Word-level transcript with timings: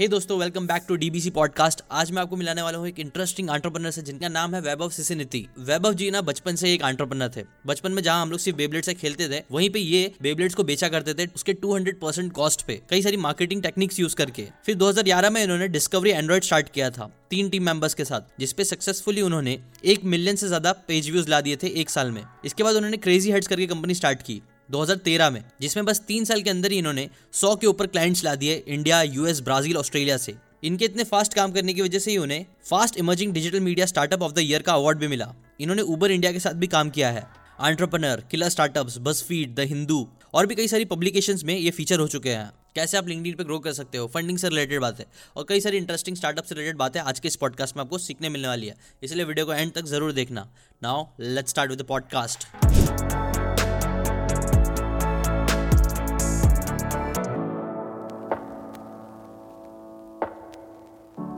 हे 0.00 0.04
hey 0.04 0.12
दोस्तों 0.12 0.38
welcome 0.38 0.66
back 0.66 0.82
to 0.88 0.94
DBC 0.96 1.30
podcast 1.30 1.80
आज 1.92 2.10
मैं 2.10 2.20
आपको 2.22 2.36
मिलाने 2.36 2.62
वाला 2.62 2.78
हूँ 2.78 2.86
एक 2.88 2.98
इंटरेस्टिंग 2.98 3.50
आंट्रप्रनर 3.50 3.90
से 3.90 4.02
जिनका 4.02 4.28
नाम 4.28 4.54
है 4.54 4.60
वैभव 4.60 4.90
सिसिनिति। 4.90 5.44
वैभव 5.58 5.94
जी 5.94 6.10
ना 6.10 6.20
बचपन 6.20 6.56
से 6.56 6.72
एक 6.74 6.82
आंट्रप्रनर 6.82 7.30
थे। 7.36 7.42
बचपन 7.66 7.92
में 7.92 8.02
जहाँ 8.02 8.22
हम 8.22 8.30
लोग 8.30 8.40
सिर्फ़ 8.40 8.56
बेबलेट 8.58 8.84
से 8.84 8.94
खेलते 8.94 9.28
थे, 9.28 9.42
वहीं 9.52 9.68
पे 9.70 9.78
ये 9.78 10.12
बेबलेट्स 10.22 10.54
को 10.54 10.64
बेचा 10.64 10.88
करते 10.88 11.14
थे 11.14 11.26
उसके 11.34 11.54
200 11.56 12.00
परसेंट 12.00 12.32
कॉस्ट 12.32 12.62
पे, 12.62 12.80
कई 12.90 13.02
सारी 13.02 13.16
मार्केटिंग 13.16 13.62
टेक्निक्स 13.62 14.00
यूज़ 14.00 14.16
करके। 14.16 14.46
फिर 14.66 14.74
2011 14.74 15.30
में 15.30 15.42
इन्होंने 15.42 15.68
डिस्कवरी 15.68 16.10
एंड्रॉइड 16.10 16.44
स्टार्ट 16.44 16.68
किया 16.68 16.90
था, 16.90 17.10
तीन 17.30 17.48
टीम 17.48 17.66
मेंबर्स 17.66 17.94
के 17.94 18.04
साथ, 18.04 18.38
जिसपे 18.40 18.64
सक्सेसफुली 18.64 19.22
उन्होंने 19.22 19.58
एक 19.84 20.04
मिलियन 20.04 20.36
से 20.36 20.46
ज़्यादा 20.46 20.72
पेज 20.88 21.10
व्यूज़ 21.10 21.28
ला 21.28 21.40
दिए 21.40 21.56
थे 21.56 21.80
एक 21.80 21.90
साल 21.90 22.10
में। 22.10 22.22
इसके 22.44 22.62
बाद 22.62 22.76
उन्होंने 22.76 22.96
क्रेजी 22.96 23.30
हेड्स 23.30 23.46
करके 23.46 23.66
कंपनी 23.66 23.94
स्टार्ट 23.94 24.22
की। 24.22 24.40
2013 24.70 25.30
में, 25.30 25.44
जिसमें 25.60 25.84
बस 25.86 26.00
तीन 26.00 26.24
साल 26.24 26.42
के 26.42 26.50
अंदर 26.50 26.72
ही 26.72 26.78
इन्होंने 26.78 27.08
100 27.32 27.54
के 27.56 27.66
ऊपर 27.66 27.86
क्लाइंट्स 27.86 28.24
ला 28.24 28.34
दिए 28.34 28.64
इंडिया 28.68 29.02
यूएस 29.02 29.40
ब्राज़ील 29.40 29.76
ऑस्ट्रेलिया 29.76 30.16
से। 30.16 30.34
इनके 30.64 30.84
इतने 30.84 31.04
फास्ट 31.04 31.34
काम 31.34 31.52
करने 31.52 31.74
की 31.74 31.82
वजह 31.82 31.98
से 31.98 32.10
ही 32.10 32.16
उन्हें 32.16 32.46
fast 32.64 32.96
emerging 32.96 33.32
digital 33.32 33.60
media 33.60 33.86
startup 33.86 34.22
of 34.22 34.32
the 34.32 34.38
year 34.38 34.62
का 34.62 34.72
अवार्ड 34.72 34.98
भी 34.98 35.08
मिला। 35.08 35.34
इन्होंने 35.60 35.82
उबर 35.82 36.10
इंडिया 36.10 36.32
के 36.32 36.40
साथ 36.40 36.54
भी 36.54 36.66
काम 36.66 36.90
किया 36.90 37.10
है। 37.10 37.26
Entrepreneur 37.60 38.24
killer 38.30 38.48
startups 38.48 38.98
BuzzFeed 38.98 39.54
The 39.54 39.60
Hindu 39.60 40.08
और 40.34 40.46
भी 40.46 40.54
कई 40.54 40.68
सारी 40.68 40.84
पब्लिकेशन 40.84 41.38
में 41.44 41.56
ये 41.58 41.70
फीचर 41.70 41.98
हो 41.98 42.06
चुके 42.08 42.30
हैं। 42.30 42.50
कैसे 42.74 42.96
आप 42.96 43.08
लिंकडिन 43.08 43.34
पे 43.34 43.44
ग्रो 43.44 43.58
कर 43.58 43.72
सकते 43.72 43.98
हो? 43.98 44.06
फंडिंग 44.06 44.38
से 44.38 44.48
रिलेटेड 44.48 44.80
बातें। 44.80 45.04
और 45.36 45.46
कई 45.48 45.60
सारी 45.60 45.76
इंटरेस्टिंग 45.76 46.16
स्टार्टअप 46.16 46.44
से 46.44 46.54
रिलेटेड 46.54 46.76
बातें 46.76 47.00
आज 47.00 47.20
के 47.20 47.28
इस 47.28 47.36
पॉडकास्ट 47.36 47.76
में 47.76 47.84
आपको 47.84 47.98
सीखने 47.98 48.28
मिलने 48.28 48.48
वाली 48.48 48.66
है। 48.66 48.76
इसलिए 49.02 49.24
वीडियो 49.24 49.46
को 49.46 49.52
एंड 49.52 49.72
तक 49.72 49.84
ज़रूर 49.84 50.12
देखना। 50.12 50.48
Now 50.82 51.06
let's 51.20 51.50
start 51.50 51.70
with 51.70 51.80
the 51.80 51.84
podcast 51.84 52.69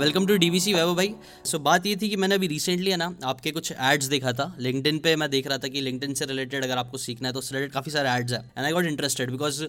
welcome 0.01 0.27
to 0.27 0.37
DVC 0.37 0.73
Vaibhav 0.75 0.95
भाई। 0.97 1.09
सो 1.45 1.57
so, 1.57 1.63
बात 1.65 1.87
ये 1.87 1.95
थी 1.97 2.09
कि 2.09 2.17
मैंने 2.17 2.35
अभी 2.35 2.47
रिसेंटली 2.47 2.91
है 2.91 2.97
ना 2.97 3.07
आपके 3.25 3.51
कुछ 3.51 3.71
एड्स 3.73 4.07
देखा 4.09 4.33
था। 4.33 4.45
लिंकडिन 4.61 4.99
पे 4.99 5.15
मैं 5.17 5.29
देख 5.31 5.47
रहा 5.47 5.59
था 5.59 5.69
कि 5.69 5.81
लिंकडिन 5.81 6.15
से 6.15 6.25
रिलेटेड 6.27 6.65
अगर 6.65 6.79
आपको 6.79 6.99
सीखना 6.99 7.29
है 7.29 7.33
तो 7.33 7.39
उससे 7.39 7.55
रिलेटेड 7.55 7.73
काफ़ी 7.73 7.93
सारे 7.93 8.11
एड्स 8.11 8.33
है। 8.33 8.39
And 8.39 8.65
I 8.65 8.73
got 8.73 8.85
interested 8.87 9.31
because 9.31 9.63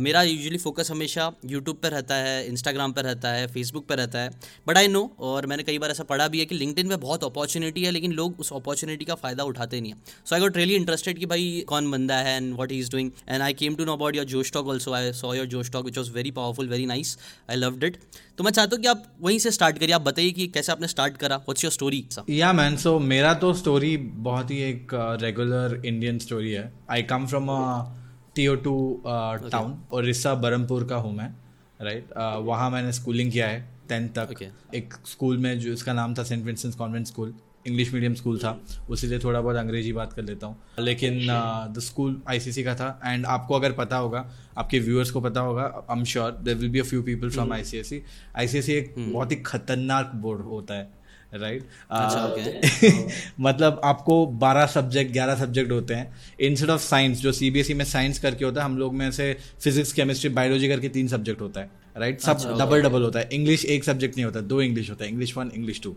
मेरा 0.00 0.22
यूजुअली 0.22 0.58
फोकस 0.58 0.90
हमेशा 0.90 1.30
यूट्यूब 1.46 1.76
पर 1.82 1.90
रहता 1.90 2.14
है 2.16 2.46
इंस्टाग्राम 2.48 2.92
पर 2.92 3.04
रहता 3.04 3.32
है 3.32 3.46
फेसबुक 3.54 3.86
पर 3.86 3.96
रहता 3.96 4.18
है। 4.18 4.30
बट 4.68 4.76
आई 4.76 4.88
नो 4.88 5.02
और 5.20 5.46
मैंने 5.46 5.62
कई 5.62 5.78
बार 5.78 5.90
ऐसा 5.90 6.04
पढ़ा 6.04 6.28
भी 6.28 6.38
है 6.38 6.44
कि 6.44 6.54
लिंकडिन 6.54 6.86
में 6.86 6.98
बहुत 7.00 7.24
अपॉर्चुनिटी 7.24 7.84
है 7.84 7.90
लेकिन 7.90 8.12
लोग 8.12 8.40
उस 8.40 8.52
अपॉर्चुनिटी 8.52 9.04
का 9.04 9.14
फ़ायदा 9.16 9.44
उठाते 9.44 9.80
नहीं 9.80 9.92
है। 9.92 9.98
So 10.24 10.34
I 10.34 10.40
got 10.40 10.56
really 10.56 10.74
interested 10.74 11.18
कि 11.18 11.26
भाई 11.26 11.64
कौन 11.68 11.90
बंदा 11.90 12.18
है 12.18 12.36
and 12.36 12.54
what 12.58 12.72
is 12.72 12.90
doing 12.92 13.10
and 13.28 13.42
I 13.42 13.54
came 13.54 13.74
to 13.74 13.84
know 13.84 13.92
about 13.92 14.16
your 14.16 14.26
Josh 14.26 14.42
talk 14.44 14.68
also 14.68 14.92
I 14.92 15.12
saw 15.14 15.34
your 15.34 15.46
Josh 15.48 15.62
talk 15.62 15.84
which 15.84 15.98
was 15.98 16.10
very 16.12 16.30
powerful 16.30 16.68
very 16.68 16.86
nice 16.86 17.16
I 17.50 17.56
love 17.56 17.84
it 17.84 18.00
तो 18.38 18.44
मैं 18.44 18.50
चाहता 18.50 18.76
हूँ 18.76 18.82
कि 18.82 18.88
आप 18.88 19.04
वहीं 19.20 19.38
से 19.38 19.47
स्टार्ट 19.50 19.78
करी 19.78 19.92
आप 19.92 20.02
बताइए 20.02 20.30
कि 20.30 20.46
कैसे 20.48 20.72
आपने 20.72 20.88
स्टार्ट 20.88 21.16
करा? 21.16 21.36
व्हाट्स 21.36 21.64
योर 21.64 21.72
स्टोरी 21.72 22.04
या 22.30 22.52
मैन 22.52 22.76
सो 22.76 22.98
मेरा 22.98 23.32
तो 23.34 23.52
स्टोरी 23.54 23.96
बहुत 23.96 24.50
ही 24.50 24.58
एक 24.62 24.90
रेगुलर 25.22 25.80
इंडियन 25.86 26.18
स्टोरी 26.18 26.52
है. 26.52 26.72
I 26.90 27.02
come 27.02 27.26
from 27.26 27.48
tier 28.34 28.54
two 28.56 29.02
town 29.06 29.78
Orissa 30.04 30.34
Berhampur 30.36 30.84
का 30.84 30.96
हूँ 30.96 31.16
मैं 31.16 31.28
राइट 31.82 32.06
uh, 32.08 32.46
वहाँ 32.46 32.70
मैंने 32.70 32.92
स्कूलिंग 32.92 33.32
किया 33.32 33.48
है 33.48 33.60
टेंथ 33.88 34.08
तक. 34.18 34.50
एक 34.74 34.94
स्कूल 35.06 35.38
में 35.38 35.58
जो 35.60 35.72
इसका 35.72 35.92
नाम 35.92 36.14
था 36.14 36.22
Saint 36.22 36.44
Vincent 36.44 36.74
convent 36.74 37.06
school 37.06 37.34
English 37.66 37.92
medium 37.94 38.14
school 38.14 38.38
था 38.38 38.60
उसी 38.90 39.08
से 39.08 39.18
थोड़ा 39.18 39.40
बहुत 39.40 39.56
अंग्रेज़ी 39.56 39.92
बात 39.92 40.12
कर 40.12 40.22
लेता 40.22 40.46
हूँ। 40.46 40.56
लेकिन 40.78 41.26
द 41.72 41.80
स्कूल 41.80 42.20
आईसीसी 42.28 42.62
का 42.62 42.74
था 42.74 43.00
एंड 43.04 43.26
आपको 43.26 43.54
अगर 43.54 43.72
पता 43.72 43.96
होगा 43.96 44.30
आपके 44.58 44.78
व्यूअर्स 44.78 45.10
को 45.10 45.20
पता 45.20 45.40
होगा 45.40 45.62
I 45.90 45.98
am 45.98 46.04
sure 46.04 46.30
there 46.30 46.54
will 46.54 46.70
be 46.70 46.78
a 46.78 46.82
few 46.82 47.02
people 47.02 47.30
from 47.30 47.52
I 47.52 47.64
C 47.64 47.78
S 47.78 47.88
C 47.88 48.02
I 48.36 48.48
C 48.48 48.58
S 48.58 48.66
C 48.66 48.72
एक 48.72 48.94
हम्म। 48.98 49.12
बहुत 49.12 49.32
ही 49.32 49.36
खतरनाक 49.36 50.12
बोर्ड 50.14 50.42
होता 50.42 50.74
है 50.74 50.98
राइट 51.34 51.62
right? 51.62 52.84
uh, 52.84 53.32
मतलब 53.40 53.80
आपको 53.84 54.14
12 54.40 54.66
सब्जेक्ट 54.66 55.12
11 55.16 55.38
सब्जेक्ट 55.38 55.72
होते 55.72 55.94
हैं। 55.94 56.12
इंस्टेड 56.40 56.70
ऑफ़ 56.70 56.80
साइंस 56.80 57.20
जो 57.20 57.32
सीबीएसई 57.32 57.72
e 57.72 57.76
में 57.76 57.84
साइंस 57.84 58.18
करके 58.18 58.44
होता 58.44 58.60
है 58.60 58.64
हम 58.64 58.78
लोग 58.78 58.94
में 58.94 59.10
से 59.10 59.36
फिजिक्स 59.60 59.92
केमिस्ट्री 59.92 60.30
बायोलॉजी 60.30 60.68
करके 60.68 60.88
तीन 60.88 61.08
सब्जेक्ट 61.08 61.40
होता 61.40 61.60
है 61.60 61.70
राइट 61.96 62.20
right? 62.20 62.40
सब 62.40 62.58
डबल 62.58 62.82
डबल 62.82 63.02
होता 63.02 63.18
है। 63.18 63.28
इंग्लिश 63.32 63.64
एक 63.64 63.84
सब्जेक्ट 63.84 64.16
नहीं 64.16 64.24
होता 64.24 64.40
दो 64.40 64.62
इंग्लिश 64.62 64.90
होता 64.90 65.04
है। 65.04 65.10
English 65.10 65.36
one 65.36 65.50
English 65.54 65.80
two 65.82 65.96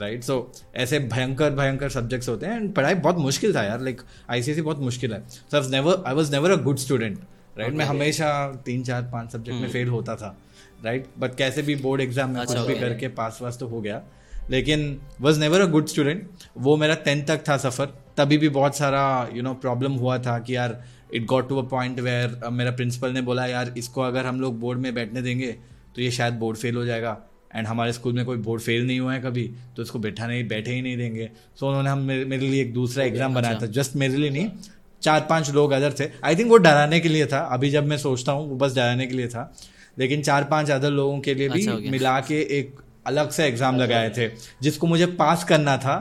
right 0.00 0.22
so 0.24 0.36
ऐसे 0.76 0.98
भयंकर 1.00 1.50
भयंकर 1.50 1.88
सब्जेक्ट्स 1.90 2.28
होते 2.28 2.46
हैं 2.46 2.56
एंड 2.56 2.72
पढ़ाई 2.74 2.94
बहुत 2.96 3.18
मुश्किल 3.18 3.54
था 3.54 3.62
यार 3.62 3.80
लाइक 3.80 4.00
आई 4.30 4.42
सी 4.42 4.60
बहुत 4.60 4.78
मुश्किल 4.80 5.12
है। 5.12 5.22
So 5.28 5.56
I 5.56 5.70
never 5.70 6.02
I 6.06 6.14
was 6.14 6.32
never 6.32 6.50
a 6.50 6.56
good 6.62 6.78
student 6.78 7.18
right 7.58 7.74
मैं 7.74 7.84
हमेशा 7.84 8.30
तीन 8.66 8.82
चार 8.84 9.02
पाँच 9.12 9.32
सब्जेक्ट 9.32 9.60
में 9.60 9.68
फेल 9.68 9.82
हम्म। 9.82 9.94
होता 9.94 10.16
था 10.16 10.36
राइट 10.84 11.06
बट 11.18 11.34
कैसे 11.34 11.62
भी 11.62 11.76
बोर्ड 11.76 12.00
एग्ज़ाम 12.00 12.30
में 12.30 12.40
अच्छा, 12.40 12.54
कुछ 12.54 12.66
भी 12.66 12.78
करके 12.78 13.08
पास 13.10 13.38
वास 13.42 13.58
तो 13.58 13.66
हो 13.68 13.80
गया। 13.80 14.02
लेकिन 14.50 15.00
was 15.20 15.40
never 15.40 15.60
a 15.60 15.66
good 15.66 15.86
student 15.88 16.28
वो 16.58 16.76
मेरा 16.76 16.94
टेंथ 17.04 17.24
तक 17.26 17.44
था 17.48 17.56
सफ़र। 17.58 17.86
तभी 18.16 18.38
भी 18.38 18.48
बहुत 18.50 18.76
सारा 18.76 19.04
यू 19.34 19.42
नो 19.42 19.52
प्रॉब्लम 19.62 19.92
हुआ 19.94 20.18
था 20.18 20.38
कि 20.38 20.56
यार 20.56 20.82
it 21.14 21.24
got 21.26 21.48
to 21.48 21.58
a 21.58 21.62
point 21.68 22.00
where 22.00 22.38
मेरा 22.52 22.70
प्रिंसिपल 22.72 23.12
ने 23.12 23.20
बोला 23.22 23.46
यार 23.46 23.72
इसको 23.78 24.02
अगर 24.02 24.26
हम 24.26 24.40
लोग 24.40 24.58
बोर्ड 24.60 24.78
में 24.78 24.94
बैठने 24.94 25.22
देंगे 25.22 25.52
तो 25.94 26.02
ये 26.02 26.10
शायद 26.10 26.34
बोर्ड 26.34 26.58
फेल 26.58 26.76
हो 26.76 26.84
जाएगा। 26.84 27.16
एंड 27.56 27.66
हमारे 27.66 27.92
स्कूल 27.92 28.12
में 28.12 28.24
कोई 28.24 28.36
बोर्ड 28.38 28.62
फेल 28.62 28.86
नहीं 28.86 29.00
हुआ 29.00 29.12
है 29.12 29.20
कभी 29.20 29.50
तो 29.76 29.82
इसको 29.82 29.98
बैठा 29.98 30.26
नहीं 30.26 30.46
बैठे 30.48 30.74
ही 30.74 30.82
नहीं 30.82 30.96
देंगे। 30.96 31.26
सो 31.26 31.58
so, 31.58 31.68
उन्होंने 31.68 31.90
हम 31.90 31.98
मेरे, 31.98 32.24
मेरे 32.24 32.46
लिए 32.46 32.62
एक 32.62 32.72
दूसरा 32.74 33.04
एग्ज़ाम 33.04 33.34
बनाया 33.34 33.58
था 33.60 33.66
जस्ट 33.68 33.96
मेरे 33.96 34.16
लिए 34.16 34.30
नहीं 34.30 34.50
चार 35.02 35.26
पाँच 35.30 35.50
लोग 35.50 35.72
अदर 35.72 35.94
थे। 36.00 36.10
आई 36.24 36.36
थिंक 36.36 36.50
वो 36.50 36.56
डराने 36.58 37.00
के 37.00 37.08
लिए 37.08 37.26
था। 37.26 37.38
अभी 37.52 37.70
जब 37.70 37.86
मैं 37.86 37.98
सोचता 37.98 38.32
हूँ 38.32 38.48
वो 38.50 38.56
बस 38.56 38.74
डराने 38.74 39.06
के 39.06 39.14
लिए 39.14 39.28
था। 39.28 39.52
लेकिन 39.98 40.22
चार 40.22 40.44
पाँच 40.44 40.70
अदर 40.70 40.90
लोगों 40.90 41.18
के 41.20 41.34
लिए 41.34 41.48
भी 41.48 41.66
अच्छा, 41.66 41.90
मिला 41.90 42.18
के 42.20 42.40
एक 42.58 42.74
अलग 43.06 43.30
से 43.30 43.44
एग्ज़ाम 43.44 43.76
लगाए 43.76 44.10
थे 44.10 44.28
जिसको 44.62 44.86
मुझे 44.86 45.06
पास 45.18 45.44
करना 45.44 45.76
था। 45.76 45.96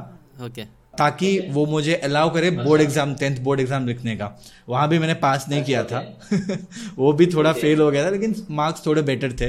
ओके 0.45 0.63
ताकि 0.97 1.37
वो 1.49 1.65
मुझे 1.65 1.93
अलाउ 1.95 2.33
करे 2.33 2.49
board 2.51 2.81
exam 2.81 3.13
tenth 3.15 3.37
board 3.39 3.59
exam 3.59 3.87
लिखने 3.87 4.15
का। 4.15 4.31
वहाँ 4.69 4.87
भी 4.89 4.99
मैंने 4.99 5.13
पास 5.13 5.45
नहीं 5.49 5.63
किया 5.63 5.83
था। 5.83 6.01
वो 6.97 7.13
भी 7.13 7.25
थोड़ा 7.25 7.53
फेल 7.53 7.79
हो 7.79 7.89
गया 7.91 8.05
था 8.05 8.09
लेकिन 8.09 8.35
मार्क्स 8.51 8.85
थोड़े 8.85 9.01
बेटर 9.01 9.31
थे। 9.31 9.47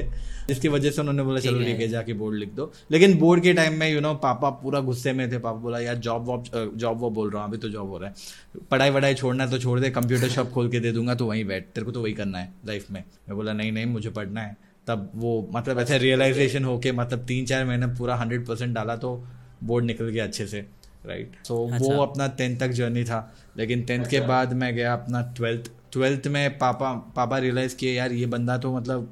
जिसकी 0.49 0.69
वजह 0.69 0.91
से 0.91 1.01
उन्होंने 1.01 1.23
बोला 1.23 1.41
चलो 1.41 1.59
है। 1.61 1.89
जाके 1.89 2.13
बोर्ड 2.13 2.37
लिख 2.39 2.53
दो। 2.55 2.71
लेकिन 2.91 3.17
बोर्ड 3.19 3.43
के 3.43 3.53
टाइम 3.55 3.79
में 3.81 3.89
यू 3.89 4.01
नो 4.01 4.15
पापा 4.23 4.51
पूरा 4.63 4.81
गुस्से 4.81 5.13
में 5.13 5.31
थे 5.33 5.39
पापा 5.39 5.59
बोला 5.61 5.79
यार 5.81 5.97
जॉब 5.99 6.25
वॉब 6.27 6.73
जॉब 6.77 6.99
वो 7.01 7.11
बोल 7.11 7.31
रहा 7.31 7.43
हूँ 7.43 7.49
अभी 7.49 7.59
तो 7.59 7.69
जॉब 7.69 7.89
हो 7.89 7.99
रहा 7.99 8.09
है। 8.09 8.63
पढ़ाई 8.71 8.91
वढ़ाई 8.91 9.15
छोड़ना 9.15 9.45
है 9.45 9.51
तो 9.51 9.59
छोड़ 9.59 9.79
दे 9.81 9.91
कंप्यूटर 9.91 10.29
शॉप 10.29 10.51
खोल 10.51 10.69
के 10.71 10.81
दे 10.81 10.93
दूँगा 10.93 11.15
तो 11.15 11.27
वहीं 11.27 11.45
बैठ 11.45 11.65
तेरे 11.65 11.85
को 11.85 11.93
तो 11.93 12.03
वही 12.03 12.13
करना 12.13 12.39
है 12.39 12.53
लाइफ 12.67 12.91
में। 12.91 13.03
मैं 13.29 13.37
बोला 13.37 13.53
नहीं 13.53 13.73
नहीं 13.73 13.87
मुझे 13.87 14.11
पढ़ना 14.11 14.41
है। 14.41 14.57
तब 14.87 15.11
वो 15.15 15.31
मतलब 15.53 15.79
ऐसे 15.79 15.99
रियलाइजेशन 15.99 16.65
होके 16.65 16.93
मतलब 16.93 17.25
तीन 17.27 17.47
चार 17.47 17.65
महीने 17.65 17.87
पूरा 17.99 18.17
हंड्रेड 18.17 18.47
परसेंट 18.47 18.75
डाला 18.75 18.97
तो 18.97 19.17
बोर्ड 19.65 19.85
निकल 19.85 20.09
गया 20.09 20.25
अच्छे 20.25 20.47
से 20.47 20.61
राइट 21.07 21.33
सो 21.45 21.55
so, 21.57 21.75
अच्छा। 21.75 21.95
वो 21.95 22.03
अपना 22.03 22.27
टेंथ 22.29 22.59
तक 22.61 22.69
जर्नी 22.73 23.05
था। 23.05 23.35
लेकिन 23.57 23.83
टेंथ 23.83 24.05
अच्छा। 24.05 24.11
के 24.11 24.27
बाद 24.27 24.53
मैं 24.53 24.75
गया 24.75 24.93
अपना 24.93 25.21
ट्वेल्थ 25.37 25.71
ट्वेल्थ 25.93 26.27
में 26.27 26.59
पापा 26.59 26.93
पापा 27.17 27.39
रियलाइज़ 27.39 27.77
किए 27.77 27.93
यार 27.93 28.13
ये 28.13 28.27
बंदा 28.27 28.57
तो 28.59 28.77
मतलब 28.77 29.09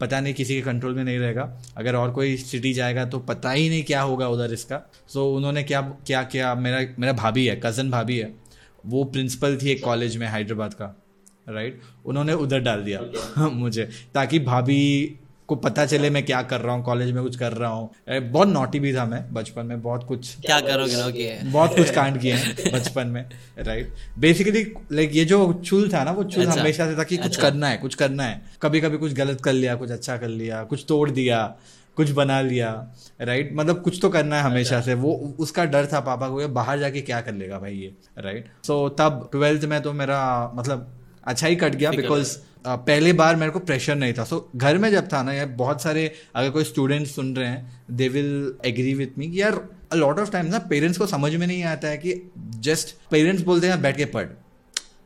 पता 0.00 0.20
नहीं 0.20 0.34
किसी 0.34 0.54
के 0.54 0.60
कंट्रोल 0.60 0.94
में 0.94 1.02
नहीं 1.04 1.18
रहेगा। 1.18 1.42
अगर 1.76 1.96
और 1.96 2.10
कोई 2.10 2.36
सिटी 2.36 2.72
जाएगा 2.72 3.04
तो 3.04 3.18
पता 3.18 3.50
ही 3.50 3.68
नहीं 3.68 3.82
क्या 3.84 4.02
होगा 4.02 4.28
उधर 4.28 4.52
इसका। 4.52 4.82
सो 5.08 5.20
so, 5.20 5.36
उन्होंने 5.36 5.62
क्या 5.62 5.80
क्या 6.06 6.22
किया 6.22 6.54
मेरा 6.54 6.80
मेरा 6.98 7.12
भाभी 7.12 7.46
है 7.46 7.60
कज़न 7.64 7.90
भाभी 7.90 8.18
है। 8.18 8.32
वो 8.86 9.04
प्रिंसिपल 9.04 9.56
थी 9.56 9.70
एक 9.70 9.84
कॉलेज 9.84 10.16
में 10.16 10.26
हैदराबाद 10.26 10.74
का 10.74 10.94
राइट 11.48 11.80
उन्होंने 12.06 12.32
उधर 12.32 12.60
डाल 12.60 12.82
दिया 12.82 13.00
मुझे। 13.48 13.88
ताकि 14.14 14.38
भाभी 14.38 14.80
को 15.50 15.56
पता 15.56 15.84
चले 15.86 16.10
मैं 16.10 16.24
क्या 16.24 16.40
कर 16.42 16.60
रहा 16.60 16.74
हूँ 16.74 16.84
कॉलेज 16.84 17.10
में 17.12 17.22
कुछ 17.22 17.36
कर 17.36 17.52
रहा 17.52 17.70
हूँ। 17.70 17.90
बहुत 18.08 18.48
नोटी 18.48 18.80
भी 18.80 18.94
था 18.94 19.04
मैं 19.06 19.22
बचपन 19.34 19.66
में 19.66 19.80
बहुत 19.82 20.04
कुछ। 20.04 20.34
क्या 20.36 20.60
करोगे 20.60 21.32
बहुत 21.44 21.76
कुछ 21.76 21.90
कांड 21.90 22.20
किए 22.20 22.34
हैं 22.34 22.72
बचपन 22.72 23.06
में 23.06 23.24
राइट 23.58 23.92
बेसिकली 24.18 24.62
लाइक 24.92 25.10
ये 25.14 25.24
जो 25.24 25.52
चुल 25.64 25.88
था 25.92 26.04
ना 26.04 26.10
वो 26.10 26.24
चुल 26.24 26.46
अच्छा, 26.46 26.60
हमेशा 26.60 26.86
से 26.86 26.96
था 26.98 27.04
कि 27.04 27.16
अच्छा, 27.16 27.28
कुछ 27.28 27.36
करना 27.36 27.68
है 27.68 27.76
कुछ 27.78 27.94
करना 27.94 28.24
है। 28.24 28.40
कभी 28.62 28.80
कभी 28.80 28.98
कुछ 28.98 29.12
गलत 29.14 29.40
कर 29.40 29.52
लिया 29.52 29.74
कुछ 29.74 29.90
अच्छा 29.90 30.16
कर 30.16 30.28
लिया 30.28 30.62
कुछ 30.64 30.84
तोड़ 30.88 31.10
दिया 31.10 31.42
कुछ 31.96 32.10
बना 32.12 32.40
लिया 32.40 32.70
राइट 33.20 33.50
मतलब 33.54 33.80
कुछ 33.82 33.98
तो 34.02 34.08
करना 34.08 34.36
है 34.36 34.42
हमेशा 34.42 34.76
अच्छा। 34.76 34.86
से। 34.86 34.94
वो 34.94 35.12
उसका 35.38 35.64
डर 35.64 35.86
था 35.86 36.00
पापा 36.00 36.28
को 36.28 36.48
बाहर 36.54 36.78
जाके 36.78 37.00
क्या 37.00 37.20
कर 37.20 37.34
लेगा 37.34 37.58
भाई 37.58 37.74
ये? 37.74 37.92
राइट 38.18 38.46
सो 38.66 38.88
so, 38.88 38.96
तब 38.98 39.28
ट्वेल्थ 39.32 39.64
में 39.64 39.80
तो 39.82 39.92
मेरा 39.92 40.20
मतलब 40.54 40.88
अच्छा 41.24 41.46
ही 41.46 41.56
कट 41.56 41.74
गया 41.74 41.90
बिकॉज़ 41.90 42.36
पहले 42.66 43.12
बार 43.12 43.36
मेरे 43.36 43.52
को 43.52 43.58
प्रेशर 43.58 43.94
नहीं 43.94 44.12
था। 44.12 44.24
सो 44.24 44.36
so, 44.36 44.60
घर 44.60 44.78
में 44.78 44.90
जब 44.90 45.08
था 45.12 45.22
ना 45.22 45.32
यार 45.32 45.46
बहुत 45.56 45.82
सारे 45.82 46.10
अगर 46.34 46.50
कोई 46.50 46.64
स्टूडेंट 46.64 47.06
सुन 47.06 47.34
रहे 47.36 47.48
हैं 47.48 47.82
they 47.90 48.08
will 48.08 48.54
agree 48.64 48.94
with 48.94 49.18
me 49.18 49.30
यार 49.34 49.60
अ 49.92 49.96
लॉट 49.96 50.18
ऑफ़ 50.18 50.30
टाइम 50.30 50.46
ना 50.46 50.58
पेरेंट्स 50.70 50.98
को 50.98 51.06
समझ 51.06 51.34
में 51.34 51.46
नहीं 51.46 51.62
आता 51.64 51.88
है 51.88 51.96
कि 51.96 52.14
जस्ट 52.60 52.94
पेरेंट्स 53.10 53.42
बोलते 53.42 53.68
हैं 53.68 53.80
बैठ 53.82 53.96
के 53.96 54.04
पढ़। 54.04 54.26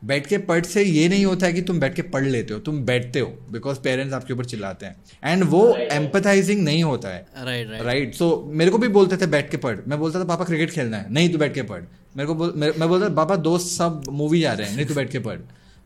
बैठ 0.05 0.27
के 0.27 0.37
पढ़ 0.37 0.63
से 0.65 0.83
ये 0.83 1.07
नहीं 1.09 1.25
होता 1.25 1.45
है 1.45 1.53
कि 1.53 1.61
तुम 1.61 1.79
बैठ 1.79 1.95
के 1.95 2.01
पढ़ 2.01 2.25
लेते 2.25 2.53
हो 2.53 2.59
तुम 2.59 2.79
बैठते 2.85 3.19
हो 3.19 3.27
बिकॉज़ 3.51 3.79
पेरेंट्स 3.79 4.13
आपके 4.13 4.33
ऊपर 4.33 4.45
चिल्लाते 4.45 4.85
हैं। 4.85 4.95
एंड 5.23 5.43
वो 5.43 5.65
एम्पथाइजिंग 5.75 6.63
नहीं 6.63 6.83
होता 6.83 7.09
है। 7.09 7.25
राइट 7.45 7.69
राइट 7.81 8.13
सो 8.15 8.27
मेरे 8.53 8.71
को 8.71 8.77
भी 8.77 8.87
बोलते 8.87 9.17
थे 9.17 9.27
बैठ 9.27 9.49
के 9.51 9.57
पढ़। 9.57 9.79
मैं 9.87 9.99
बोलता 9.99 10.19
था 10.19 10.23
पापा 10.23 10.45
क्रिकेट 10.45 10.71
खेलना 10.71 10.97
है। 10.97 11.13
नहीं 11.13 11.29
तू 11.29 11.37
बैठ 11.37 11.53
के 11.53 11.61
पढ़। 11.63 11.81
मेरे 12.17 12.27
को 12.27 12.35
बोल, 12.35 12.53
मैं 12.55 12.87
बोलता 12.89 13.09
पापा 13.15 13.35
दोस्त 13.35 13.67
सब 13.67 14.03
मूवी 14.11 14.41
जा 14.41 14.53
रहे 14.53 14.67
हैं। 14.67 14.75
नहीं 14.75 14.85
तू 14.85 14.93
बैठ 14.93 15.11
के 15.11 15.19
पढ़। 15.19 15.39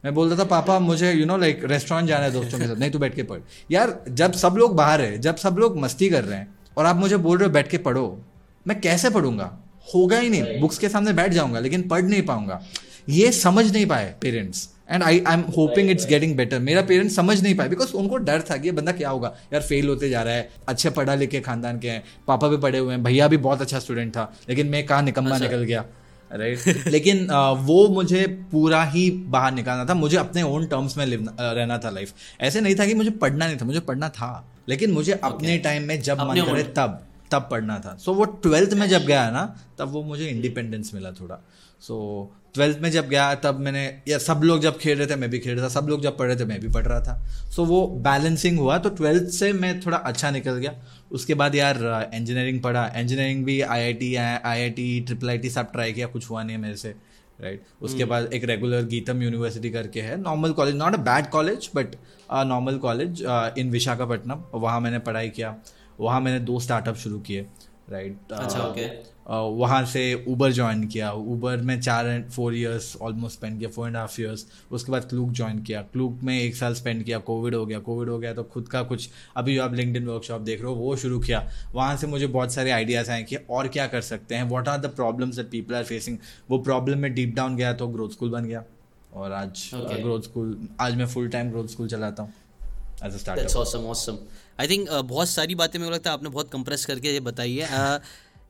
मैं 0.03 0.13
बोलता 0.13 0.37
था 0.37 0.43
पापा 0.49 0.77
मुझे 0.79 1.11
यू 1.11 1.25
नो 1.25 1.37
लाइक 1.37 1.63
रेस्टोरेंट 1.63 2.07
जाना 2.07 2.25
है 2.25 2.31
दोस्तों 2.31 2.59
के 2.59 2.67
साथ 2.67 2.75
नहीं 2.75 2.91
तू 2.91 2.99
बैठ 2.99 3.15
के 3.15 3.23
पढ़। 3.23 3.39
यार 3.71 3.99
जब 4.09 4.33
सब 4.33 4.55
लोग 4.57 4.75
बाहर 4.75 5.01
है 5.01 5.17
जब 5.17 5.35
सब 5.35 5.57
लोग 5.59 5.77
मस्ती 5.77 6.09
कर 6.09 6.23
रहे 6.23 6.37
हैं 6.37 6.47
और 6.77 6.85
आप 6.85 6.95
मुझे 6.95 7.17
बोल 7.17 7.37
रहे 7.37 7.47
हो 7.47 7.53
बैठ 7.53 7.69
के 7.69 7.77
पढ़ो 7.77 8.05
मैं 8.65 8.79
कैसे 8.81 9.09
पढ़ूँगा? 9.09 9.51
होगा 9.93 10.17
ही 10.19 10.29
नहीं। 10.29 10.59
बुक्स 10.61 10.77
के 10.77 10.89
सामने 10.89 11.13
बैठ 11.13 11.31
जाऊँगा 11.33 11.59
लेकिन 11.59 11.87
पढ़ 11.87 12.03
नहीं 12.03 12.21
पाऊँगा। 12.21 12.61
ये 13.09 13.31
समझ 13.31 13.71
नहीं 13.73 13.85
पाए 13.85 14.13
parents 14.21 14.67
and 14.91 15.03
I 15.03 15.23
I 15.27 15.33
am 15.33 15.41
hoping 15.57 15.89
it's 15.91 16.07
getting 16.07 16.35
better 16.37 16.59
मेरा 16.59 16.81
पेरेंट्स 16.81 17.15
समझ 17.15 17.41
नहीं 17.43 17.55
पाए 17.55 17.69
बिकॉज़ 17.69 17.93
उनको 17.93 18.17
डर 18.17 18.41
था 18.41 18.57
कि 18.57 18.67
ये 18.67 18.71
बंदा 18.71 18.91
क्या 18.91 19.09
होगा? 19.09 19.35
यार 19.53 19.61
फेल 19.61 19.87
होते 19.89 20.09
जा 20.09 20.21
रहा 20.23 20.33
है 20.33 20.49
अच्छे 20.67 20.89
पढ़ा 20.89 21.15
लिखे 21.15 21.39
खानदान 21.41 21.79
के 21.79 21.89
हैं 21.89 22.03
पापा 22.27 22.47
भी 22.47 22.57
पढ़े 22.57 22.77
हुए 22.77 22.93
हैं 22.93 23.03
भैया 23.03 23.27
भी 23.27 23.37
बहुत 23.39 23.61
अच्छा 23.61 23.79
स्टूडेंट 23.79 24.11
था 24.11 24.31
लेकिन 24.49 24.67
मैं 24.67 24.85
कहाँ 24.85 25.01
निकम्मा 25.01 25.35
अच्छा। 25.35 25.45
निकल 25.45 25.63
गया? 25.63 25.85
राइट 26.33 26.59
लेकिन 26.87 27.27
वो 27.59 27.87
मुझे 27.87 28.27
पूरा 28.51 28.83
ही 28.83 29.11
बाहर 29.11 29.53
निकालना 29.53 29.85
था। 29.85 29.93
मुझे 29.93 30.17
अपने 30.17 30.43
ओन 30.43 30.65
टर्म्स 30.65 30.97
में 30.97 31.05
रहना 31.05 31.77
था 31.77 31.89
लाइफ 31.89 32.13
ऐसे 32.41 32.61
नहीं 32.61 32.75
था 32.75 32.85
कि 32.85 32.93
मुझे 32.93 33.09
पढ़ना 33.09 33.47
नहीं 33.47 33.57
था 33.57 33.65
मुझे 33.65 33.79
पढ़ना 33.79 34.09
था। 34.09 34.45
लेकिन 34.69 34.91
मुझे 34.91 35.11
अपने 35.23 35.57
टाइम 35.57 35.83
में 35.83 36.01
जब 36.01 36.19
मन 36.19 36.45
करे 36.45 36.63
तब 36.63 37.05
तब 37.31 37.47
पढ़ना 37.51 37.79
था। 37.79 37.97
सो 37.97 38.11
so, 38.11 38.17
वो 38.17 38.25
ट्वेल्थ 38.25 38.73
में 38.73 38.89
जब 38.89 39.05
गया 39.05 39.29
ना 39.31 39.59
तब 39.79 39.87
वो 39.87 40.03
मुझे 40.03 40.27
इंडिपेंडेंस 40.27 40.91
मिला 40.93 41.11
थोड़ा। 41.11 41.45
सो 41.81 42.29
so, 42.33 42.53
ट्वेल्थ 42.53 42.77
में 42.79 42.91
जब 42.91 43.09
गया 43.09 43.35
तब 43.35 43.59
मैंने 43.59 44.01
या 44.07 44.17
सब 44.17 44.41
लोग 44.43 44.59
जब 44.59 44.77
खेल 44.77 44.97
रहे 44.97 45.07
थे 45.07 45.15
मैं 45.15 45.29
भी 45.29 45.39
खेल 45.39 45.55
रहा 45.55 45.65
था। 45.65 45.69
सब 45.69 45.87
लोग 45.89 46.01
जब 46.01 46.17
पढ़ 46.17 46.27
रहे 46.27 46.35
थे 46.35 46.45
मैं 46.45 46.59
भी 46.59 46.67
पढ़ 46.67 46.85
रहा 46.85 46.99
था। 46.99 47.25
सो 47.55 47.61
so, 47.63 47.69
वो 47.69 47.87
बैलेंसिंग 47.87 48.59
हुआ 48.59 48.77
तो 48.77 48.89
ट्वेल्थ 48.89 49.29
से 49.29 49.53
मैं 49.53 49.79
थोड़ा 49.79 49.97
अच्छा 49.97 50.31
निकल 50.31 50.51
गया। 50.51 50.73
उसके 51.11 51.33
बाद 51.33 51.55
यार 51.55 51.77
इंजीनियरिंग 52.13 52.61
पढ़ा 52.61 52.85
इंजीनियरिंग 52.95 53.43
भी 53.45 53.59
I 53.61 53.81
I 53.81 53.93
T 53.93 54.15
I 54.15 54.37
I 54.43 54.69
T 54.69 54.99
triple 55.01 55.29
I 55.29 55.37
T 55.37 55.49
सब 55.49 55.71
ट्राई 55.71 55.93
किया 55.93 56.07
कुछ 56.07 56.29
हुआ 56.29 56.43
नहीं 56.43 56.55
है 56.55 56.61
मेरे 56.61 56.75
से 56.75 56.93
राइट 57.39 57.59
right? 57.59 57.81
उसके 57.81 57.97
hmm. 57.97 58.09
बाद 58.09 58.33
एक 58.33 58.43
रेगुलर 58.43 58.83
गीतम 58.83 59.21
यूनिवर्सिटी 59.21 59.69
करके 59.69 60.01
है 60.01 60.19
normal 60.21 60.51
college 60.51 60.75
not 60.75 60.93
a 60.93 60.97
bad 61.01 61.29
college 61.29 61.69
but 61.75 61.95
normal 62.45 62.77
college 62.77 63.23
in 63.57 63.69
Visakhapatnam 63.69 64.43
वहाँ 64.53 64.79
मैंने 64.79 64.99
पढ़ाई 64.99 65.29
किया 65.29 65.55
वहाँ 65.99 66.19
मैंने 66.21 66.39
दो 66.39 66.59
स्टार्टअप 66.59 66.95
शुरू 66.95 67.19
किए 67.19 67.45
राइट 67.91 68.31
अच्छा 68.31 68.63
ओके 68.63 68.87
वहाँ 69.29 69.83
से 69.85 70.01
ऊबर 70.27 70.51
ज्वाइन 70.51 70.83
किया। 70.87 71.11
ऊबर 71.13 71.57
में 71.57 71.79
चार 71.81 72.07
and 72.07 72.29
four 72.31 72.55
years 72.55 72.95
almost 73.01 73.37
spend 73.37 73.57
किया 73.59 73.69
फोर 73.69 73.87
एंड 73.87 73.97
हाफ़ 73.97 74.19
ईयर्स 74.21 74.45
उसके 74.71 74.91
बाद 74.91 75.03
क्लूक 75.09 75.31
ज्वाइन 75.31 75.61
किया। 75.63 75.81
क्लूक 75.93 76.19
में 76.23 76.39
एक 76.39 76.55
साल 76.55 76.73
स्पेंड 76.73 77.03
किया 77.03 77.17
कोविड 77.19 77.55
हो 77.55 77.65
गया। 77.65 77.79
कोविड 77.79 78.09
हो 78.09 78.17
गया 78.19 78.33
तो 78.33 78.43
खुद 78.43 78.67
का 78.67 78.81
कुछ 78.83 79.09
अभी 79.37 79.55
जो 79.55 79.63
आप 79.63 79.73
लिंकड 79.73 80.07
वर्कशॉप 80.07 80.41
देख 80.41 80.61
रहे 80.61 80.69
हो 80.69 80.75
वो 80.75 80.95
शुरू 80.95 81.19
किया। 81.19 81.47
वहाँ 81.75 81.97
से 81.97 82.07
मुझे 82.07 82.27
बहुत 82.27 82.53
सारे 82.53 82.71
आइडियाज़ 82.71 83.11
आए 83.11 83.23
कि 83.23 83.35
और 83.35 83.67
क्या 83.67 83.87
कर 83.87 84.01
सकते 84.01 84.35
हैं। 84.35 84.43
What 84.49 84.67
are 84.67 84.77
the 84.77 84.85
problems 84.95 85.35
that 85.35 85.49
people 85.51 85.75
are 85.75 85.83
facing 85.83 86.17
वो 86.49 86.57
प्रॉब्लम 86.59 86.99
में 86.99 87.13
डीप 87.13 87.35
डाउन 87.35 87.55
गया 87.55 87.73
तो 87.73 87.87
ग्रोथ 87.87 88.09
स्कूल 88.09 88.29
बन 88.29 88.45
गया। 88.45 88.63
और 89.13 89.31
आज 89.31 89.69
ग्रोथ 89.75 90.21
स्कूल 90.21 90.57
आज 90.81 90.95
मैं 90.95 91.05
फुल 91.05 91.27
टाइम 91.29 91.49
ग्रोथ 91.51 91.67
स्कूल 91.67 91.87
चलाता 91.87 92.23
हूँ 92.23 92.33
as 93.05 93.13
a 93.13 93.17
startup 93.17 93.47
I 94.59 94.67
think 94.67 94.89
बहुत 94.91 95.29
सारी 95.29 95.55
बातें 95.55 95.79
मेरे 95.79 95.89
को 95.89 95.95
लगता 95.95 96.09
है 96.09 96.13
आपने 96.13 96.29
बहुत 96.29 96.51
कंप्रेस 96.51 96.85
करके 96.85 97.13
ये 97.13 97.19
बताई 97.19 97.55
है। 97.55 97.99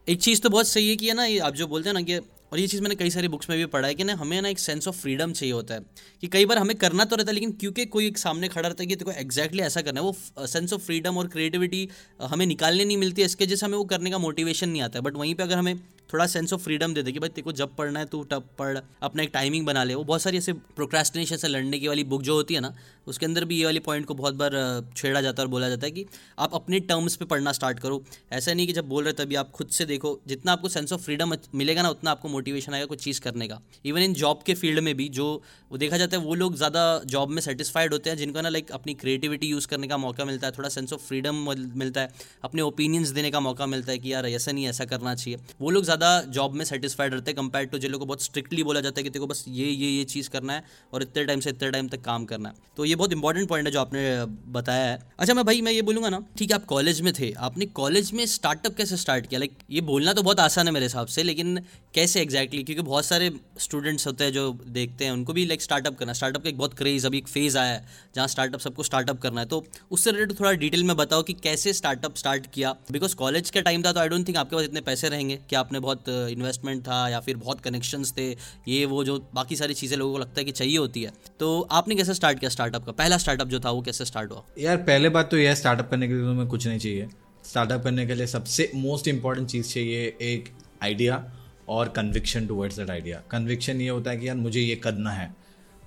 एक 0.07 0.21
चीज़ 0.21 0.41
तो 0.41 0.50
बहुत 0.50 0.67
सही 0.67 0.89
है 0.89 0.95
कि 0.95 1.07
है 1.07 1.13
ना, 1.13 1.25
ये 1.25 1.39
आप 1.39 1.56
जो 1.56 1.67
बोलते 1.67 1.89
हैं 1.89 1.94
ना 1.94 2.01
कि, 2.01 2.17
और 2.17 2.59
ये 2.59 2.67
चीज़ 2.67 2.81
मैंने 2.81 2.95
कई 2.95 3.09
सारी 3.09 3.27
बुक्स 3.27 3.50
में 3.50 3.57
भी 3.57 3.65
पढ़ा 3.65 3.88
है 3.88 3.95
कि 3.95 4.03
ना, 4.03 4.13
हमें 4.13 4.41
ना 4.41 4.50
एक 4.50 4.59
सेंस 4.59 4.88
ऑफ़ 4.88 4.95
फ्रीडम 4.95 5.31
चाहिए 5.31 5.53
होता 5.53 5.73
है। 5.73 5.81
कि 6.21 6.27
कई 6.27 6.45
बार 6.45 6.57
हमें 6.57 6.75
करना 6.77 7.06
तो 7.06 7.15
रहता 7.15 7.29
है, 7.29 7.33
लेकिन 7.33 7.51
क्योंकि 7.51 7.85
कोई 7.85 8.07
एक 8.07 8.17
सामने 8.17 8.47
खड़ा 8.47 8.67
रहता 8.67 8.83
है 8.83 8.88
कि 8.88 8.95
देखो 8.95 9.11
एग्जैक्टली 9.11 9.61
ऐसा 9.61 9.81
करना 9.81 10.01
है, 10.01 10.06
वो 10.06 10.47
सेंस 10.47 10.73
ऑफ़ 10.73 10.81
फ्रीडम 10.81 11.17
और 11.17 11.27
क्रिएटिविटी 11.27 11.88
हमें 12.21 12.45
निकालने 12.45 12.85
नहीं 12.85 12.97
मिलती 12.97 13.21
है 13.21 13.25
इसके 13.25 13.45
जैसे 13.45 13.65
हमें 13.65 13.77
वो 13.77 13.83
करने 13.83 14.09
का 14.09 14.17
मोटिवेशन 14.17 14.69
नहीं 14.69 14.81
आता 14.81 15.00
है। 15.00 15.03
बट 15.03 15.15
वहीं 15.15 15.35
पर 15.35 15.44
अगर 15.44 15.57
हमें 15.57 15.75
थोड़ा 16.09 16.25
सेंस 16.27 16.53
ऑफ़ 16.53 16.61
फ्रीडम 16.61 16.94
दे 16.94 17.03
दे 17.03 17.11
कि 17.11 17.19
भाई 17.19 17.29
तेको 17.29 17.51
जब 17.53 17.75
पढ़ना 17.75 18.00
है 18.00 18.06
तू 18.06 18.23
तब 18.23 18.50
पढ़, 18.59 18.77
अपना 19.03 19.23
एक 19.23 19.29
टाइमिंग 19.33 19.65
बना 19.65 19.83
ले। 19.83 19.95
वो 19.95 20.03
बहुत 20.03 20.21
सारी 20.21 20.38
ऐसे 20.38 20.53
प्रोक्रेस्टिनेशन 20.53 21.38
से 21.38 21.47
लड़ने 21.47 21.79
की 21.79 21.88
वाली 21.88 22.03
बुक 22.06 22.21
जो 22.21 22.33
होती 22.33 22.53
है 22.53 22.59
ना, 22.59 22.73
उसके 23.07 23.25
अंदर 23.25 23.45
भी 23.45 23.57
ये 23.57 23.65
वाली 23.65 23.79
पॉइंट 23.79 24.06
को 24.06 24.13
बहुत 24.13 24.33
बार 24.35 24.51
छेड़ा 24.97 25.21
जाता 25.21 25.41
है 25.41 25.45
और 25.45 25.51
बोला 25.51 25.69
जाता 25.69 25.85
है 25.85 25.91
कि 25.91 26.06
आप 26.39 26.53
अपने 26.56 26.79
टर्म्स 26.81 27.15
पे 27.15 27.25
पढ़ना 27.25 27.51
स्टार्ट 27.51 27.79
करो। 27.79 28.03
ऐसा 28.31 28.53
नहीं 28.53 28.67
कि 28.67 28.73
जब 28.73 28.88
बोल 28.89 29.03
रहे 29.03 29.13
तभी 29.15 29.35
आप 29.35 29.51
खुद 29.51 29.67
से 29.69 29.85
देखो। 29.85 30.19
जितना 30.27 30.51
आपको 30.51 30.69
सेंस 30.69 30.94
ऑफ़ 30.94 31.01
फ्रीडम 31.01 31.33
मिलेगा 31.56 31.81
ना, 31.81 31.89
उतना 31.89 32.11
आपको 32.11 32.29
मोटिवेशन 32.29 32.73
आएगा 32.73 32.85
कुछ 32.85 33.03
चीज़ 33.03 33.21
करने 33.21 33.47
का। 33.47 33.59
इवन 33.85 34.01
इन 34.01 34.13
जॉब 34.13 34.44
के 34.45 34.53
फ़ील्ड 34.53 34.79
में 34.79 34.95
भी 34.97 35.07
जो, 35.09 35.25
वो 35.71 35.77
देखा 35.77 35.97
जाता 35.97 36.17
है 36.17 36.23
वो 36.23 36.35
लोग 36.35 36.56
ज़्यादा 36.57 36.83
जॉब 37.06 37.29
में 37.29 37.41
सेटिस्फाइड 37.41 37.94
होते 37.94 38.09
हैं, 38.09 38.17
जिनको 38.17 38.41
ना 38.41 38.50
लाइक 38.50 38.71
अपनी 38.71 38.94
क्रिएटिविटी 38.95 39.47
यूज़ 39.47 39.67
करने 39.67 39.88
का 39.88 39.97
मौका 39.97 40.25
मिलता 40.25 40.47
है, 40.47 40.53
थोड़ा 40.57 40.69
सेंस 40.69 40.94
ऑफ़ 40.94 41.01
फ्रीडम 41.01 41.45
मिलता 41.75 42.01
है। 42.01 42.13
अपने 42.44 42.61
ओपिनियंस 42.61 43.09
देने 43.09 43.31
का 43.31 43.39
मौका 43.39 43.65
मिलता 43.67 43.91
है 43.91 43.97
कि 43.97 44.13
यार 44.13 44.27
ऐसा 44.27 44.51
नहीं, 44.51 44.67
ऐसा 44.67 44.85
करना 44.85 45.15
चाहिए। 45.15 45.39
वो 45.61 45.69
लोग 45.69 45.83
ज़्यादा 45.83 45.98
जॉब 46.29 46.53
में 46.53 46.63
सेटिस्फाइड 46.65 47.13
रहते 47.13 47.31
हैं 47.31 47.35
कंपेयर 47.35 47.65
टू 47.65 47.77
जिन 47.77 47.91
लोगों 47.91 48.05
को 48.05 48.09
बहुत 48.09 48.23
स्ट्रिक्टली 48.23 48.63
बोला 48.63 48.81
जाता 48.81 48.99
है 48.99 49.03
कि 49.03 49.09
तेको 49.09 49.27
बस 49.27 49.43
ये 49.47 49.65
ये 49.65 49.89
ये 49.89 50.03
चीज़ 50.05 50.29
करना 50.29 50.53
है 50.53 50.63
और 50.93 51.03
इतने 51.03 51.25
टाइम 51.25 51.39
से 51.39 51.49
इतने 51.49 51.69
टाइम 51.71 51.87
तक 51.87 52.01
काम 52.01 52.25
करना 52.25 52.49
है। 52.49 52.55
तो 52.77 52.85
ये 52.85 52.95
बहुत 52.95 53.13
इंपॉर्टेंट 53.13 53.47
पॉइंट 53.49 53.67
है 53.67 53.71
जो 53.71 53.79
आपने 53.79 54.25
बताया 54.51 54.85
है। 54.85 54.99
अच्छा 55.19 55.33
मैं 55.33 55.45
भाई, 55.45 55.61
मैं 55.61 55.71
ये 55.71 55.81
बोलूँगा 55.81 56.09
ना, 56.09 56.19
ठीक 56.37 56.51
है, 56.51 56.55
आप 56.55 56.65
कॉलेज 56.65 57.01
में 57.01 57.11
थे, 57.19 57.31
आपने 57.39 57.65
कॉलेज 57.65 58.11
में 58.13 58.25
स्टार्टअप 58.25 58.75
कैसे 58.75 58.97
स्टार्ट 58.97 59.27
किया? 59.27 59.39
लाइक 59.39 59.57
ये 59.71 59.81
बोलना 59.81 60.13
तो 60.13 60.23
बहुत 60.23 60.39
आसान 60.39 60.67
है 60.67 60.73
मेरे 60.73 60.85
हिसाब 60.85 61.07
से, 61.07 61.23
लेकिन 61.23 61.59
कैसे 61.93 62.21
एग्जैक्टली 62.21 62.63
क्योंकि 62.63 62.81
बहुत 62.81 63.05
सारे 63.05 63.31
स्टूडेंट्स 63.59 64.07
होते 64.07 64.23
हैं 64.23 64.31
जो 64.33 64.51
देखते 64.69 65.05
हैं, 65.05 65.11
उनको 65.11 65.33
भी 65.33 65.45
लाइक 65.45 65.61
स्टार्टअप 65.61 65.97
करना 65.97 66.13
स्टार्टअप 66.13 66.43
का 66.43 66.49
एक 66.49 66.57
बहुत 66.57 66.73
क्रेज़ 66.73 67.07
अभी 67.07 67.17
एक 67.17 67.27
फ़ेज़ 67.27 67.57
आया 67.57 67.73
है, 67.73 67.85
जहाँ 68.15 68.27
स्टार्टअप 68.27 68.59
सबको 68.59 68.83
स्टार्टअप 68.83 69.19
करना 69.21 69.41
है। 69.41 69.47
तो 69.47 69.63
उससे 69.91 70.11
रिलेटेड 70.11 70.39
थोड़ा 70.39 70.51
डिटेल 70.53 70.83
में 70.83 70.95
बताओ 70.97 71.23
कि 71.23 71.33
कैसे 71.33 71.73
स्टार्टअप 71.73 72.15
स्टार्ट 72.17 72.47
किया? 72.53 72.75
बिकॉज़ 72.91 73.15
कॉलेज 73.15 73.49
का 73.49 73.61
टाइम 73.61 73.83
था 73.83 73.91
तो 73.91 73.99
आई 73.99 74.09
डोंट 74.09 74.27
थिंक 74.27 74.37
आपके 74.37 74.55
पास 74.55 74.65
इतने 74.65 74.81
पैसे 74.81 75.09
रहेंगे 75.09 75.39
कि 75.49 75.55
आपने 75.55 75.79
बहुत 75.89 76.09
इन्वेस्टमेंट 76.09 76.81
था 76.83 77.07
या 77.09 77.19
फिर 77.19 77.38
बहुत 77.38 77.62
कनेक्शंस 77.62 78.13
थे 78.18 78.30
ये 78.68 78.86
वो 78.88 79.03
जो 79.03 79.18
बाकी 79.36 79.56
सारी 79.56 79.74
चीज़ें 79.74 79.97
लोगों 79.97 80.13
को 80.13 80.19
लगता 80.19 80.39
है 80.39 80.45
कि 80.45 80.51
चाहिए 80.53 80.77
होती 80.77 81.03
है। 81.03 81.12
तो 81.39 81.59
आपने 81.71 81.95
कैसे 81.95 82.13
स्टार्ट 82.13 82.39
किया 82.39 82.50
स्टार्टअप 82.50 82.86
का? 82.86 82.91
पहला 82.94 83.18
स्टार्टअप 83.18 83.47
जो 83.47 83.59
था 83.59 83.71
वो 83.71 83.81
कैसे 83.81 84.06
स्टार्ट 84.06 84.31
हुआ? 84.31 84.44
यार 84.59 84.77
पहले 84.86 85.09
बात 85.09 85.31
तो 85.31 85.38
यह 85.38 85.56
स्टार्टअप 85.56 85.89
करने 85.91 86.07
के 86.07 86.13
लिए 86.13 86.24
तुम्हें 86.24 86.47
कुछ 86.47 86.68
नहीं 86.68 86.80
चाहिए। 86.80 87.07
स्टार्टअप 87.45 87.83
करने 87.83 88.06
के 88.07 88.15
लिए 88.15 88.27
सबसे 88.27 88.69
मोस्ट 88.75 89.07
इंपॉर्टेंट 89.07 89.47
चीज़ 89.47 89.74
चाहिए 89.74 90.06
एक 90.24 90.50
आइडिया 90.83 91.24
और 91.69 91.89
conviction 91.95 92.47
towards 92.47 92.77
that 92.77 92.89
idea 92.89 93.21
conviction 93.31 93.81
ये 93.81 93.89
होता 93.89 94.12
है 94.12 94.18
कि 94.18 94.27
यार 94.27 94.35
मुझे 94.38 94.59
ये 94.59 94.75
करना 94.77 95.12
है। 95.12 95.33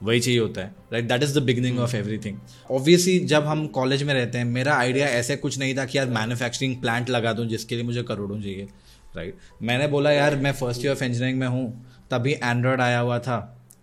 वही 0.01 0.21
चाहिए 0.21 0.39
होता 0.41 0.61
है। 0.61 0.75
Right 0.93 1.09
that 1.09 1.23
is 1.23 1.39
the 1.39 1.43
beginning 1.43 1.79
of 1.79 1.95
everything 1.97 2.39
obviously 2.71 3.19
जब 3.27 3.45
हम 3.47 3.67
कॉलेज 3.77 4.03
में 4.03 4.13
रहते 4.15 4.39
हैं 4.39 4.45
मेरा 4.45 4.75
आइडिया 4.77 5.07
ऐसे 5.09 5.37
कुछ 5.37 5.59
नहीं 5.59 5.77
था 5.77 5.85
कि 5.85 5.99
यार 5.99 6.09
मैन्युफैक्चरिंग 6.11 6.77
प्लांट 6.81 7.11
लगा 7.11 7.33
दूँ 7.33 7.47
जिसके 7.47 7.75
लिए 7.75 7.85
मुझे 7.85 8.03
करोड़ों 8.03 8.41
चाहिए। 8.41 8.67
राइट 9.17 9.37
मैंने 9.63 9.87
बोला 9.89 10.11
यार 10.11 10.37
मैं 10.37 10.53
फ़र्स्ट 10.53 10.85
ईयर 10.85 10.93
ऑफ़ 10.93 11.05
इंजीनियरिंग 11.05 11.39
में 11.41 11.47
हूँ 11.47 11.87
तभी 12.11 12.33
एंड्रॉयड 12.35 12.81
आया 12.81 12.99
हुआ 12.99 13.19
था. 13.19 13.39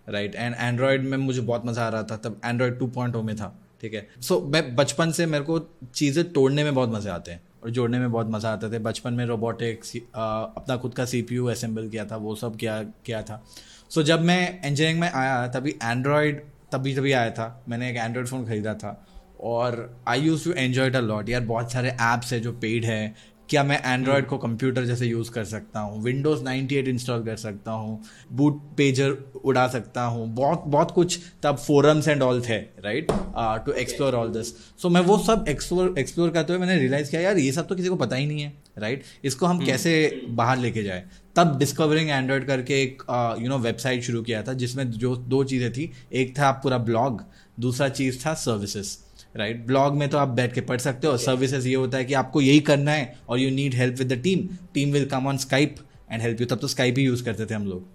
राइट 0.09 0.35
एंड 0.35 0.55
एंड्रॉयड 0.55 1.03
में 1.05 1.17
मुझे 1.17 1.41
बहुत 1.41 1.65
मज़ा 1.65 1.85
आ 1.85 1.89
रहा 1.89 2.03
था 2.03 2.15
तब 2.17 2.39
एंड्रॉयड 2.45 2.79
टू 2.79 2.87
पॉइंट 2.89 3.15
में 3.15 3.35
था 3.35 3.55
ठीक 3.81 3.93
है? 3.93 4.07
सो 4.21 4.35
so, 4.35 4.53
मैं 4.53 4.75
बचपन 4.75 5.11
से 5.11 5.25
मेरे 5.25 5.43
को 5.43 5.59
चीज़ें 5.95 6.31
तोड़ने 6.33 6.63
में 6.63 6.73
बहुत 6.75 6.89
मज़े 6.89 7.09
आते 7.09 7.31
हैं 7.31 7.41
और 7.63 7.69
जोड़ने 7.69 7.99
में 7.99 8.11
बहुत 8.11 8.29
मज़ा 8.31 8.51
आता 8.51 8.71
थे। 8.71 8.79
बचपन 8.79 9.13
में 9.13 9.25
रोबोटिक्स 9.25 9.95
अपना 9.95 10.77
खुद 10.77 10.93
का 10.93 11.05
सी 11.05 11.21
पी 11.21 11.35
यू 11.35 11.45
असेंबल 11.47 11.89
किया 11.89 12.05
था 12.05 12.15
वो 12.17 12.35
सब 12.35 12.55
किया 12.55 12.81
किया 13.05 13.21
था। 13.21 13.43
सो 13.89 13.99
so, 14.01 14.07
जब 14.07 14.21
मैं 14.21 14.41
इंजीनियरिंग 14.65 14.99
में 14.99 15.09
आया 15.09 15.47
तभी 15.47 15.75
एंड्रॉयड 15.83 16.41
तभी 16.71 16.95
तभी 16.95 17.11
आया 17.11 17.31
था। 17.31 17.63
मैंने 17.69 17.89
एक 17.89 17.97
एंड्रॉयड 17.97 18.27
फ़ोन 18.27 18.45
ख़रीदा 18.45 18.73
था 18.73 18.99
और 19.39 20.03
I 20.07 20.21
use 20.21 20.43
to 20.43 20.51
enjoy 20.57 20.89
a 20.89 20.99
lot 21.01 21.29
यार 21.29 21.41
बहुत 21.45 21.71
सारे 21.71 21.89
ऐप्स 21.89 22.33
है 22.33 22.39
जो 22.39 22.51
पेड 22.61 22.85
है 22.85 23.15
क्या 23.49 23.63
मैं 23.63 23.81
एंड्रॉयड 23.85 24.25
को 24.27 24.37
कंप्यूटर 24.37 24.85
जैसे 24.85 25.05
यूज़ 25.05 25.31
कर 25.31 25.43
सकता 25.43 25.79
हूँ? 25.79 26.03
विंडोज़ 26.03 26.43
98 26.43 26.87
इंस्टॉल 26.87 27.25
कर 27.25 27.35
सकता 27.35 27.71
हूँ 27.71 28.03
बूट 28.31 28.61
पेजर 28.77 29.17
उड़ा 29.45 29.67
सकता 29.67 30.03
हूँ 30.03 30.27
बहुत 30.35 30.63
बहुत 30.67 30.91
कुछ 30.91 31.19
तब 31.43 31.55
फोरम्स 31.55 32.07
एंड 32.07 32.21
ऑल 32.21 32.41
थे 32.41 32.57
right 32.57 33.07
to 33.37 33.71
explore 33.71 34.15
all 34.15 34.27
this 34.27 34.47
so 34.81 34.89
मैं 34.89 35.01
वो 35.01 35.17
सब 35.17 35.45
एक्सप्लोर 35.49 35.99
एक्सप्लोर 35.99 36.29
करते 36.29 36.53
हुए 36.53 36.59
मैंने 36.59 36.81
रियलाइज़ 36.81 37.11
किया 37.11 37.21
यार 37.21 37.37
ये 37.37 37.51
सब 37.51 37.67
तो 37.67 37.75
किसी 37.75 37.89
को 37.89 37.95
पता 37.95 38.15
ही 38.15 38.25
नहीं 38.25 38.41
है 38.41 38.53
राइट 38.77 38.99
right? 38.99 39.25
इसको 39.25 39.45
हम 39.45 39.57
hmm. 39.57 39.65
कैसे 39.65 40.21
बाहर 40.29 40.57
लेके 40.57 40.83
जाए? 40.83 41.03
तब 41.35 41.59
डिस्कवरिंग 41.59 42.09
एंड्रॉयड 42.09 42.47
करके 42.47 42.83
एक 42.83 43.03
यू 43.41 43.49
नो 43.49 43.57
वेबसाइट 43.57 44.03
शुरू 44.03 44.21
किया 44.21 44.43
था 44.43 44.53
जिसमें 44.53 44.91
जो 44.91 45.15
दो 45.15 45.43
चीज़ें 45.43 45.73
थी 45.73 45.91
एक 46.13 46.39
था 46.39 46.51
पूरा 46.51 46.77
ब्लॉग 46.77 47.23
दूसरा 47.59 47.89
चीज़ 47.89 48.25
था 48.25 48.33
सर्विसेज़ 48.33 49.08
राइट 49.35 49.55
right? 49.55 49.67
ब्लॉग 49.67 49.95
में 49.95 50.07
तो 50.09 50.17
आप 50.17 50.27
बैठ 50.29 50.53
के 50.53 50.61
पढ़ 50.61 50.79
सकते 50.79 51.07
हो। 51.07 51.17
सर्विसेज़ 51.17 51.67
ये 51.67 51.75
होता 51.75 51.97
है 51.97 52.05
कि 52.05 52.13
आपको 52.13 52.41
यही 52.41 52.59
करना 52.69 52.91
है 52.91 53.13
और 53.29 53.39
you 53.39 53.49
need 53.51 53.73
help 53.75 53.97
with 53.99 54.13
the 54.13 54.21
team 54.23 54.47
team 54.73 54.91
will 54.93 55.05
come 55.09 55.27
on 55.27 55.37
Skype 55.37 55.75
and 56.11 56.21
help 56.21 56.41
you 56.41 56.47
तब 56.47 56.59
तो 56.59 56.67
स्काइप 56.67 56.97
ही 56.97 57.03
यूज़ 57.03 57.23
करते 57.23 57.45
थे 57.45 57.53
हम 57.53 57.65
लोग। 57.67 57.87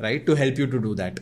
Right 0.00 0.26
to 0.26 0.34
help 0.34 0.58
you 0.60 0.66
to 0.66 0.78
do 0.78 0.94
that 0.94 1.20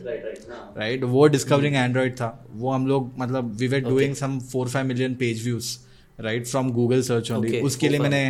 right 0.77 1.03
वो 1.03 1.27
डिस्कवरिंग 1.27 1.75
एंड्रॉयड 1.75 2.15
था। 2.15 2.47
वो 2.51 2.71
हम 2.71 2.87
लोग 2.87 3.13
मतलब 3.19 3.53
we 3.59 3.67
were 3.67 3.83
doing 3.83 4.15
some 4.15 4.39
four 4.51 4.69
five 4.69 4.85
million 4.87 5.15
page 5.15 5.43
views 5.43 5.77
right 6.19 6.47
from 6.47 6.71
Google 6.73 7.01
search 7.01 7.31
only 7.31 7.59
उसके 7.61 7.89
लिए 7.89 7.99
मैंने 7.99 8.23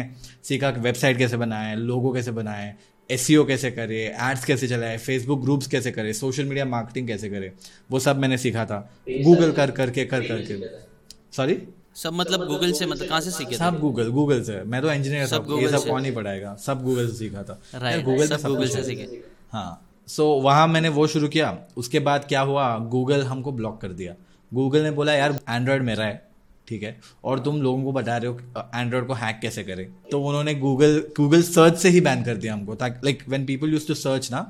सीखा 0.44 0.70
वेबसाइट 0.80 1.18
कैसे 1.18 1.38
बनाए 1.38 1.76
लोगो 1.76 2.14
कैसे 2.14 2.32
बनाए 2.32 2.74
एस 3.10 3.28
e 3.32 3.46
कैसे 3.48 3.72
करे 3.72 4.04
एड्स 4.22 4.44
कैसे 4.46 4.68
चलाए 4.68 4.98
फेसबुक 4.98 5.42
ग्रुप्स 5.42 5.68
कैसे 5.68 5.92
करे 5.92 6.12
सोशल 6.14 6.46
मीडिया 6.46 6.66
मार्केटिंग 6.66 7.08
कैसे 7.08 7.30
करे 7.30 7.52
वो 7.92 8.00
सब 8.00 8.20
मैंने 8.20 8.38
सीखा 8.38 8.66
था। 8.66 8.78
गूगल 9.10 9.52
कर 9.52 9.72
करके 9.72 10.06
कर 10.06 10.28
करके। 10.28 10.89
सॉरी 11.34 11.58
सब 11.96 12.14
मतलब 12.14 12.46
गूगल 12.48 12.72
से 12.72 12.86
मतलब 12.86 13.08
कहाँ 13.08 13.20
से 13.22 13.32
सीखे 13.32 13.56
सब 13.56 13.80
गूगल 13.80 14.10
गूगल 14.10 14.42
से। 14.44 14.62
मैं 14.64 14.82
तो 14.82 14.92
इंजीनियर 14.92 15.26
सब 15.28 15.48
ये 15.62 15.70
सब 15.70 15.88
कौन 15.88 16.06
ही 16.06 16.12
पढ़ाएगा? 16.12 16.56
सब 16.56 16.84
गूगल 16.84 17.08
से 17.08 17.18
सीखा 17.18 17.44
था। 17.44 17.60
गूगल 18.02 18.28
सब 18.28 18.48
गूगल 18.48 18.68
से 18.68 18.84
सीखे। 18.84 19.22
हाँ। 19.52 19.86
सो 20.08 20.24
so, 20.24 20.44
वहाँ 20.44 20.68
मैंने 20.68 20.90
वो 20.90 21.08
शुरू 21.08 21.28
किया। 21.28 21.58
उसके 21.78 22.00
बाद 22.00 22.26
क्या 22.26 22.42
हुआ? 22.42 22.78
गूगल 22.78 23.24
हमको 23.24 23.52
ब्लॉक 23.52 23.80
कर 23.82 23.92
दिया। 23.94 24.14
गूगल 24.52 24.84
ने 24.84 24.92
बोला 24.92 25.14
यार 25.14 25.40
एंड्रॉयड 25.50 25.84
मेरा 25.84 26.06
है। 26.06 26.28
ठीक 26.68 26.84
है? 26.84 27.00
और 27.24 27.40
तुम 27.40 27.62
लोगों 27.62 27.84
को 27.84 27.92
बता 27.92 28.18
रहे 28.18 28.32
हो 28.32 28.40
एंड्रॉयड 28.76 29.08
को 29.08 29.14
हैक 29.14 29.40
कैसे 29.42 29.64
करें? 29.64 29.86
तो 30.12 30.22
उन्होंने 30.22 30.56
गूगल 30.56 30.98
गूगल 31.18 31.42
सर्च 31.42 31.78
से 31.78 31.90
ही 31.90 32.02
बैन 32.02 32.24
कर 32.24 32.38
दिया 32.38 32.54
हमको। 32.54 32.74
Like 32.84 33.24
when 33.30 33.46
people 33.46 33.70
use 33.70 33.88
to 33.88 33.94
search 33.94 34.32
ना 34.32 34.42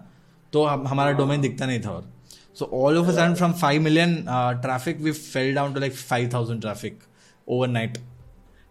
तो 0.54 0.66
हम 0.66 0.88
हमारा 0.88 1.12
डोमेन 1.12 1.42
दिखता 1.42 1.66
नहीं 1.66 1.80
था 1.80 1.90
और। 1.90 2.10
So 2.60 2.66
all 2.66 3.02
of 3.02 3.10
a 3.10 3.14
sudden, 3.14 3.36
from 3.36 3.54
five 3.64 3.82
million 3.82 4.28
uh, 4.28 4.62
traffic, 4.62 5.04
we 5.08 5.14
fell 5.14 5.54
down 5.54 5.76
to 5.76 5.84
like 5.86 6.34
thousand 6.34 6.62
thousand 6.62 6.92
overnight 7.68 7.98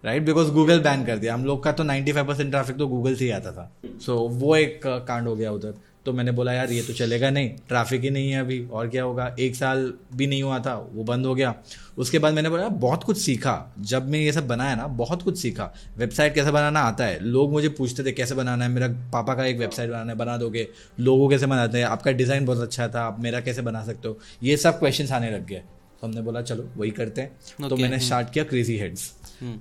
right 0.04 0.23
because 0.23 0.50
Google 0.50 0.80
ban 0.80 1.04
कर 1.04 1.18
दिया 1.18 1.35
हम 1.35 1.45
लोग 1.45 1.62
का 1.64 1.73
तो 1.73 1.83
नाइन्टी 1.83 2.12
फाइव 2.12 2.26
परसेंट 2.26 2.50
ट्रैफ़िक 2.50 2.76
तो 2.76 2.87
गूगल 2.88 3.14
से 3.14 3.25
ही 3.25 3.30
आता 3.30 3.52
था 3.52 3.73
सो 3.85 4.16
so, 4.16 4.40
वो 4.40 4.57
एक 4.57 4.80
uh, 4.87 5.09
कांड 5.09 5.28
हो 5.28 5.37
गया 5.37 5.52
उधर। 5.52 5.75
तो 6.07 6.12
मैंने 6.12 6.33
बोला 6.33 6.52
यार 6.52 6.71
ये 6.73 6.83
तो 6.83 6.93
चलेगा 6.93 7.31
नहीं 7.31 7.49
ट्रैफ़िक 7.69 8.02
ही 8.02 8.11
नहीं 8.11 8.31
है 8.31 8.40
अभी 8.40 8.59
और 8.67 8.88
क्या 8.88 9.02
होगा? 9.02 9.35
एक 9.38 9.57
साल 9.57 9.93
भी 10.17 10.26
नहीं 10.26 10.43
हुआ 10.43 10.59
था 10.59 10.75
वो 10.93 11.05
बंद 11.05 11.26
हो 11.26 11.35
गया। 11.35 11.55
उसके 11.99 12.19
बाद 12.19 12.35
मैंने 12.35 12.49
बोला 12.49 12.69
बहुत 12.78 13.05
कुछ 13.05 13.19
सीखा। 13.19 13.55
जब 13.81 14.09
मैं 14.09 14.19
ये 14.19 14.33
सब 14.33 14.47
बनाया 14.49 14.75
ना 14.75 14.87
बहुत 14.99 15.23
कुछ 15.23 15.38
सीखा। 15.38 15.73
वेबसाइट 15.99 16.35
कैसे 16.35 16.50
बनाना 16.50 16.81
आता 16.83 17.05
है? 17.05 17.19
लोग 17.23 17.52
मुझे 17.52 17.69
पूछते 17.71 18.05
थे 18.05 18.12
कैसे 18.12 18.35
बनाना 18.35 18.64
है? 18.64 18.71
मेरा 18.71 18.88
पापा 19.12 19.35
का 19.35 19.45
एक 19.45 19.59
वेबसाइट 19.59 19.90
बनाना 19.90 20.12
है 20.12 20.19
बना 20.19 20.37
दोगे। 20.37 20.67
लोगों 21.00 21.28
कैसे 21.28 21.47
बनाते 21.47 21.78
हैं? 21.78 21.85
आपका 21.87 22.12
डिज़ाइन 22.12 22.47
बहुत 22.47 22.62
अच्छा 22.62 22.88
था 22.88 23.02
आप 23.02 23.21
मेरा 23.21 23.40
कैसे 23.40 23.62
बना 23.62 23.85
सकते 23.85 24.09
हो? 24.09 24.19
ये 24.43 24.57
सब 24.57 24.78
क्वेश्चन 24.78 25.14
आने 25.14 25.31
लग 25.31 25.47
गए। 25.47 25.62
तो 26.00 26.07
हमने 26.07 26.21
बोला 26.23 26.40
चलो 26.43 26.69
वही 26.76 26.90
करते 26.90 27.21
हैं। 27.21 27.69
तो 27.69 27.76
मैंने 27.76 27.99
स्टार्ट 27.99 28.31
किया 28.33 28.45
crazy 28.45 28.76
heads 28.78 29.12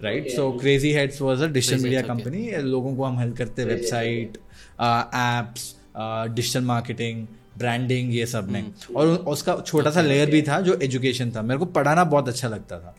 right 0.04 0.30
so 0.30 0.52
crazy 0.52 0.92
heads 0.94 1.22
was 1.22 1.44
a 1.44 1.48
digital 1.48 1.82
media 1.84 2.02
company 2.04 2.52
लोगों 2.64 2.96
को 2.96 3.04
हम 3.04 3.20
हेल्प 3.20 3.38
करते 3.38 3.66
website 3.66 4.38
apps 4.82 5.74
digital 5.98 6.62
marketing 6.64 7.26
branding 7.58 8.14
ये 8.16 8.26
सब 8.26 8.50
में। 8.52 8.60
हम्म। 8.62 8.96
और 8.96 9.08
उसका 9.08 9.56
छोटा 9.66 9.92
सा 9.92 10.02
लेयर 10.02 10.32
भी 10.32 10.42
था 10.42 10.60
जो 10.62 10.78
एजुकेशन 10.84 11.32
था। 11.36 11.42
मेरे 11.42 11.60
को 11.60 11.66
पढ़ाना 11.78 12.04
बहुत 12.06 12.28
अच्छा 12.30 12.48
लगता 12.48 12.80
था। 12.80 12.96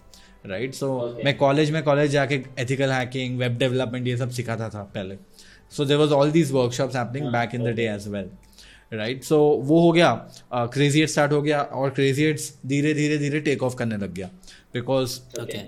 राइट 0.47 0.75
सो 0.75 0.89
मैं 1.25 1.37
कॉलेज 1.37 1.71
में 1.71 1.83
कॉलेज 1.83 2.11
जाके 2.11 2.41
एथिकल 2.61 2.91
हैकिंग 2.91 3.39
वेब 3.39 3.57
डेवलपमेंट 3.59 4.07
ये 4.07 4.17
सब 4.17 4.31
सिखाता 4.31 4.69
था 4.69 4.83
पहले। 4.95 5.17
So 5.73 5.85
there 5.85 5.97
was 5.97 6.13
all 6.13 6.31
these 6.31 6.53
workshops 6.53 6.97
happening 6.97 7.27
back 7.33 7.55
in 7.55 7.65
the 7.65 7.75
day 7.77 7.89
as 7.89 8.09
well 8.09 8.31
right 8.93 9.25
so 9.25 9.39
वो 9.65 9.81
हो 9.81 9.91
गया 9.93 10.13
क्रेजी 10.55 11.01
एट 11.03 11.09
स्टार्ट 11.09 11.33
हो 11.33 11.41
गया 11.43 11.61
और 11.61 11.91
क्रेजी 11.91 12.25
एट्स 12.25 12.53
धीरे 12.67 12.93
धीरे 12.95 13.19
धीरे 13.19 13.41
टेक 13.41 13.63
ऑफ़ 13.63 13.75
करने 13.77 13.97
लग 13.97 14.15
गया। 14.15 14.29
Because 14.75 15.19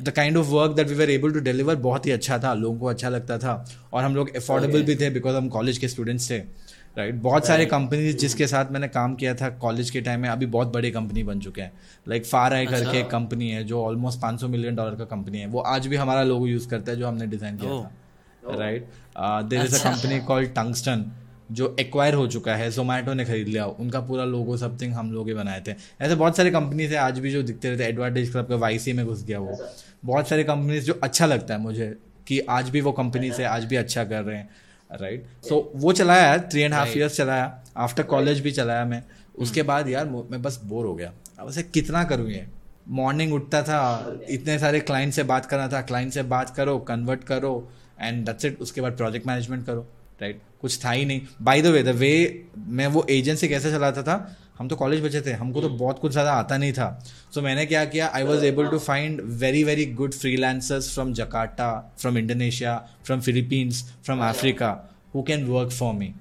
the 0.02 0.12
kind 0.16 0.36
of 0.36 0.46
work 0.48 0.72
that 0.72 0.88
we 0.88 0.94
were 0.94 1.10
able 1.10 1.32
to 1.32 1.40
deliver 1.40 1.76
बहुत 1.78 2.06
ही 2.06 2.10
अच्छा 2.10 2.38
था। 2.38 2.54
लोगों 2.54 2.78
को 2.78 2.86
अच्छा 2.86 3.08
लगता 3.08 3.38
था। 3.38 3.64
और 3.92 4.02
हम 4.04 4.14
लोग 4.16 4.34
अफोर्डेबल 4.36 4.82
भी 4.82 4.96
थे 4.96 5.10
बिकॉज़ 5.10 5.36
हम 5.36 5.48
कॉलेज 5.48 5.78
के 5.78 5.88
स्टूडेंट्स 5.88 6.30
थे। 6.30 6.38
Right 6.96 7.10
right? 7.10 7.24
बहुत 7.24 7.46
सारे 7.46 7.66
कंपनीज़ 7.66 8.16
जिसके 8.16 8.46
साथ 8.46 8.70
मैंने 8.72 8.88
काम 8.88 9.14
किया 9.14 9.34
था 9.34 9.48
कॉलेज 9.58 9.90
के 9.90 10.00
टाइम 10.00 10.20
में 10.20 10.28
अभी 10.28 10.46
बहुत 10.46 10.72
बड़ी 10.72 10.90
कंपनी 10.90 11.22
बन 11.22 11.40
चुके 11.40 11.62
हैं। 11.62 11.72
लाइक 12.08 12.26
फार 12.26 12.54
आई 12.54 12.66
करके 12.66 12.98
एक 12.98 13.10
कंपनी 13.10 13.50
है 13.50 13.62
जो 13.64 13.82
ऑलमोस्ट 13.82 14.20
500 14.20 14.48
मिलियन 14.48 14.76
डॉलर 14.76 14.94
का 14.94 15.04
कंपनी 15.06 15.38
है। 15.38 15.46
वो 15.46 15.60
आज 15.60 15.86
भी 15.86 15.96
हमारा 15.96 16.22
लोगो 16.22 16.46
यूज़ 16.46 16.68
करता 16.68 16.92
है 16.92 16.98
जो 16.98 17.06
हमने 17.06 17.26
डिज़ाइन 17.26 17.56
किया 17.56 17.70
oh. 17.70 17.82
था। 17.84 18.56
Right 18.56 18.88
there 19.50 19.64
is 19.64 19.74
a 19.74 19.84
company 19.84 20.20
called 20.20 20.48
Tungsten 20.50 21.04
जो 21.52 21.74
एक्वायर 21.80 22.14
हो 22.14 22.26
चुका 22.26 22.54
है 22.54 22.70
जोमेटो 22.70 23.14
ने 23.14 23.24
खरीद 23.24 23.48
लिया। 23.48 23.64
उनका 23.66 24.00
पूरा 24.00 24.24
लोगो 24.24 24.56
समथिंग 24.56 24.92
हम 24.94 25.12
लोग 25.12 25.28
ही 25.28 25.34
बनाए 25.34 25.62
थे। 25.66 25.74
ऐसे 26.00 26.14
बहुत 26.14 26.36
सारे 26.36 26.50
कंपनीज़ 26.50 26.92
है 26.92 26.98
आज 26.98 27.18
भी 27.18 27.30
जो 27.30 27.42
दिखते 27.42 27.70
रहते 27.70 27.84
एडवर्टाइज 27.84 28.32
क्लब 28.32 28.48
का 28.48 28.56
वाई 28.56 28.92
में 28.94 29.04
घुस 29.06 29.24
गया 29.24 29.38
वो। 29.38 29.58
बहुत 30.04 30.28
सारे 30.28 30.44
कंपनीज़ 30.44 30.84
जो 30.84 30.98
अच्छा 31.02 31.26
लगता 31.26 31.54
है 31.54 31.60
मुझे 31.60 31.94
कि 32.26 32.38
आज 32.50 32.70
भी 32.70 32.80
वो 32.80 32.92
कंपनी 32.92 33.32
से 33.32 33.44
आज 33.44 33.64
भी 33.64 33.76
अच्छा 33.76 34.04
कर 34.04 34.22
रहे 34.22 34.36
हैं। 34.36 34.48
राइट 34.92 35.26
सो 35.48 35.72
so, 35.74 35.82
वो 35.82 35.92
चलाया 35.92 36.38
थ्री 36.38 36.62
एंड 36.62 36.74
हाफ़ 36.74 36.98
ईयर्स 36.98 37.16
चलाया। 37.16 37.62
आफ्टर 37.76 38.02
कॉलेज 38.02 38.40
भी 38.40 38.52
चलाया 38.52 38.84
मैं। 38.84 39.02
उसके 39.38 39.62
बाद 39.62 39.88
यार 39.88 40.06
मैं 40.06 40.42
बस 40.42 40.60
बोर 40.64 40.86
हो 40.86 40.94
गया। 40.94 41.12
अब 41.38 41.46
उसे 41.46 41.62
कितना 41.62 42.04
करूँ 42.04 42.30
ये? 42.30 42.46
मॉर्निंग 42.88 43.34
उठता 43.34 43.62
था 43.62 43.80
इतने 44.30 44.58
सारे 44.58 44.80
क्लाइंट 44.80 45.12
से 45.12 45.22
बात 45.22 45.46
करना 45.46 45.68
था। 45.68 45.80
क्लाइंट 45.82 46.12
से 46.12 46.22
बात 46.22 46.50
करो 46.50 46.78
कन्वर्ट 46.78 47.24
करो 47.24 47.70
एंड 48.00 48.28
दट्स 48.28 48.44
इट 48.44 48.60
उसके 48.60 48.80
बाद 48.80 48.92
प्रोजेक्ट 48.92 49.26
मैनेजमेंट 49.26 49.66
करो। 49.66 49.86
Right 50.22 50.36
right? 50.36 50.60
कुछ 50.60 50.84
था 50.84 50.90
ही 50.90 51.04
नहीं। 51.04 51.20
By 51.42 51.62
the 51.62 51.66
way 51.66 51.82
the 51.82 51.88
way 51.88 52.44
मैं 52.58 52.86
वो 52.86 53.06
एजेंसी 53.10 53.48
कैसे 53.48 53.70
चलाता 53.70 54.02
था? 54.02 54.36
हम 54.60 54.68
तो 54.68 54.76
कॉलेज 54.76 55.04
बचे 55.04 55.20
थे 55.20 55.32
हमको 55.32 55.60
तो 55.60 55.68
hmm. 55.68 55.78
बहुत 55.78 55.98
कुछ 55.98 56.12
ज़्यादा 56.12 56.32
आता 56.32 56.56
नहीं 56.56 56.72
था। 56.72 57.04
सो 57.34 57.40
so, 57.40 57.46
मैंने 57.46 57.66
क्या 57.66 57.84
किया 57.84 58.08
I 58.14 58.22
was 58.22 58.44
able 58.44 58.66
to 58.66 58.78
find 58.78 59.20
very 59.24 59.64
very 59.64 59.86
good 59.86 60.14
freelancers 60.36 60.94
from 60.94 61.12
Jakarta 61.12 61.94
from 61.98 62.18
Indonesia 62.18 62.76
from 63.04 63.20
Philippines 63.20 63.82
from 64.04 64.20
Africa 64.20 64.90
who 65.14 65.22
can 65.22 65.44
work 65.44 65.70
for 65.70 65.94
me 65.94 66.14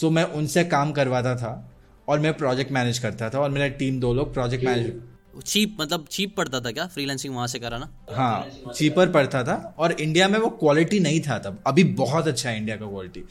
so 0.00 0.10
मैं 0.10 0.24
उनसे 0.24 0.64
काम 0.64 0.92
करवाता 0.92 1.36
था 1.36 1.72
और 2.08 2.20
मैं 2.20 2.34
प्रोजेक्ट 2.34 2.72
मैनेज 2.72 2.98
करता 2.98 3.30
था 3.30 3.38
और 3.38 3.50
मेरा 3.50 3.68
टीम 3.68 4.00
दो 4.00 4.14
लोग 4.14 4.34
प्रोजेक्ट 4.34 4.64
मैनेज 4.64 5.02
चीप 5.46 5.76
मतलब 5.80 6.06
चीप 6.10 6.36
पड़ता 6.36 6.60
था 6.60 6.70
क्या? 6.70 6.86
फ्रीलांसिंग 6.86 7.34
वहाँ 7.34 7.46
से 7.46 7.58
कराना? 7.58 7.90
हाँ 8.12 8.72
चीपर 8.74 9.10
पड़ता 9.12 9.42
था 9.44 9.74
और 9.78 9.92
इंडिया 9.92 10.28
में 10.28 10.38
वो 10.38 10.48
क्वालिटी 10.50 11.00
नहीं 11.00 11.20
था 11.20 11.38
तब। 11.38 11.62
अभी 11.66 11.84
बहुत 11.84 12.28
अच्छा 12.28 12.50
है 12.50 12.56
इंडिया 12.56 12.76
का 12.76 12.86
quality 12.86 13.24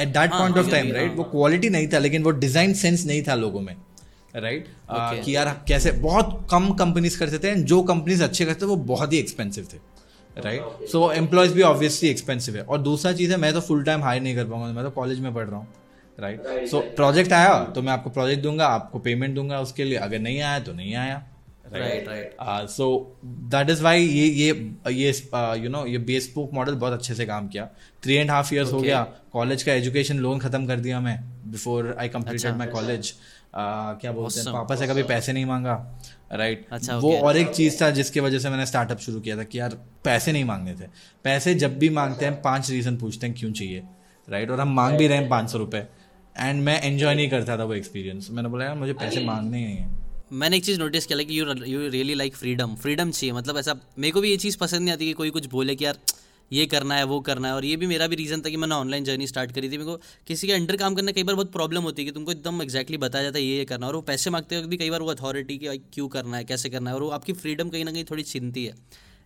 at 0.00 0.08
that 0.08 0.30
point 0.30 0.58
of 0.58 0.70
time 0.70 0.92
right 0.92 1.14
वो 1.16 1.24
क्वालिटी 1.24 1.68
नहीं 1.68 1.88
था 1.88 1.98
लेकिन 1.98 2.22
वो 2.22 2.30
डिज़ाइन 2.30 2.74
सेंस 2.74 3.06
नहीं 3.06 3.22
था 3.22 3.34
लोगों 3.34 3.60
में 3.60 3.74
राइट 4.36 4.64
right? 4.64 4.74
okay. 4.90 5.18
uh, 5.18 5.24
कि 5.24 5.36
यार 5.36 5.48
कैसे 5.68 5.92
बहुत 5.92 6.46
कम 6.50 6.72
कंपनीज़ 6.74 7.18
करते 7.18 7.38
थे 7.38 7.48
एंड 7.48 7.64
जो 7.66 7.82
कंपनीज़ 7.82 8.22
अच्छे 8.24 8.44
करते 8.44 8.62
थे 8.62 8.66
वो 8.66 8.76
बहुत 8.76 9.12
ही 9.12 9.18
एक्सपेंसिव 9.18 9.68
थे 9.74 9.78
राइट 10.36 10.88
सो 10.88 11.10
एम्प्लॉयज़ 11.12 11.54
भी 11.54 11.62
ऑब्वियसली 11.62 12.08
एक्सपेंसिव 12.08 12.56
है। 12.56 12.62
और 12.62 12.78
दूसरा 12.78 13.12
चीज़ 13.12 13.30
है 13.30 13.36
मैं 13.36 13.52
तो 13.52 13.60
फुल 13.60 13.82
टाइम 13.84 14.02
हायर 14.02 14.22
नहीं 14.22 14.36
कर 14.36 14.44
पाऊँगा 14.44 14.72
मैं 14.72 14.84
तो 14.84 14.90
कॉलेज 14.90 15.20
में 15.20 15.32
पढ़ 15.34 15.48
रहा 15.48 15.56
हूँ 15.56 15.66
राइट 16.20 16.66
सो 16.68 16.80
प्रोजेक्ट 16.96 17.32
आया 17.32 17.58
तो 17.64 17.82
मैं 17.82 17.92
आपको 17.92 18.10
प्रोजेक्ट 18.10 18.42
दूँगा 18.42 18.66
आपको 18.66 18.98
पेमेंट 18.98 19.34
दूँगा 19.34 19.60
उसके 19.60 19.84
लिए 19.84 19.98
अगर 19.98 20.18
नहीं 20.18 20.40
आया 20.40 20.58
तो 20.60 20.72
नहीं 20.72 20.94
आया। 20.94 21.22
Right 21.72 22.08
right 22.08 22.68
so 22.70 22.86
that 23.24 23.70
is 23.70 23.82
why 23.82 24.02
ये 24.02 24.26
ये 24.26 24.52
ये 24.92 25.12
यू 25.62 25.68
नो 25.70 25.84
ये 25.86 25.98
बेस 26.06 26.32
बुक 26.34 26.54
मॉडल 26.54 26.74
बहुत 26.74 26.92
अच्छे 26.92 27.14
से 27.14 27.26
काम 27.26 27.48
किया। 27.48 27.64
थ्री 28.02 28.14
एंड 28.14 28.30
हाफ़ 28.30 28.54
ईयर्स 28.54 28.72
हो 28.72 28.80
गया। 28.80 29.02
कॉलेज 29.32 29.62
का 29.62 29.72
एजुकेशन 29.72 30.18
लोन 30.18 30.38
खत्म 30.38 30.66
कर 30.66 30.80
दिया 30.80 31.00
मैं 31.00 31.18
before 31.50 31.94
I 31.98 32.08
completed 32.08 32.56
my 32.56 32.66
college 32.68 33.14
क्या 33.54 34.12
बोलते 34.12 34.40
हैं? 34.40 34.52
पापा 34.52 34.76
से 34.76 34.86
कभी 34.86 35.02
पैसे 35.04 35.32
नहीं 35.32 35.44
मांगा। 35.46 35.74
राइट 36.32 36.66
अच्छा 36.72 36.96
वो 36.98 37.16
और 37.18 37.36
एक 37.36 37.48
चीज़ 37.50 37.80
था 37.82 37.90
जिसकी 37.92 38.20
वजह 38.20 38.38
से 38.38 38.50
मैंने 38.50 38.66
स्टार्टअप 38.66 38.98
शुरू 38.98 39.20
किया 39.20 39.36
था 39.36 39.44
कि 39.44 39.58
यार 39.58 39.76
पैसे 40.04 40.32
नहीं 40.32 40.44
मांगने 40.44 40.74
थे। 40.74 40.88
पैसे 41.24 41.54
जब 41.54 41.78
भी 41.78 41.88
मांगते 41.90 42.24
हैं 42.24 42.40
पाँच 42.42 42.70
रीजन 42.70 42.96
पूछते 42.96 43.26
हैं 43.26 43.36
क्यों 43.38 43.52
चाहिए? 43.52 43.82
राइट 44.28 44.50
और 44.50 44.60
हम 44.60 44.74
मांग 44.74 44.96
भी 44.98 45.06
रहे 45.06 45.18
हैं 45.18 45.28
पाँच 45.28 45.50
सौ 45.50 45.58
रुपये 45.58 45.86
एंड 46.36 46.62
मैं 46.64 46.80
एंजॉय 46.82 47.14
नहीं 47.14 47.28
करता 47.30 47.56
था 47.58 47.64
वो 47.64 47.74
एक्सपीरियंस 47.74 48.28
मैंने 48.30 48.48
बोला 48.48 48.64
यार 48.64 48.74
मुझे 48.76 48.92
पैसे 48.94 49.24
मांगने 49.24 49.58
ही 49.58 49.64
नहीं 49.64 49.76
है। 49.76 49.99
मैंने 50.32 50.56
एक 50.56 50.64
चीज़ 50.64 50.78
नोटिस 50.78 51.06
किया 51.06 51.22
कि 51.22 51.38
you 51.40 51.54
you 51.66 51.88
really 51.90 52.14
like 52.14 52.34
freedom 52.34 52.74
freedom 52.74 53.10
चाहिए 53.10 53.32
मतलब 53.32 53.56
ऐसा 53.58 53.74
मेरे 53.98 54.10
को 54.10 54.20
भी 54.20 54.30
ये 54.30 54.36
चीज़ 54.36 54.58
पसंद 54.58 54.80
नहीं 54.80 54.92
आती 54.92 55.06
कि 55.06 55.12
कोई 55.12 55.30
कुछ 55.30 55.46
बोले 55.46 55.74
कि 55.74 55.84
यार 55.84 55.98
ये 56.52 56.66
करना 56.66 56.94
है 56.94 57.04
वो 57.04 57.20
करना 57.20 57.48
है 57.48 57.54
और 57.54 57.64
ये 57.64 57.76
भी 57.76 57.86
मेरा 57.86 58.06
भी 58.06 58.16
रीज़न 58.16 58.40
था 58.40 58.50
कि 58.50 58.56
मैंने 58.56 58.74
ऑनलाइन 58.74 59.04
जर्नी 59.04 59.26
स्टार्ट 59.26 59.52
करी 59.52 59.68
थी। 59.68 59.78
मेरे 59.78 59.84
को 59.84 59.96
किसी 60.26 60.46
के 60.46 60.52
अंडर 60.52 60.76
काम 60.76 60.94
करने 60.94 61.12
कई 61.12 61.22
बार 61.22 61.34
बहुत 61.34 61.52
प्रॉब्लम 61.52 61.82
होती 61.82 62.02
है 62.02 62.06
कि 62.06 62.12
तुमको 62.12 62.32
एकदम 62.32 62.62
एक्जैक्टली 62.62 62.96
बताया 62.96 63.24
जाता 63.24 63.38
है 63.38 63.44
ये 63.44 63.58
ये 63.58 63.64
करना 63.64 63.86
और 63.86 63.94
वो 63.94 64.00
पैसे 64.02 64.30
मांगते 64.30 64.58
वक्त 64.58 64.68
भी 64.68 64.76
कई 64.76 64.90
बार 64.90 65.00
वो 65.00 65.10
अथॉरिटी 65.10 65.58
की 65.58 65.78
क्यों 65.94 66.08
करना 66.08 66.36
है 66.36 66.44
कैसे 66.44 66.70
करना 66.70 66.90
है 66.90 66.96
और 66.96 67.02
वो 67.02 67.08
आपकी 67.08 67.32
फ्रीडम 67.32 67.68
कहीं 67.68 67.84
ना 67.84 67.92
कहीं 67.92 68.04
थोड़ी 68.04 68.22
चिंती 68.22 68.64
है। 68.64 68.74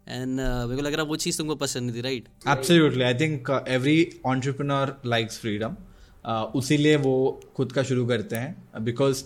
एंड 0.09 0.41
uh, 0.41 0.69
मेरे 0.69 0.77
को 0.77 0.83
लग 0.83 0.95
रहा 0.95 1.05
वो 1.05 1.17
चीज़ 1.17 1.39
तुमको 1.39 1.55
पसंद 1.55 1.83
नहीं 1.83 1.97
थी 1.97 2.01
right 2.01 2.29
absolutely 2.49 3.05
I 3.05 3.15
think 3.15 3.65
every 3.69 4.21
entrepreneur 4.27 4.95
likes 5.07 5.39
freedom 5.39 5.77
उसीलिए 6.59 6.97
वो 6.97 7.17
खुद 7.57 7.73
का 7.73 7.83
शुरू 7.83 8.07
करते 8.07 8.37
हैं 8.37 8.85
बिकॉज़ 8.85 9.25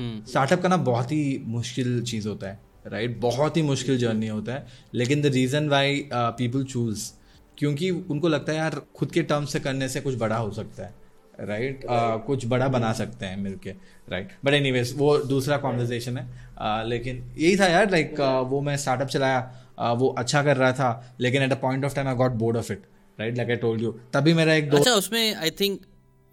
स्टार्टअप 0.00 0.62
करना 0.62 0.76
बहुत 0.76 1.12
ही 1.12 1.42
मुश्किल 1.44 2.02
चीज़ 2.02 2.28
होता 2.28 2.48
है 2.48 2.60
राइट 2.86 3.10
right? 3.10 3.22
बहुत 3.22 3.56
ही 3.56 3.62
मुश्किल 3.62 3.98
जर्नी 3.98 4.28
होता 4.28 4.52
है। 4.52 4.66
लेकिन 4.94 5.22
the 5.22 5.26
reason 5.26 5.68
why 5.68 6.08
people 6.12 6.64
choose 6.64 7.12
क्योंकि 7.58 7.90
उनको 7.90 8.28
लगता 8.28 8.52
है 8.52 8.58
यार 8.58 8.82
खुद 8.96 9.10
के 9.10 9.22
टर्म 9.22 9.44
से 9.44 9.60
करने 9.60 9.88
से 9.88 10.00
कुछ 10.00 10.14
बड़ा 10.14 10.36
हो 10.36 10.50
सकता 10.52 10.84
है 10.84 10.94
राइट 11.40 11.80
right? 11.80 11.92
uh, 11.92 12.26
कुछ 12.26 12.46
बड़ा 12.46 12.68
बना 12.68 12.92
सकते 12.92 13.26
हैं 13.26 13.36
मिलके 13.36 13.70
राइट 14.10 14.28
बट 14.44 14.52
एनी 14.52 14.92
वो 14.92 15.18
दूसरा 15.18 15.56
कॉन्वर्जेशन 15.56 16.16
है। 16.16 16.26
Uh, 16.26 16.88
लेकिन 16.88 17.32
यही 17.38 17.56
था 17.56 17.66
यार 17.66 17.90
लाइक 17.90 18.10
like, 18.10 18.22
uh, 18.22 18.46
वो 18.46 18.60
मैं 18.60 18.76
स्टार्टअप 18.76 19.08
चलाया 19.08 19.66
uh, 19.80 19.96
वो 19.96 20.08
अच्छा 20.08 20.42
कर 20.42 20.56
रहा 20.56 20.72
था 20.72 21.16
लेकिन 21.20 21.42
at 21.42 21.52
a 21.52 21.54
point 21.54 21.84
of 21.84 21.94
time 21.94 22.08
I 22.08 22.14
got 22.14 22.30
bored 22.30 22.56
of 22.56 22.72
it 22.72 22.82
right 23.20 23.36
like 23.36 23.50
I 23.50 23.56
told 23.56 23.82
you 23.82 23.92
तभी 23.92 24.34
मेरा 24.34 24.54
एक 24.54 24.74
अच्छा 24.74 24.92
उसमें 24.92 25.34
आई 25.34 25.50
थिंक 25.50 25.80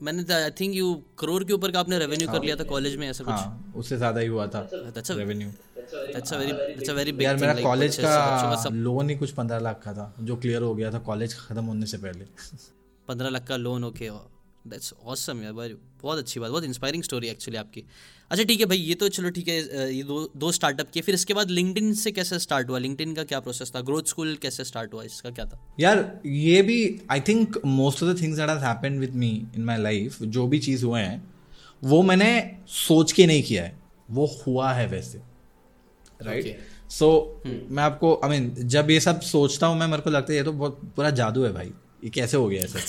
मैंने 0.02 0.34
आई 0.34 0.50
थिंक 0.60 0.76
यू 0.76 0.94
करोड़ 1.20 1.44
के 1.44 1.54
ऊपर 1.54 1.72
का 1.72 1.80
आपने 1.80 1.98
रेवेन्यू 2.00 2.28
कर 2.28 2.34
हाँ। 2.34 2.44
लिया 2.44 2.56
था 2.56 2.64
कॉलेज 2.64 2.96
में 2.98 3.08
ऐसा 3.10 3.24
कुछ? 3.24 3.34
हाँ, 3.34 3.74
उससे 3.76 3.98
ज़्यादा 3.98 4.20
ही 4.22 4.28
हुआ 4.28 4.48
था 4.48 4.60
अच्छा 4.96 5.14
रेवेन्यू 5.14 5.50
अच्छा 6.16 6.38
वेरी 6.38 6.52
अच्छा 6.52 6.94
वेरी 6.94 7.12
बिग 7.12 7.24
यार 7.24 7.38
मेरा 7.38 7.54
कॉलेज 7.62 7.98
का 8.06 8.70
लोन 8.74 9.10
ही 9.10 9.16
कुछ 9.16 9.32
पंद्रह 9.32 9.60
लाख 9.60 9.82
का 9.84 9.94
था 9.94 10.14
जो 10.22 10.36
क्लियर 10.36 10.62
हो 10.62 10.74
गया 10.76 10.92
था 10.92 11.00
कॉलेज 11.10 11.36
खत्म 11.40 11.64
होने 11.66 11.86
से 11.86 11.98
पहले। 11.98 12.26
पंद्रह 13.08 13.30
लाख 13.30 13.48
का 13.48 13.58
लोन 13.58 13.84
ओके 13.84 14.10
दैट्स 14.68 14.94
ऑसम 15.06 15.42
यार 15.44 15.54
भाई। 15.54 15.74
बहुत 16.02 16.18
अच्छी 16.18 16.40
बात 16.40 16.52
बहुत 16.52 16.64
इंस्पायरिंग 16.64 17.04
स्टोरी 17.04 17.28
एक्चुअली 17.28 17.58
आपकी। 17.58 17.84
अच्छा 18.32 18.44
ठीक 18.44 18.60
है 18.60 18.66
भाई 18.66 18.78
ये 18.78 18.96
तो 18.96 19.08
चलो 19.10 19.30
ठीक 19.30 19.48
है 19.48 19.94
ये 19.96 20.04
दो 20.04 20.20
दो 20.38 20.52
स्टार्टअप 20.52 20.90
किए। 20.94 21.04
फिर 21.04 21.16
इसके 21.16 21.34
बाद 21.34 21.50
लिंक्डइन 21.52 21.94
से 21.94 22.12
कैसे 22.12 22.40
स्टार्ट 22.40 22.70
हुआ? 22.70 22.80
लिंक्डइन 22.80 23.14
का 23.16 23.24
क्या 23.24 23.40
प्रोसेस 23.40 23.72
था? 23.76 23.82
ग्रोथ 23.82 24.10
स्कूल 24.10 24.36
कैसे 24.42 24.64
स्टार्ट 24.64 24.94
हुआ? 24.94 25.04
इसका 25.04 25.30
क्या 25.30 25.46
था? 25.46 25.60
यार 25.80 26.22
ये 26.26 26.62
भी 26.62 26.80
I 27.12 27.22
think 27.22 27.60
most 27.66 28.04
of 28.04 28.14
the 28.14 28.22
things 28.22 28.38
that 28.38 28.50
has 28.50 28.64
happened 28.66 29.00
with 29.00 29.16
me 29.16 29.32
in 29.56 29.64
my 29.66 29.78
life 29.78 30.22
जो 30.24 30.48
भी 30.48 30.60
चीज़ 30.60 30.86
हुए 30.86 31.02
हैं 31.02 31.22
वो 31.82 32.02
मैंने 32.02 32.30
सोच 32.68 33.12
के 33.12 33.26
नहीं 33.28 33.44
किया 33.44 33.64
है। 33.64 33.80
वो 34.12 34.26
हुआ 34.48 34.72
है 34.74 34.88
वैसे। 34.88 35.22
राइट. 36.22 36.60
सो 36.90 37.42
मैं 37.46 37.84
आपको 37.84 38.14
आई 38.16 38.30
I 38.30 38.32
मीन 38.32 38.50
mean, 38.50 38.66
जब 38.66 38.90
ये 38.92 39.00
सब 39.00 39.22
सोचता 39.22 39.68
हूँ 39.68 39.78
मैं 39.80 39.88
मेरे 39.88 40.02
को 40.02 40.10
लगता 40.10 40.32
है 40.34 40.38
ये 40.38 40.44
तो 40.44 40.52
बहुत 40.54 40.82
पूरा 40.96 41.10
जादू 41.12 41.44
है 41.44 41.52
भाई। 41.54 41.72
ये 42.04 42.10
कैसे 42.10 42.38
हो 42.38 42.48
गया 42.48 42.64
ऐसा? 42.64 42.80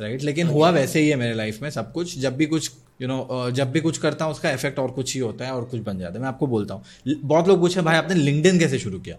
राइट 0.00 0.22
लेकिन 0.22 0.46
हुआ 0.46 0.70
वैसे 0.70 1.00
ही 1.00 1.08
है 1.08 1.16
मेरे 1.16 1.34
लाइफ 1.34 1.62
में 1.62 1.70
सब 1.70 1.92
कुछ 1.92 2.18
जब 2.18 2.36
भी 2.36 2.46
कुछ 2.46 2.70
यू 3.02 3.08
you 3.08 3.16
नो 3.16 3.28
know, 3.30 3.50
जब 3.50 3.70
भी 3.72 3.80
कुछ 3.80 3.98
करता 3.98 4.24
हूँ 4.24 4.32
उसका 4.32 4.50
इफ़ेक्ट 4.50 4.78
और 4.78 4.90
कुछ 4.90 5.14
ही 5.14 5.20
होता 5.20 5.44
है 5.44 5.52
और 5.52 5.64
कुछ 5.64 5.80
बन 5.80 5.98
जाता 5.98 6.14
है। 6.14 6.20
मैं 6.20 6.28
आपको 6.28 6.46
बोलता 6.46 6.74
हूँ 6.74 6.84
बहुत 7.08 7.48
लोग 7.48 7.60
पूछे 7.60 7.80
भाई 7.80 7.96
आपने 7.96 8.14
लिंक्डइन 8.14 8.58
कैसे 8.58 8.78
शुरू 8.78 8.98
किया? 9.00 9.16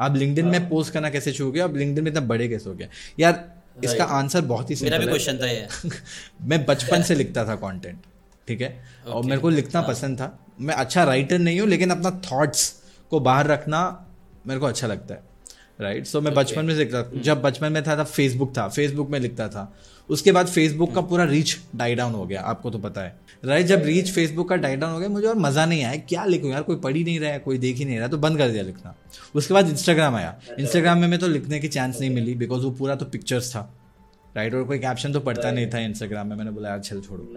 आप 0.00 0.16
लिंक्डइन 0.16 0.46
में 0.46 0.68
पोस्ट 0.68 0.92
करना 0.92 1.10
कैसे 1.10 1.32
शुरू 1.32 1.52
किया? 1.52 1.64
आप 1.64 1.76
लिंक्डइन 1.76 2.04
में 2.04 2.10
इतना 2.10 2.20
बड़े 2.20 2.48
कैसे 2.48 2.70
हो 2.70 2.76
गया 2.76 2.88
यार 3.20 3.58
इसका 3.84 4.04
आंसर 4.04 4.40
बहुत 4.40 4.70
ही 4.70 4.76
मेरा 4.82 4.98
भी 4.98 5.06
क्वेश्चन 5.06 5.38
था 5.38 5.46
ये। 5.46 5.68
मैं 6.42 6.66
बचपन 6.66 7.02
से 7.02 7.14
लिखता 7.14 7.44
था 7.44 7.54
कंटेंट 7.54 7.98
ठीक 8.48 8.60
है? 8.60 8.84
और 9.06 9.24
मेरे 9.24 9.40
को 9.40 9.48
लिखना 9.48 9.80
हाँ। 9.80 9.88
पसंद 9.88 10.20
था। 10.20 10.38
मैं 10.60 10.74
अच्छा 10.74 11.04
राइटर 11.04 11.38
नहीं 11.38 11.60
हूँ 11.60 11.68
लेकिन 11.68 11.90
अपना 11.90 12.10
थॉट्स 12.10 12.82
को 13.10 13.20
बाहर 13.20 13.46
रखना 13.46 14.06
मेरे 14.46 14.60
को 14.60 14.66
अच्छा 14.66 14.86
लगता 14.86 15.14
है। 15.14 15.22
राइट 15.80 16.06
सो 16.06 16.20
मैं 16.20 16.34
बचपन 16.34 16.64
में 16.64 16.74
से 16.74 16.78
लिखता। 16.78 17.20
जब 17.20 17.42
बचपन 17.42 17.72
में 17.72 17.82
था 17.86 17.96
तब 17.96 18.06
फेसबुक 18.06 18.56
था। 18.56 18.68
फेसबुक 18.68 19.10
में 19.10 19.20
लिखता 19.20 19.48
था। 19.48 19.76
उसके 20.08 20.32
बाद 20.32 20.46
फेसबुक। 20.46 20.94
का 20.94 21.00
पूरा 21.02 21.24
रीच 21.24 21.56
डाई 21.76 21.94
डाउन 21.94 22.12
हो 22.14 22.26
गया 22.26 22.40
आपको 22.42 22.70
तो 22.70 22.78
पता 22.78 23.00
है। 23.00 23.16
राइट 23.44 23.66
जब 23.66 23.82
रीच 23.84 24.10
फेसबुक 24.10 24.48
का 24.48 24.56
डाई 24.56 24.76
डाउन 24.76 24.92
हो 24.92 24.98
गया 24.98 25.08
मुझे 25.08 25.26
और 25.28 25.36
मज़ा 25.36 25.64
नहीं 25.66 25.82
आया। 25.84 25.96
क्या 26.08 26.24
लिखूँ 26.24 26.50
यार 26.50 26.62
कोई 26.62 26.76
पढ़ 26.76 26.96
ही 26.96 27.04
नहीं 27.04 27.18
रहा 27.20 27.30
है 27.30 27.38
कोई 27.38 27.58
देख 27.58 27.76
ही 27.76 27.84
नहीं 27.84 27.98
रहा 27.98 28.08
तो 28.08 28.18
बंद 28.18 28.38
कर 28.38 28.48
दिया 28.48 28.62
लिखना। 28.62 28.94
उसके 29.34 29.54
बाद 29.54 29.68
इंस्टाग्राम 29.68 30.14
आया। 30.16 30.38
इंस्टाग्राम 30.58 30.98
में 30.98 31.08
मैं 31.08 31.18
तो 31.18 31.28
लिखने 31.28 31.58
की 31.60 31.68
चांस 31.68 32.00
नहीं 32.00 32.10
मिली 32.10 32.34
बिकॉज़ 32.36 32.64
वो 32.64 32.70
पूरा 32.70 32.94
तो 32.94 33.06
पिक्चर्स 33.06 33.54
था। 33.54 33.60
राइट 34.36 34.54
और 34.54 34.64
कोई 34.64 34.78
कैप्शन 34.78 35.12
तो 35.12 35.20
पढ़ता 35.20 35.50
नहीं 35.50 35.66
था 35.66 35.78
इंस्टाग्राम 35.80 36.28
में 36.28 36.36
मैंने 36.36 36.50
बोला 36.50 36.68
यार 36.68 36.80
चल 36.80 37.00
छोड़ो। 37.00 37.28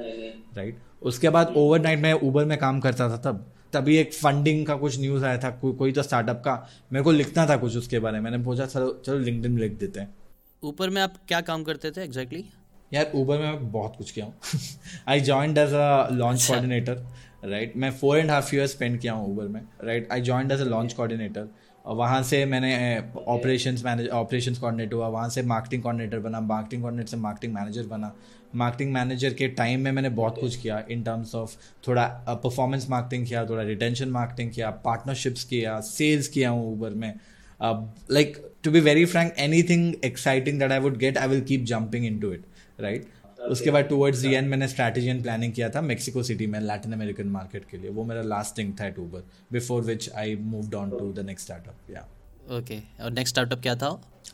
राइट 0.57 0.79
उसके 1.01 1.29
बाद 1.29 1.53
ओवरनाइट 1.57 1.99
मैं 1.99 2.13
ऊबर 2.13 2.45
में 2.45 2.57
काम 2.57 2.79
करता 2.79 3.09
था 3.09 3.17
तब। 3.21 3.45
तभी 3.73 3.95
एक 3.97 4.13
फंडिंग 4.13 4.65
का 4.65 4.75
कुछ 4.75 4.99
न्यूज़ 4.99 5.25
आया 5.25 5.37
था 5.37 5.49
कोई 5.51 5.73
कोई 5.73 5.91
तो 5.91 6.03
स्टार्टअप 6.03 6.41
का 6.45 6.55
मेरे 6.93 7.03
को 7.03 7.11
लिखना 7.11 7.45
था 7.47 7.57
कुछ 7.57 7.77
उसके 7.77 7.99
बारे 7.99 8.19
में। 8.19 8.29
मैंने 8.29 8.43
पूछा 8.43 8.65
चलो 8.65 8.91
चलो 9.05 9.17
लिंक्डइन 9.19 9.51
में 9.51 9.61
लिख 9.61 9.77
देते 9.79 9.99
हैं। 9.99 10.13
ऊपर 10.63 10.89
में 10.89 11.01
आप 11.01 11.13
क्या 11.27 11.39
काम 11.41 11.63
करते 11.63 11.91
थे 11.91 12.03
एग्जैक्टली 12.03 12.43
यार 12.93 13.11
ऊबर 13.15 13.37
में 13.39 13.45
मैं 13.45 13.71
बहुत 13.71 13.95
कुछ 13.97 14.11
किया 14.11 14.25
हूँ। 14.25 14.33
I 15.07 15.19
joined 15.21 15.57
as 15.57 15.73
a 15.73 16.07
launch 16.11 16.45
coordinator 16.47 17.03
right 17.45 17.73
मैं 17.77 17.91
four 17.91 18.17
and 18.17 18.31
half 18.31 18.55
year 18.55 18.67
spend 18.67 18.99
किया 18.99 19.13
हूँ 19.13 19.31
ऊबर 19.31 19.47
में 19.47 19.61
right 19.83 20.11
I 20.11 20.21
joined 20.21 20.51
as 20.51 20.61
a 20.61 20.65
launch 20.65 20.93
coordinator 20.93 21.47
और 21.85 21.95
वहाँ 21.95 22.21
से 22.23 22.43
मैंने 22.45 22.73
ऑपरेशन 23.27 23.77
मैनेज 23.85 24.09
ऑपरेशन 24.09 24.55
कोऑर्डिनेटर 24.55 24.95
हुआ। 24.95 25.07
वहाँ 25.07 25.29
से 25.29 25.41
मार्केटिंग 25.43 25.83
कोऑर्डिनेटर 25.83 26.19
बना 26.19 26.39
मार्केटिंग 26.41 26.81
कोऑर्डिनेटर 26.81 27.09
से 27.09 27.17
मार्केटिंग 27.17 27.53
मैनेजर 27.53 27.87
बना। 27.87 28.13
मार्केटिंग 28.55 28.91
मैनेजर 28.93 29.33
के 29.33 29.47
टाइम 29.57 29.81
में 29.81 29.91
मैंने 29.91 30.09
बहुत 30.11 30.37
कुछ 30.39 30.55
किया 30.55 30.83
इन 30.91 31.03
टर्म्स 31.03 31.33
ऑफ़ 31.35 31.55
थोड़ा 31.87 32.05
परफॉर्मेंस 32.43 32.89
मार्केटिंग 32.89 33.25
किया 33.27 33.45
थोड़ा 33.45 33.63
रिटेंशन 33.63 34.09
मार्केटिंग 34.09 34.51
किया 34.51 34.69
पार्टनरशिप्स 34.85 35.43
किया 35.43 35.79
सेल्स 35.81 36.27
किया 36.27 36.49
हूँ 36.49 36.71
ऊबर 36.73 36.93
में। 36.93 37.13
Like 38.11 38.37
to 38.63 38.71
be 38.71 38.79
very 38.79 39.05
frank 39.05 39.33
anything 39.63 39.93
exciting 40.05 40.59
that 40.59 40.71
I 40.71 40.79
would 40.79 40.97
get 40.97 41.17
I 41.17 41.27
will 41.27 41.41
keep 41.43 41.63
jumping 41.65 42.05
into 42.19 42.31
it 42.33 42.45
right 42.81 43.07
उसके 43.41 43.71
बाद 43.71 43.85
टूवर्ड्स 43.85 44.19
दी 44.19 44.33
एंड 44.33 44.47
मैंने 44.49 44.67
स्ट्रैटेजी 44.67 45.07
एंड 45.07 45.21
प्लानिंग 45.23 45.53
किया 45.53 45.69
था 45.69 45.81
मेक्सिको 45.81 46.23
सिटी 46.23 46.47
में 46.47 46.59
लैटिन 46.61 46.93
अमेरिकन 46.93 47.27
मार्केट 47.29 47.65
के 47.71 47.77
लिए। 47.77 47.89
वो 47.89 48.03
मेरा 48.05 48.21
लास्ट 48.23 48.57
थिंग 48.57 48.73
था 48.79 48.85
at 48.87 48.99
Uber 48.99 49.23
before 49.51 49.81
which 49.83 50.09
I 50.13 50.35
moved 50.35 50.75
on 50.75 50.89
to 50.89 51.11
the 51.13 51.25
next 51.25 51.45
startup 51.45 51.91
या 51.91 52.07
ओके 52.57 52.77
और 53.03 53.11
नेक्स्ट 53.11 53.35
स्टार्टअप 53.35 53.61
क्या 53.61 53.75
था? 53.75 53.89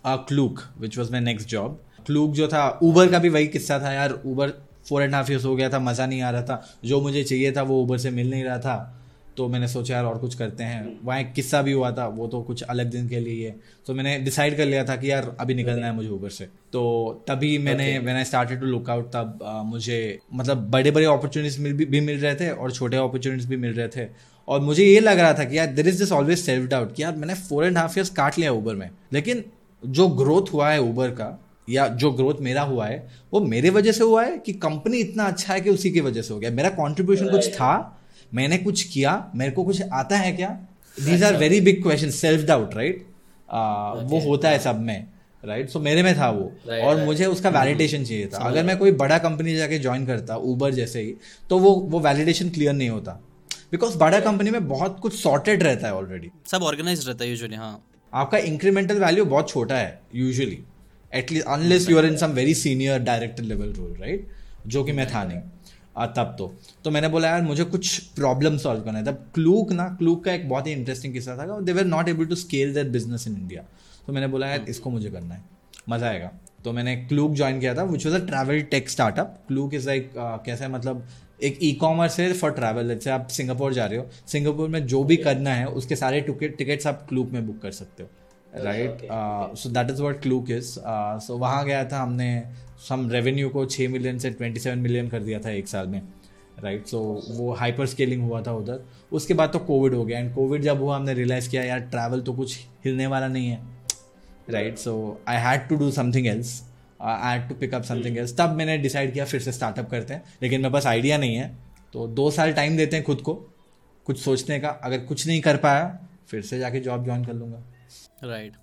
Klook 0.06 0.62
which 0.80 0.98
was 0.98 1.12
my 1.12 1.22
next 1.22 1.50
job 1.50 1.82
Klook 2.06 2.34
जो 2.34 2.48
था 2.48 2.68
ऊबर 2.84 3.12
का 3.12 3.20
भी 3.20 3.30
वही 3.30 3.48
किस्सा 3.48 3.80
था 3.80 3.92
यार। 3.94 4.20
Uber 4.26 4.54
four 4.90 5.02
and 5.04 5.16
half 5.16 5.32
years 5.32 5.46
हो 5.46 5.56
गया 5.56 5.70
था 5.70 5.80
मज़ा 5.80 6.06
नहीं 6.06 6.22
आ 6.22 6.30
रहा 6.30 6.42
था। 6.42 6.64
जो 6.86 7.02
मुझे 7.02 7.24
चाहिए 7.24 7.52
था 7.52 7.62
वो 7.64 7.82
ऊबर 7.82 7.98
से 7.98 8.12
मिल 8.12 8.30
नहीं 8.30 8.44
रहा 8.44 8.60
था। 8.60 8.97
तो 9.38 9.48
मैंने 9.48 9.68
सोचा 9.68 9.96
यार 9.96 10.06
और 10.06 10.18
कुछ 10.18 10.36
करते 10.36 10.64
हैं। 10.64 11.00
वहाँ 11.04 11.20
एक 11.20 11.32
किस्सा 11.34 11.62
भी 11.62 11.72
हुआ 11.72 11.92
था 11.92 12.08
वो 12.10 12.28
तो 12.28 12.42
कुछ 12.42 12.62
अलग 12.64 12.90
दिन 12.92 13.08
के 13.10 13.20
लिए। 13.20 13.48
है 13.48 13.56
तो 13.88 13.94
मैंने 13.94 14.18
डिसाइड 14.20 14.58
कर 14.58 14.66
लिया 14.66 14.84
था 14.86 14.96
कि 14.96 15.12
यार 15.12 15.36
अभी 15.40 15.54
निकलना 15.54 15.88
है 15.88 15.94
मुझे 15.96 16.10
ऊबर 16.10 16.30
से। 16.30 16.46
तो 16.74 17.24
तभी 17.28 17.58
मैंने 17.58 17.98
when 18.00 18.18
I 18.18 18.24
started 18.24 18.60
to 18.60 18.66
look 18.66 18.90
out 18.90 19.12
तब 19.14 19.40
आ, 19.44 19.62
मुझे 19.64 20.20
मतलब 20.34 20.70
बड़े 20.72 20.92
बड़े 20.92 21.06
अपॉर्चुनिटीज़ 21.06 21.62
मिल 21.62 21.74
भी, 21.74 21.86
भी 21.86 22.02
मिल 22.02 22.20
रहे 22.20 22.36
थे 22.36 22.50
और 22.50 22.72
छोटे 22.72 22.98
अपॉर्चुनिटीज़ 22.98 23.48
भी 23.48 23.58
मिल 23.58 23.74
रहे 23.74 23.88
थे। 23.88 24.08
और 24.48 24.60
मुझे 24.62 24.84
ये 24.84 25.00
लग 25.00 25.20
रहा 25.20 25.34
था 25.34 25.44
कि 25.44 25.58
यार 25.58 25.68
there 25.68 25.88
is 25.88 26.00
this 26.00 26.12
always 26.12 26.40
self 26.40 26.70
doubt 26.70 26.96
कि 26.96 27.04
यार 27.04 27.16
मैंने 27.16 27.34
फोर 27.34 27.66
एंड 27.66 27.78
हाफ़ 27.78 27.98
ईयर्स 28.00 28.10
काट 28.10 28.38
लिया 28.40 28.52
ऊबर 28.52 28.76
में। 28.76 28.90
लेकिन 29.14 29.44
जो 29.84 30.08
ग्रोथ 30.08 30.54
हुआ 30.54 30.70
है 30.70 30.82
ऊबर 30.82 31.10
का 31.10 31.38
या 31.70 31.88
जो 31.88 32.12
ग्रोथ 32.12 32.42
मेरा 32.42 32.62
हुआ 32.62 32.86
है 32.88 33.08
वो 33.34 33.40
मेरे 33.40 33.70
वजह 33.70 33.92
से 33.92 34.04
हुआ 34.04 34.24
है 34.24 34.38
कि 34.38 34.54
कंपनी 34.54 34.98
इतना 34.98 35.24
अच्छा 35.24 35.54
है 35.54 35.62
कि 35.62 35.70
उसी 35.70 35.92
की 35.92 36.02
वजह 36.02 36.22
से 36.22 36.34
हो 36.34 36.40
गया। 36.40 36.52
मेरा 36.52 36.70
कंट्रीब्यूशन 36.70 37.30
कुछ 37.30 37.48
था 37.54 37.94
मैंने 38.34 38.58
कुछ 38.58 38.84
किया 38.84 39.12
मेरे 39.36 39.52
को 39.52 39.64
कुछ 39.64 39.82
आता 39.94 40.18
है 40.18 40.32
क्या? 40.32 40.50
These 40.98 41.24
are 41.24 41.38
very 41.38 41.62
big 41.62 41.82
question 41.84 42.10
self 42.12 42.48
doubt 42.48 42.76
right 42.76 43.06
वो 44.04 44.20
होता 44.20 44.50
है 44.50 44.60
सब 44.60 44.80
में 44.80 45.08
राइट 45.44 45.70
सो 45.70 45.80
मेरे 45.80 46.04
में 46.04 46.14
था 46.18 46.30
वो। 46.30 46.42
Right, 46.42 46.84
और 46.84 46.94
right. 46.94 47.06
मुझे 47.06 47.26
उसका 47.26 47.50
वैलिडेशन 47.50 48.04
चाहिए 48.04 48.28
था। 48.28 48.38
अगर 48.40 48.64
मैं 48.64 48.78
कोई 48.78 48.92
बड़ा 48.94 49.18
कंपनी 49.18 49.56
जाके 49.56 49.80
ज्वाइन 49.80 50.06
करता 50.06 50.36
ऊबर 50.46 50.74
जैसे 50.74 51.02
ही 51.02 51.14
तो 51.50 51.60
वो 51.60 51.74
वो 51.90 52.00
वैलिडेशन 52.00 52.50
क्लियर 52.50 52.74
नहीं 52.74 52.90
होता। 52.90 53.12
बिकॉज़ 53.72 53.98
बड़ा 53.98 54.20
कंपनी 54.20 54.52
में 54.52 54.68
बहुत 54.68 55.00
कुछ 55.00 55.14
सॉर्टेड 55.16 55.64
रहता 55.64 55.88
है 55.88 55.94
ऑलरेडी 55.96 56.32
सब 56.48 56.64
ऑर्गेनाइज 56.64 57.08
रहता 57.08 57.24
है 57.24 57.30
यूजुअली 57.30 57.56
हाँ। 57.56 57.84
आपका 58.14 58.38
इंक्रीमेंटल 58.38 59.00
वैल्यू 59.00 59.26
बहुत 59.26 59.50
छोटा 59.50 59.78
है 59.78 60.00
usually 60.16 60.60
at least 61.12 61.48
unless 61.48 61.90
you 61.90 61.98
are 61.98 62.06
in 62.06 62.18
some 62.18 62.32
very 62.32 62.54
senior 62.56 63.00
director 63.02 63.44
level 63.44 63.74
role 63.74 63.96
right 64.00 64.28
जो 64.68 64.84
कि 64.84 64.92
मैं 64.92 65.08
था 65.08 65.24
नहीं। 65.24 65.40
तब 65.98 66.36
तो। 66.40 66.52
तो 66.84 66.92
मैंने 66.92 67.08
बोला, 67.08 67.28
यार, 67.28 67.42
मुझे 67.42 67.64
कुछ 67.66 67.98
प्रॉब्लम 68.16 68.58
सॉल्व 68.58 68.82
करना 68.82 68.98
है। 69.00 69.06
तब 69.06 69.26
क्लूक 69.34 69.72
ना 69.72 69.88
क्लूक 70.00 70.24
का 70.26 70.34
एक 70.34 70.48
बहुत 70.50 70.68
ही 70.68 70.72
इंटरेस्टिंग 70.72 71.14
किस्सा 71.14 71.38
था 71.38 71.60
they 71.62 71.74
were 71.74 71.86
not 71.86 72.10
able 72.10 72.26
to 72.26 72.36
scale 72.36 72.74
that 72.74 72.88
business 72.88 73.28
in 73.28 73.36
India 73.36 73.64
तो 74.08 74.14
मैंने 74.14 74.28
बोला, 74.28 74.48
यार, 74.48 74.66
इसको 74.70 74.90
मुझे 74.90 75.10
करना 75.10 75.36
है। 75.36 75.44
मज़ा 75.90 76.08
आएगा। 76.08 76.32
तो 76.66 76.72
मैंने 76.72 76.96
क्लूक 76.98 77.34
ज्वाइन 77.34 77.60
किया 77.60 77.74
था 77.76 77.84
which 77.84 78.06
was 78.06 78.16
a 78.16 78.26
travel 78.26 78.62
tech 78.62 78.90
startup 78.90 79.38
Klook 79.48 79.74
is 79.74 79.88
like 79.88 80.12
कैसा 80.18 80.64
है 80.66 80.72
मतलब 80.72 81.08
एक 81.44 81.60
ई 81.64 81.72
कॉमर्स 81.74 82.20
है 82.20 82.32
फॉर 82.34 82.52
ट्रैवल 82.52 82.88
जैसे 82.88 83.10
आप 83.10 83.28
सिंगापुर 83.28 83.74
जा 83.74 83.86
रहे 83.86 84.00
हो 84.00 84.08
सिंगापुर 84.28 84.70
में 84.70 84.86
जो 84.88 85.04
भी 85.04 85.18
करना 85.18 85.50
है, 85.50 85.66
उसके 85.66 85.96
सारे 85.96 86.22
टिकट्स 86.22 86.88
आप 86.88 87.06
क्लूक 87.10 87.32
में 87.32 87.46
बुक 87.48 87.60
कर 87.62 87.72
सकते 87.72 88.04
हो। 88.04 88.10
Right 88.64 89.08
so 89.58 89.70
that 89.70 89.92
is 89.92 90.02
what 90.02 90.22
Klook 90.22 90.52
is 90.52 90.74
so 91.26 91.38
वहाँ 91.38 91.66
गया 91.66 91.84
था 91.86 92.02
हमने 92.02 92.44
हम 92.90 93.10
रेवेन्यू 93.12 93.50
को 93.50 93.66
छः 93.66 93.90
मिलियन 93.90 94.20
से 94.20 94.30
ट्वेंटी 94.32 94.60
सेवन 94.60 94.80
मिलियन 94.80 95.10
कर 95.10 95.20
दिया 95.20 95.40
था 95.40 95.50
एक 95.52 95.68
साल 95.68 95.88
में 95.88 96.02
राइट 96.64 96.78
right? 96.78 96.92
सो 96.92 97.22
so, 97.28 97.38
वो 97.38 97.54
हाइपर 97.54 97.86
स्केलिंग 97.86 98.22
हुआ 98.24 98.42
था 98.42 98.54
उधर। 98.54 98.84
उसके 99.12 99.34
बाद 99.34 99.50
तो 99.50 99.60
कोविड 99.60 99.94
हो 99.94 100.06
गया 100.06 100.20
एंड 100.20 100.34
कोविड 100.36 100.62
जब 100.62 100.82
हुआ 100.82 100.96
हमने 100.96 101.14
रियलाइज़ 101.14 101.50
किया 101.50 101.64
यार 101.64 101.80
ट्रैवल 101.92 102.22
तो 102.22 102.34
कुछ 102.34 102.58
हिलने 102.86 103.08
वाला 103.08 103.28
नहीं 103.28 103.50
है। 103.50 103.60
Right 104.50 104.78
so 104.78 104.96
I 105.28 105.38
had 105.38 105.68
to 105.70 105.76
do 105.76 105.92
something 105.92 106.28
else 106.28 106.62
I 107.02 107.38
had 107.38 107.48
to 107.50 107.56
pick 107.56 107.74
up 107.74 107.84
something 107.84 108.18
else 108.18 108.36
तब 108.38 108.56
मैंने 108.58 108.78
डिसाइड 108.78 109.14
किया 109.14 109.26
फिर 109.26 109.42
से 109.42 109.52
स्टार्टअप 109.52 109.90
करते 109.92 110.14
हैं। 110.14 110.24
लेकिन 110.42 110.62
मेरे 110.62 110.74
पास 110.74 110.86
आइडिया 110.86 111.18
नहीं 111.18 111.36
है। 111.36 111.52
तो 111.94 112.08
दो 112.08 112.30
साल 112.32 112.54
टाइम 112.54 112.78
देते 112.78 112.96
हैं 112.96 113.06
खुद 113.06 113.22
को 113.22 113.34
कुछ 114.06 114.20
सोचने 114.20 114.60
का। 114.60 114.70
अगर 114.70 115.00
कुछ 115.00 115.28
नहीं 115.28 115.42
कर 115.42 115.58
पाया 115.58 116.00
फिर 116.30 116.42
से 116.42 116.60
जाके 116.60 116.80
जॉब 116.80 117.04
ज्वाइन 117.04 117.26
कर 117.26 117.34
लूँगा। 117.34 117.64
राइट 118.24 118.54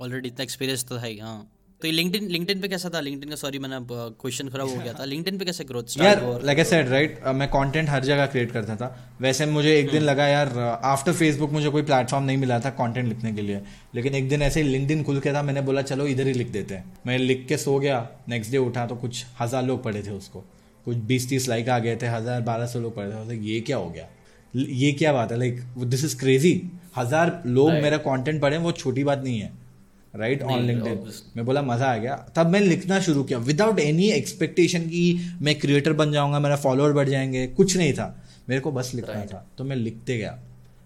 ऑलरेडी 0.00 0.28
इतना 0.28 0.42
एक्सपीरियंस 0.42 0.84
तो 0.88 0.96
है 0.96 1.18
हाँ 1.18 1.38
तो 1.80 1.88
लिंक्डइन 1.90 2.28
लिंक्डइन 2.30 2.60
पे 2.60 2.68
कैसा 2.68 2.88
था? 2.90 3.00
लिंक्डइन 3.00 3.30
का 3.30 3.36
सॉरी 3.36 3.58
मैंने 3.58 3.78
क्वेश्चन 3.90 4.48
खराब 4.48 4.68
हो 4.68 4.76
गया 4.76 4.92
था। 4.92 5.04
लिंक्डइन 5.12 5.38
पे 5.38 5.44
कैसे 5.44 5.64
ग्रोथ 5.64 5.82
यार 5.82 5.90
स्टार्ट 5.90 6.22
हुआ 6.22 6.38
लाइक 6.44 6.58
आई 6.58 6.64
सेड 6.64 6.88
राइट 6.88 7.18
मैं 7.36 7.48
कंटेंट 7.48 7.88
हर 7.88 8.04
जगह 8.04 8.26
क्रिएट 8.26 8.52
करता 8.52 8.76
था। 8.76 8.88
वैसे 9.20 9.46
मुझे 9.46 9.76
एक 9.78 9.90
दिन 9.90 10.02
लगा 10.02 10.26
यार 10.26 10.58
आफ्टर 10.84 11.12
फेसबुक 11.12 11.50
मुझे 11.52 11.70
कोई 11.70 11.82
प्लेटफॉर्म 11.82 12.24
नहीं 12.24 12.36
मिला 12.36 12.58
था 12.60 12.70
कंटेंट 12.72 13.08
लिखने 13.08 13.32
के 13.32 13.42
लिए। 13.42 13.60
लेकिन 13.94 14.14
एक 14.14 14.28
दिन 14.28 14.42
ऐसे 14.42 14.62
ही 14.62 14.68
लिंक्डइन 14.68 15.02
खुल 15.04 15.20
के 15.20 15.32
था 15.34 15.42
मैंने 15.42 15.60
बोला 15.62 15.82
चलो 15.82 16.06
इधर 16.06 16.26
ही 16.26 16.32
लिख 16.32 16.50
देते 16.52 16.74
हैं। 16.74 16.98
मैं 17.06 17.18
लिख 17.18 17.46
के 17.48 17.56
सो 17.58 17.78
गया। 17.78 18.08
नेक्स्ट 18.28 18.52
डे 18.52 18.58
उठा 18.58 18.86
तो 18.86 18.96
कुछ 18.96 19.24
हज़ार 19.40 19.64
लोग 19.64 19.82
पढ़े 19.84 20.02
थे 20.02 20.10
उसको। 20.12 20.44
कुछ 20.86 20.96
बीस 21.06 21.28
तीस 21.28 21.48
लाइक 21.48 21.68
आ 21.68 21.78
गए 21.78 21.96
थे 21.96 22.06
हज़ार 22.08 22.40
बारह 22.42 22.66
सौ 22.66 22.80
लोग 22.80 22.96
पढ़े 22.96 23.30
थे। 23.30 23.40
ये 23.46 23.60
क्या 23.60 23.76
हो 23.76 23.90
गया? 23.90 24.08
ये 24.56 24.92
क्या 24.92 25.12
बात 25.12 25.32
है? 25.32 25.38
लाइक 25.38 25.60
दिस 25.78 26.04
इज़ 26.04 26.16
क्रेजी 26.18 26.52
हज़ार 26.96 27.42
लोग 27.46 27.68
right. 27.68 27.82
मेरा 27.82 27.96
कंटेंट 28.00 28.40
पढ़े 28.42 28.58
वो 28.58 28.72
छोटी 28.72 29.04
बात 29.04 29.22
नहीं 29.24 29.40
है। 29.40 29.50
राइट 30.14 30.42
ऑन 30.42 30.64
लिंक्डइन 30.66 31.12
मैं 31.36 31.44
बोला 31.46 31.62
मज़ा 31.62 31.86
आ 31.86 31.96
गया। 31.96 32.14
तब 32.36 32.50
मैं 32.50 32.60
लिखना 32.60 33.00
शुरू 33.00 33.24
किया। 33.24 33.38
विदाउट 33.40 33.78
एनी 33.80 34.08
एक्सपेक्टेशन 34.10 34.88
कि 34.88 35.02
मैं 35.42 35.58
क्रिएटर 35.58 35.92
बन 35.92 36.12
जाऊँगा 36.12 36.38
मेरा 36.40 36.56
फॉलोअर 36.56 36.92
बढ़ 36.92 37.08
जाएँगे 37.08 37.46
कुछ 37.56 37.76
नहीं 37.76 37.92
था। 37.92 38.08
मेरे 38.48 38.60
को 38.60 38.72
बस 38.72 38.92
लिखना 38.94 39.14
right. 39.14 39.32
था। 39.32 39.46
तो 39.58 39.64
मैं 39.64 39.76
लिखते 39.76 40.16
गया। 40.18 40.38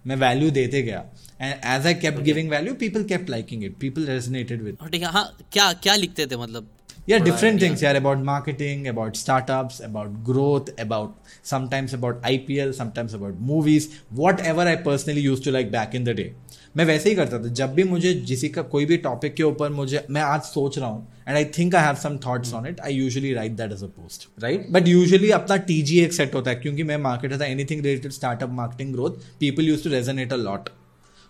मैं 0.04 0.16
वैल्यू 0.16 0.50
देते 0.50 0.82
गया। 0.82 1.04
And 1.40 1.54
as 1.54 1.86
I 1.86 1.94
kept 1.94 2.20
giving 2.22 2.50
value 2.50 2.74
people 2.74 3.02
kept 3.04 3.30
liking 3.30 3.64
it 3.64 3.76
people 3.80 4.06
resonated 4.06 4.62
with 4.62 4.76
ठीक 4.92 5.02
है 5.02 5.10
हाँ 5.12 5.24
क्या 5.52 5.72
क्या 5.72 5.94
लिखते 5.96 6.26
थे 6.26 6.36
मतलब? 6.36 6.68
Yeah 7.06 7.18
different 7.18 7.60
things 7.60 7.82
yeah 7.82 7.92
about 7.92 8.18
marketing 8.18 8.88
about 8.88 9.16
startups 9.16 9.80
about 9.80 10.22
growth 10.22 10.68
about 10.78 11.14
sometimes 11.42 11.94
about 11.94 12.20
ipl 12.22 12.74
sometimes 12.74 13.14
about 13.14 13.40
movies 13.40 14.02
whatever 14.10 14.60
i 14.62 14.76
personally 14.76 15.20
used 15.20 15.42
to 15.44 15.50
like 15.50 15.70
back 15.70 15.94
in 15.94 16.04
the 16.04 16.14
day. 16.14 16.30
मैं 16.76 16.84
वैसे 16.84 17.08
ही 17.08 17.14
करता 17.16 17.38
था 17.38 17.48
जब 17.48 17.72
भी 17.74 17.84
मुझे 17.84 18.14
किसी 18.14 18.48
का 18.48 18.62
कोई 18.62 18.86
भी 18.86 18.96
टॉपिक 18.96 19.34
के 19.34 19.42
ऊपर 19.42 19.70
मुझे 19.70 20.04
मैं 20.10 20.20
आज 20.20 20.40
सोच 20.40 20.78
रहा 20.78 20.88
हूँ 20.88 21.08
and 21.28 21.36
I 21.36 21.44
think 21.44 21.74
I 21.74 21.84
have 21.84 21.94
some 21.94 22.18
thoughts 22.26 22.54
on 22.54 22.66
it 22.66 22.80
I 22.80 22.94
usually 22.94 23.32
write 23.34 23.52
that 23.52 23.72
as 23.72 23.82
a 23.82 23.86
post 23.86 24.28
right 24.42 24.66
but 24.70 24.88
usually 24.88 25.30
अपना 25.30 25.56
टी 25.56 25.82
जी 25.82 26.00
एक 26.00 26.12
सेट 26.12 26.34
होता 26.34 26.50
है 26.50 26.56
क्योंकि 26.56 26.82
मैं 26.82 26.96
मार्केटर 26.96 27.40
था 27.40 27.44
anything 27.44 27.84
related 27.84 28.12
startup 28.12 28.50
marketing 28.50 28.92
growth 28.92 29.10
people 29.40 29.62
use 29.62 29.84
to 29.84 29.90
resonate 29.90 30.32
a 30.32 30.36
lot 30.36 30.68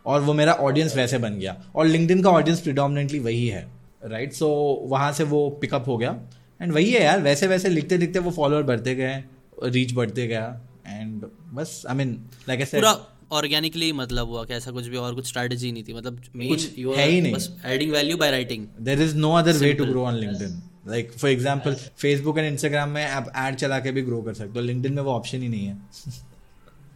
और 0.06 0.20
वो 0.20 0.32
मेरा 0.32 0.52
ऑडियंस 0.52 0.96
वैसे 0.96 1.18
बन 1.18 1.38
गया 1.38 1.62
और 1.74 1.86
लिंकड 1.86 2.22
का 2.22 2.30
ऑडियंस 2.30 2.60
प्रिडोमिनेटली 2.60 3.18
वही 3.18 3.48
है। 3.48 3.79
राइट 4.02 4.32
सो 4.32 4.48
वहाँ 4.88 5.12
से 5.12 5.24
वो 5.26 5.48
पिकअप 5.60 5.88
हो 5.88 5.96
गया। 5.98 6.10
एंड 6.60 6.72
वही 6.72 6.90
है 6.90 7.02
यार 7.02 7.22
वैसे 7.22 7.46
वैसे 7.46 7.68
लिखते 7.68 7.96
लिखते 7.98 8.18
वो 8.18 8.30
फॉलोअर 8.32 8.62
बढ़ते 8.62 8.94
गए 8.94 9.22
रीच 9.64 9.92
बढ़ते 9.94 10.26
गया। 10.26 10.60
एंड 10.86 11.24
बस 11.54 11.82
आई 11.88 11.96
मीन 11.96 12.12
लाइक 12.48 12.60
ऐसे 12.60 12.78
पूरा 12.78 12.96
ऑर्गेनिकली 13.32 13.92
मतलब 13.92 14.28
हुआ 14.28 14.44
कि 14.44 14.54
ऐसा 14.54 14.70
कुछ 14.70 14.86
भी 14.86 14.96
और 14.96 15.14
कुछ 15.14 15.26
स्ट्रेटजी 15.28 15.70
नहीं 15.72 15.84
थी। 15.84 15.92
मतलब 15.94 16.20
कुछ 16.36 16.68
है 16.96 17.08
ही 17.08 17.20
नहीं। 17.20 17.32
बस 17.32 17.48
adding 17.66 17.92
value 17.92 18.16
by 18.16 18.30
writing 18.30 18.66
there 18.80 19.02
is 19.02 19.16
no 19.16 19.32
other 19.34 19.52
way 19.58 19.72
to 19.72 19.84
grow 19.86 20.04
on 20.04 20.14
LinkedIn 20.16 20.60
like 20.88 21.12
for 21.12 21.30
example 21.30 21.74
Facebook 21.74 22.38
and 22.38 22.46
Instagram 22.46 22.90
में 22.90 23.04
आप 23.04 23.32
एड 23.38 23.54
चला 23.56 23.78
के 23.80 23.92
भी 23.92 24.02
ग्रो 24.02 24.22
कर 24.22 24.34
सकते 24.34 24.58
हो। 24.58 24.64
लिंकडिन 24.66 24.92
में 24.92 25.02
वो 25.02 25.12
ऑप्शन 25.12 25.42
ही 25.42 25.48
नहीं 25.48 25.66
है। 25.66 25.76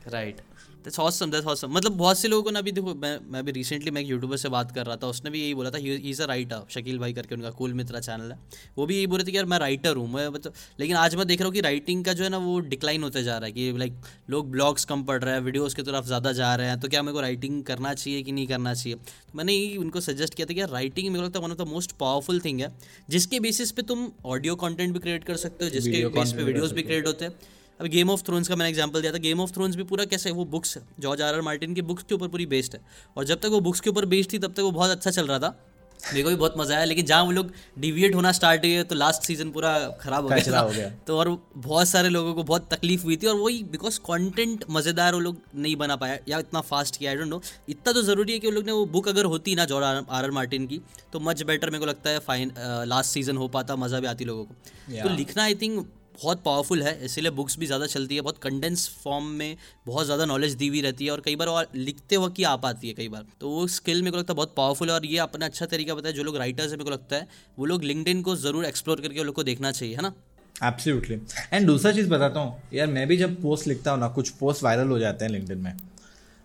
Right 0.08 0.40
that's 0.84 0.98
awesome 1.00 1.30
that's 1.30 1.46
awesome 1.46 1.70
मतलब 1.72 1.92
बहुत 1.96 2.18
से 2.18 2.28
लोगों 2.28 2.42
को 2.42 2.50
ना 2.50 2.58
अभी 2.58 2.72
देखो 2.72 2.94
मैं 2.94 3.18
मैं 3.32 3.44
भी 3.44 3.52
रिसेंटली 3.52 3.90
मैं 3.90 4.00
एक 4.00 4.08
यूट्यूबर 4.08 4.36
से 4.36 4.48
बात 4.48 4.72
कर 4.74 4.86
रहा 4.86 4.96
था 4.96 5.06
उसने 5.06 5.30
भी 5.30 5.40
यही 5.42 5.54
बोला 5.54 5.70
था 5.70 5.78
इज़ 5.78 6.22
अ 6.22 6.26
राइटर 6.26 6.64
शकील 6.70 6.98
भाई 6.98 7.12
करके 7.12 7.34
उनका 7.34 7.50
कुल 7.52 7.74
मित्रा 7.74 8.00
चैनल 8.00 8.32
है। 8.32 8.38
वो 8.78 8.86
भी 8.86 8.96
यही 8.96 9.06
बोल 9.06 9.18
रहे 9.18 9.26
थे 9.26 9.30
कि 9.30 9.36
यार 9.36 9.46
मैं 9.46 9.58
राइटर 9.58 9.96
हूँ 9.96 10.08
मैं 10.12 10.28
मतलब 10.28 10.54
लेकिन 10.80 10.96
आज 10.96 11.14
मैं 11.14 11.26
देख 11.26 11.40
रहा 11.40 11.46
हूँ 11.46 11.54
कि 11.54 11.60
राइटिंग 11.60 12.04
का 12.04 12.12
जो 12.12 12.24
है 12.24 12.30
ना 12.30 12.38
वो 12.38 12.58
डिक्लाइन 12.68 13.02
होते 13.02 13.22
जा 13.22 13.36
रहा 13.38 13.46
है 13.46 13.52
कि 13.52 13.72
लाइक 13.78 13.94
लोग 14.30 14.50
ब्लॉग्स 14.50 14.84
कम 14.84 15.04
पढ़ 15.04 15.22
रहे 15.24 15.34
हैं 15.34 15.40
वीडियोज़ 15.40 15.76
की 15.76 15.82
तरफ़ 15.82 16.06
ज़्यादा 16.06 16.32
जा 16.32 16.54
रहे 16.54 16.68
हैं 16.68 16.78
तो 16.80 16.88
क्या 16.88 17.02
मेरे 17.02 17.14
को 17.14 17.20
राइटिंग 17.20 17.62
करना 17.64 17.94
चाहिए 17.94 18.22
कि 18.22 18.32
नहीं 18.32 18.46
करना 18.46 18.74
चाहिए? 18.74 18.96
तो 18.96 19.38
मैंने 19.38 19.52
यही 19.52 19.76
उनको 19.76 20.00
सजेस्ट 20.02 20.34
किया 20.34 20.46
था 20.46 20.54
कि 20.54 20.60
यार 20.60 20.70
राइटिंग 20.70 21.08
मेरे 21.08 21.18
को 21.18 21.26
लगता 21.26 21.38
है 21.38 21.44
one 21.44 21.52
of 21.52 21.58
the 21.58 21.68
most 21.70 21.92
powerful 22.00 22.40
thing 22.40 22.60
है 22.60 22.72
जिसके 23.10 23.40
बेसिस 23.40 23.72
पे 23.72 23.82
तुम 23.84 24.10
ऑडियो 24.26 24.56
कंटेंट 24.56 24.92
भी 24.92 24.98
क्रिएट 25.00 25.24
कर 25.24 25.36
सकते 25.38 25.64
हो 25.64 25.70
जिसके 25.70 26.06
बेस 26.10 26.32
पे 26.32 26.42
वीडियोस 26.42 26.72
भी 26.72 26.82
क्रिएट 26.82 27.06
होते 27.06 27.24
हैं। 27.24 27.32
अब 27.80 27.86
गेम 27.88 28.10
ऑफ़ 28.10 28.22
थ्रोन्स 28.22 28.48
का 28.48 28.56
मैंने 28.56 28.70
एग्जांपल 28.70 29.00
दिया 29.00 29.12
था। 29.12 29.18
गेम 29.18 29.40
ऑफ़ 29.40 29.52
थ्रोन्स 29.52 29.76
भी 29.76 29.82
पूरा 29.84 30.04
कैसे 30.06 30.28
है 30.28 30.34
वो 30.34 30.44
बुक्स 30.46 30.76
है 30.76 30.82
जॉर्ज 31.00 31.22
आर 31.22 31.34
आर 31.34 31.40
मार्टिन 31.42 31.74
की 31.74 31.82
बुक्स 31.82 32.02
के 32.08 32.14
ऊपर 32.14 32.28
पूरी 32.28 32.46
बेस्ड 32.46 32.74
है। 32.74 32.80
और 33.16 33.24
जब 33.24 33.40
तक 33.40 33.48
वो 33.50 33.60
बुक्स 33.60 33.80
के 33.80 33.90
ऊपर 33.90 34.04
बेस्ड 34.06 34.32
थी 34.32 34.38
तब 34.38 34.52
तक 34.52 34.60
वो 34.62 34.70
बहुत 34.72 34.90
अच्छा 34.90 35.10
चल 35.10 35.26
रहा 35.26 35.38
था। 35.38 35.56
मेरे 36.00 36.22
को 36.22 36.28
भी 36.28 36.36
बहुत 36.36 36.54
मज़ा 36.58 36.74
आया 36.76 36.84
लेकिन 36.84 37.04
जहाँ 37.06 37.24
वो 37.24 37.30
लोग 37.32 37.52
डिविएट 37.80 38.14
होना 38.14 38.30
स्टार्ट 38.32 38.64
हुए 38.64 38.82
तो 38.84 38.94
लास्ट 38.94 39.22
सीज़न 39.22 39.50
पूरा 39.50 39.72
खराब 40.00 40.22
हो 40.22 40.28
गया। 40.28 40.52
था 40.52 40.60
हो 40.60 40.70
गया। 40.70 40.88
तो 41.06 41.16
और 41.18 41.28
बहुत 41.56 41.88
सारे 41.88 42.08
लोगों 42.08 42.34
को 42.34 42.42
बहुत 42.42 42.68
तकलीफ़ 42.72 43.02
हुई 43.04 43.16
थी 43.16 43.26
और 43.26 43.36
वही 43.36 43.62
बिकॉज़ 43.72 43.98
कंटेंट 44.06 44.64
मज़ेदार 44.70 45.14
वो 45.14 45.20
लोग 45.20 45.40
नहीं 45.56 45.74
बना 45.76 45.96
पाया 45.96 46.18
या 46.28 46.38
इतना 46.38 46.60
फास्ट 46.62 46.96
किया 46.96 47.10
आई 47.10 47.16
डोंट 47.16 47.28
नो 47.28 47.40
इतना 47.68 47.92
तो 47.92 48.02
ज़रूरी 48.02 48.32
है 48.32 48.38
कि 48.38 48.46
वो 48.46 48.52
लोग 48.52 48.66
ने 48.66 48.72
वो 48.72 48.84
बुक 48.88 49.08
अगर 49.08 49.24
होती 49.26 49.54
ना 49.54 49.64
जॉर्ज 49.64 49.84
आर 49.84 50.04
आर 50.14 50.30
मार्टिन 50.32 50.66
की 50.66 50.80
तो 51.12 51.20
मच 51.22 51.42
बेटर 51.42 51.70
मेरे 51.70 51.80
को 51.80 51.86
लगता 51.86 52.10
है 52.10 52.18
फाइन 52.20 52.52
लास्ट 52.88 53.10
सीज़न 53.10 53.36
हो 53.36 53.48
पाता 53.50 53.76
मज़ा 53.78 54.00
भी 54.00 54.06
आती 54.06 54.24
लोगों 54.24 54.44
को। 54.44 55.02
तो 55.02 55.16
लिखना 55.16 55.42
आई 55.42 55.54
थिंक 55.54 55.86
बहुत 56.14 56.42
पावरफुल 56.44 56.82
है 56.82 56.98
इसीलिए 57.04 57.30
बुक्स 57.32 57.58
भी 57.58 57.66
ज़्यादा 57.66 57.86
चलती 57.86 58.14
है 58.14 58.20
बहुत 58.20 58.38
कंडेंस 58.38 58.88
फॉर्म 59.04 59.24
में 59.38 59.56
बहुत 59.86 60.04
ज़्यादा 60.04 60.24
नॉलेज 60.24 60.52
दी 60.54 60.68
हुई 60.68 60.80
रहती 60.80 61.04
है 61.04 61.10
और 61.10 61.22
कई 61.24 61.36
बार 61.36 61.48
और 61.48 61.66
लिखते 61.76 62.16
वक्त 62.16 62.38
ही 62.38 62.44
आ 62.44 62.54
पाती 62.58 62.88
है 62.88 62.94
कई 62.94 63.08
बार। 63.08 63.24
तो 63.40 63.48
वो 63.48 63.66
स्किल 63.68 64.02
मेरे 64.02 64.10
को 64.10 64.18
लगता 64.18 64.32
है 64.32 64.36
बहुत 64.36 64.54
पावरफुल 64.56 64.88
है 64.88 64.94
और 64.94 65.06
ये 65.06 65.18
अपना 65.20 65.46
अच्छा 65.46 65.66
तरीका 65.66 65.94
बताया 65.94 66.14
जो 66.14 66.22
लोग 66.22 66.36
राइटर्स 66.36 66.66
है 66.66 66.72
मेरे 66.72 66.84
को 66.84 66.90
लगता 66.90 67.16
है 67.16 67.26
वो 67.58 67.66
लोग 67.66 67.84
लिंकडिन 67.84 68.22
को 68.22 68.36
ज़रूर 68.36 68.64
एक्सप्लोर 68.64 69.00
करके 69.00 69.20
उन 69.20 69.26
लोग 69.26 69.34
को 69.34 69.42
देखना 69.44 69.72
चाहिए 69.72 69.96
है 69.96 70.02
ना? 70.02 70.12
एब्सोल्युटली 70.56 71.18
एंड 71.52 71.66
दूसरा 71.66 71.92
चीज़ 71.92 72.08
बताता 72.08 72.40
हूँ 72.40 72.62
यार 72.74 72.86
मैं 72.88 73.06
भी 73.08 73.16
जब 73.16 73.40
पोस्ट 73.42 73.66
लिखता 73.66 73.90
हूँ 73.90 74.00
ना 74.00 74.08
कुछ 74.10 74.30
पोस्ट 74.40 74.62
वायरल 74.64 74.88
हो 74.88 74.98
जाते 74.98 75.24
हैं 75.24 75.32
लिंक्डइन 75.32 75.58
में। 75.58 75.76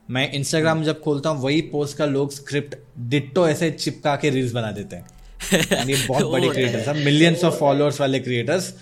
मैं 0.09 0.31
इंस्टाग्राम 0.33 0.83
जब 0.83 1.01
खोलता 1.01 1.29
हूँ 1.29 1.41
वही 1.41 1.61
पोस्ट 1.71 1.97
का 1.97 2.05
लोग 2.07 2.31
स्क्रिप्ट 2.33 2.75
डिट्टो 3.09 3.47
ऐसे 3.47 3.71
चिपका 3.71 4.15
के 4.15 4.29
रील्स 4.29 4.51
बना 4.51 4.71
देते 4.71 4.95
हैं। 4.95 5.17
ये 5.87 5.97
बहुत 6.07 6.25
बड़े 6.25 6.49
क्रिएटर्स 6.49 6.87
हैं। 6.87 7.03
मिलियंस 7.05 7.43
ऑफ़ 7.43 7.59
फॉलोअर्स 7.59 7.99
वाले 8.01 8.19
creators 8.19 8.73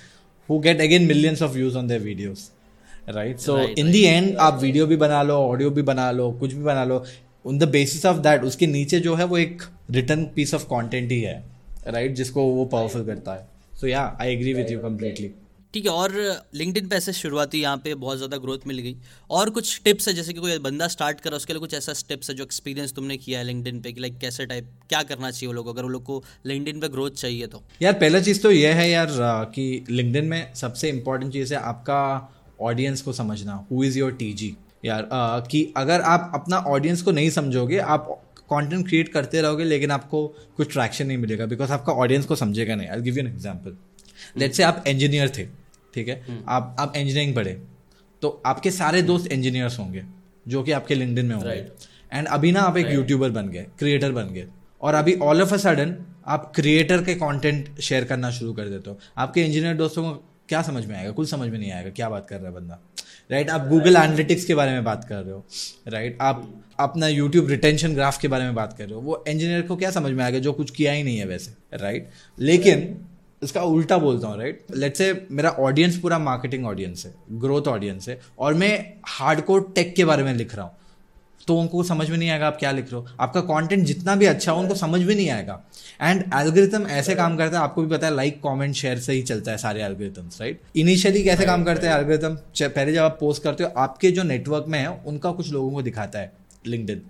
who 0.50 0.60
get 0.60 0.82
again 0.82 1.06
millions 1.06 1.42
of 1.42 1.52
views 1.52 1.78
on 1.78 1.88
their 1.88 2.02
videos 2.02 2.40
right 3.10 3.38
so 3.38 3.58
Right, 3.58 3.80
in 3.80 3.92
the 3.92 4.04
end 4.04 4.38
आप 4.38 4.60
वीडियो 4.62 4.86
भी 4.88 4.96
बना 4.96 5.22
लो 5.24 5.34
ऑडियो 5.34 5.70
भी 5.70 5.82
बना 5.82 6.12
लो 6.12 6.32
कुछ 6.32 6.54
भी 6.54 6.64
बना 6.64 6.84
लो 6.84 7.04
on 7.48 7.58
the 7.58 7.64
basis 7.64 8.06
of 8.06 8.18
that 8.18 8.44
उसके 8.44 8.68
नीचे 8.68 9.00
जो 9.00 9.16
है 9.16 9.26
वो 9.26 9.38
एक 9.38 9.62
रिटर्न 9.92 10.26
पीस 10.36 10.54
ऑफ़ 10.54 10.64
कंटेंट 10.64 11.12
ही 11.12 11.22
है 11.22 11.44
राइट 11.88 12.16
जिसको 12.16 12.44
वो 12.44 12.66
पावरफुल 12.66 13.06
करता 13.06 13.34
है। 13.34 13.48
So 13.82 13.88
yeah 13.88 14.18
I 14.22 14.34
agree 14.34 14.54
with 14.54 14.72
you 14.72 14.80
completely 14.80 15.32
ठीक 15.74 15.86
है 15.86 15.92
और 15.92 16.12
लिंक्डइन 16.56 16.88
पे 16.88 16.96
ऐसे 16.96 17.14
शुरुआती 17.14 17.62
यहाँ 17.62 17.78
पे 17.78 17.94
बहुत 17.96 18.18
ज़्यादा 18.18 18.38
ग्रोथ 18.38 18.68
मिल 18.68 18.78
गई। 18.80 18.96
और 19.30 19.50
कुछ 19.50 19.82
टिप्स 19.84 20.08
है 20.08 20.14
जैसे 20.14 20.34
कि 20.34 20.40
कोई 20.40 20.58
बंदा 20.60 20.88
स्टार्ट 20.88 21.20
करा 21.22 21.38
उसके 21.38 21.54
लिए 21.54 21.60
कुछ 21.60 21.74
ऐसा 21.74 21.94
स्टेप्स 21.94 22.30
है 22.30 22.36
जो 22.36 22.44
एक्सपीरियंस 22.44 22.94
तुमने 22.94 23.18
किया 23.18 23.40
है 23.40 23.46
लिंक्डइन 23.46 23.80
पे 23.82 23.92
कि 23.92 24.02
लाइक 24.02 24.18
कैसे 24.20 24.46
टाइप 24.46 24.70
क्या 24.90 25.02
करना 25.04 25.32
चाहिए 25.32 25.48
वो 25.48 25.54
लोग 25.54 25.68
अगर 25.68 25.84
वो 25.84 25.90
लोग 25.90 26.04
को 26.04 26.24
लिंक्डइन 26.46 26.80
पे 26.80 26.90
ग्रोथ 26.90 27.12
चाहिए 27.14 27.48
तो। 27.48 27.64
यार 27.82 27.94
पहला 27.96 28.20
चीज़ 28.20 28.42
तो 28.42 28.52
यह 28.52 28.76
है 28.76 28.90
यार 28.90 29.10
कि 29.56 29.86
लिंक्डइन 29.90 30.26
में 30.26 30.54
सबसे 30.56 30.90
इंपॉर्टेंट 30.90 31.34
चीज़ 31.34 31.54
है 31.54 31.60
आपका 31.64 32.00
ऑडियंस 32.62 33.02
को 33.02 33.14
समझना। 33.14 33.66
हु 33.72 33.84
इज़ 33.84 34.00
योर 34.00 34.12
टीजी 34.14 34.56
यार 34.86 35.04
आ, 35.04 35.40
कि 35.42 35.74
अगर 35.78 36.02
आप 36.04 36.32
अपना 36.36 36.58
ऑडियंस 36.70 37.02
को 37.02 37.12
नहीं 37.12 37.30
समझोगे 37.32 37.78
आप 37.80 38.08
कंटेंट 38.52 38.88
क्रिएट 38.88 39.12
करते 39.14 39.42
रहोगे 39.42 39.64
लेकिन 39.64 39.92
आपको 39.92 40.28
कुछ 40.58 40.72
ट्रैक्शन 40.74 41.08
नहीं 41.08 41.18
मिलेगा 41.18 41.46
बिकॉज़ 41.46 41.72
आपका 41.72 41.94
ऑडियंस 41.96 42.26
को 42.26 42.36
समझेगा 42.36 42.76
नहीं। 42.76 42.88
I 42.88 43.02
give 43.02 43.18
you 43.18 43.24
an 43.24 43.32
example 43.32 43.78
let 44.38 44.54
say 44.54 44.64
आप 44.64 44.84
इंजीनियर 44.88 45.30
थे 45.30 45.46
ठीक 45.94 46.08
है? 46.08 46.22
आप 46.48 46.76
आप 46.80 46.96
इंजीनियरिंग 46.96 47.36
पढ़े 47.36 47.58
तो 48.22 48.42
आपके 48.46 48.72
सारे 48.72 49.02
दोस्त 49.02 49.28
इंजीनियर्स 49.28 49.80
होंगे 49.80 50.04
जो 50.48 50.64
कि 50.64 50.72
आपके 50.72 50.96
लिंक्डइन 50.96 51.26
में 51.26 51.36
होंगे। 51.36 51.66
एंड 52.14 52.28
अभी 52.28 52.52
ना 52.52 52.62
आप 52.62 52.78
एक 52.78 52.88
यूट्यूबर 52.88 53.30
बन 53.30 53.50
गए 53.50 53.66
क्रिएटर 53.80 54.12
बन 54.12 54.34
गए 54.34 54.48
और 54.82 54.94
अभी 54.94 55.16
ऑल 55.20 55.42
ऑफ़ 55.42 55.54
अ 55.54 55.58
सडन 55.58 55.96
आप 56.28 56.52
क्रिएटर 56.56 57.04
के 57.04 57.14
कंटेंट 57.16 57.80
शेयर 57.80 58.04
करना 58.04 58.32
शुरू 58.32 58.54
कर 58.54 58.68
देते 58.68 58.90
हो। 58.90 59.00
आपके 59.18 59.42
इंजीनियर 59.42 59.76
दोस्तों 59.76 60.04
को 60.04 60.24
क्या 60.50 60.62
समझ 60.62 60.86
में 60.86 60.96
आएगा? 60.96 61.12
कुछ 61.12 61.30
समझ 61.30 61.50
में 61.50 61.58
नहीं 61.60 61.72
आएगा 61.72 61.90
क्या 61.90 62.10
बात 62.10 62.28
कर 62.30 62.36
रहा 62.36 62.48
है 62.48 62.54
बंदा? 62.54 62.80
राइट 63.32 63.50
आप 63.50 63.68
गूगल 63.68 63.96
एनालिटिक्स 63.96 64.46
के 64.46 64.56
बारे 64.56 64.72
में 64.72 64.84
बात 64.84 65.04
कर 65.06 65.16
रहे 65.16 65.34
हो 65.34 65.46
राइट 65.88 66.18
आप 66.22 66.48
अपना 66.80 67.08
यूट्यूब 67.08 67.50
रिटेंशन 67.50 67.94
ग्राफ 67.94 68.20
के 68.20 68.28
बारे 68.28 68.44
में 68.44 68.56
बात 68.56 68.76
कर 68.78 68.84
रहे 68.84 68.94
हो 68.94 69.02
वो 69.02 69.24
इंजीनियर 69.28 69.62
को 69.62 69.76
क्या 69.76 69.92
समझ 69.92 70.12
में 70.12 70.24
आएगा 70.24 70.40
जो 70.40 70.54
कुछ 70.54 70.72
किया 70.72 70.92
ही 70.92 71.04
नहीं 71.04 71.18
है 71.18 71.26
वैसे 71.26 71.78
राइट 71.78 72.10
लेकिन 72.40 72.96
इसका 73.42 73.62
उल्टा 73.64 73.98
बोलता 73.98 74.28
हूँ 74.28 74.38
राइट 74.38 74.66
लेट 74.76 74.96
से 74.96 75.12
मेरा 75.32 75.50
ऑडियंस 75.50 75.98
पूरा 76.00 76.20
मार्केटिंग 76.20 76.66
ऑडियंस 76.66 77.06
है 77.06 77.14
ग्रोथ 77.40 77.68
ऑडियंस 77.68 78.10
है, 78.10 78.20
और 78.40 78.54
मैं 78.54 79.00
हार्डकोर 79.10 79.72
टेक 79.76 79.96
के 79.96 80.06
बारे 80.06 80.24
में 80.24 80.34
लिख 80.34 80.56
रहा 80.56 80.66
हूँ। 80.66 80.76
तो 81.48 81.58
उनको 81.58 81.84
समझ 81.84 82.10
में 82.10 82.18
नहीं 82.18 82.30
आएगा 82.30 82.48
आप 82.48 82.58
क्या 82.60 82.72
लिख 82.72 82.92
रहे 82.92 83.02
हो। 83.02 83.08
आपका 83.20 83.42
कंटेंट 83.42 83.84
जितना 83.86 84.16
भी 84.16 84.26
अच्छा 84.26 84.52
हो, 84.52 84.60
उनको 84.60 84.76
समझ 84.76 85.02
में 85.02 85.14
नहीं 85.16 85.30
आएगा। 85.30 85.62
एंड 86.02 86.24
एल्गोरिथम 86.36 86.88
ऐसे 86.90 87.16
काम 87.16 87.38
करता 87.38 87.58
है, 87.58 87.64
आपको 87.64 87.82
भी 87.82 87.90
पता 87.90 88.08
है 88.08 88.16
लाइक 88.16 88.42
कमेंट 88.42 88.74
शेयर 88.76 89.00
से 89.00 89.14
ही 89.14 89.22
चलता 89.24 89.52
है 89.52 89.58
सारे 89.58 89.84
एल्गोरिथम्स 89.84 90.42
राइट 90.42 90.62
इनिशियली 90.78 91.24
कैसे 91.24 91.46
काम 91.46 91.64
करते 91.64 91.88
हैं 91.88 91.96
एल्गोरिथम 91.96 92.36
पहले 92.62 92.94
जब 92.94 93.02
आप 93.02 93.18
पोस्ट 93.20 93.44
करते 93.44 93.64
हो, 93.64 93.70
आपके 93.78 94.12
जो 94.12 94.24
नेटवर्क 94.24 94.66
में 94.68 94.80
है, 94.80 94.88
उनका 95.06 95.32
कुछ 95.32 95.52
लोगों 95.52 95.72
को 95.72 95.82
दिखाता 95.82 96.20
है 96.20 96.32
लिंक्डइन 96.68 97.02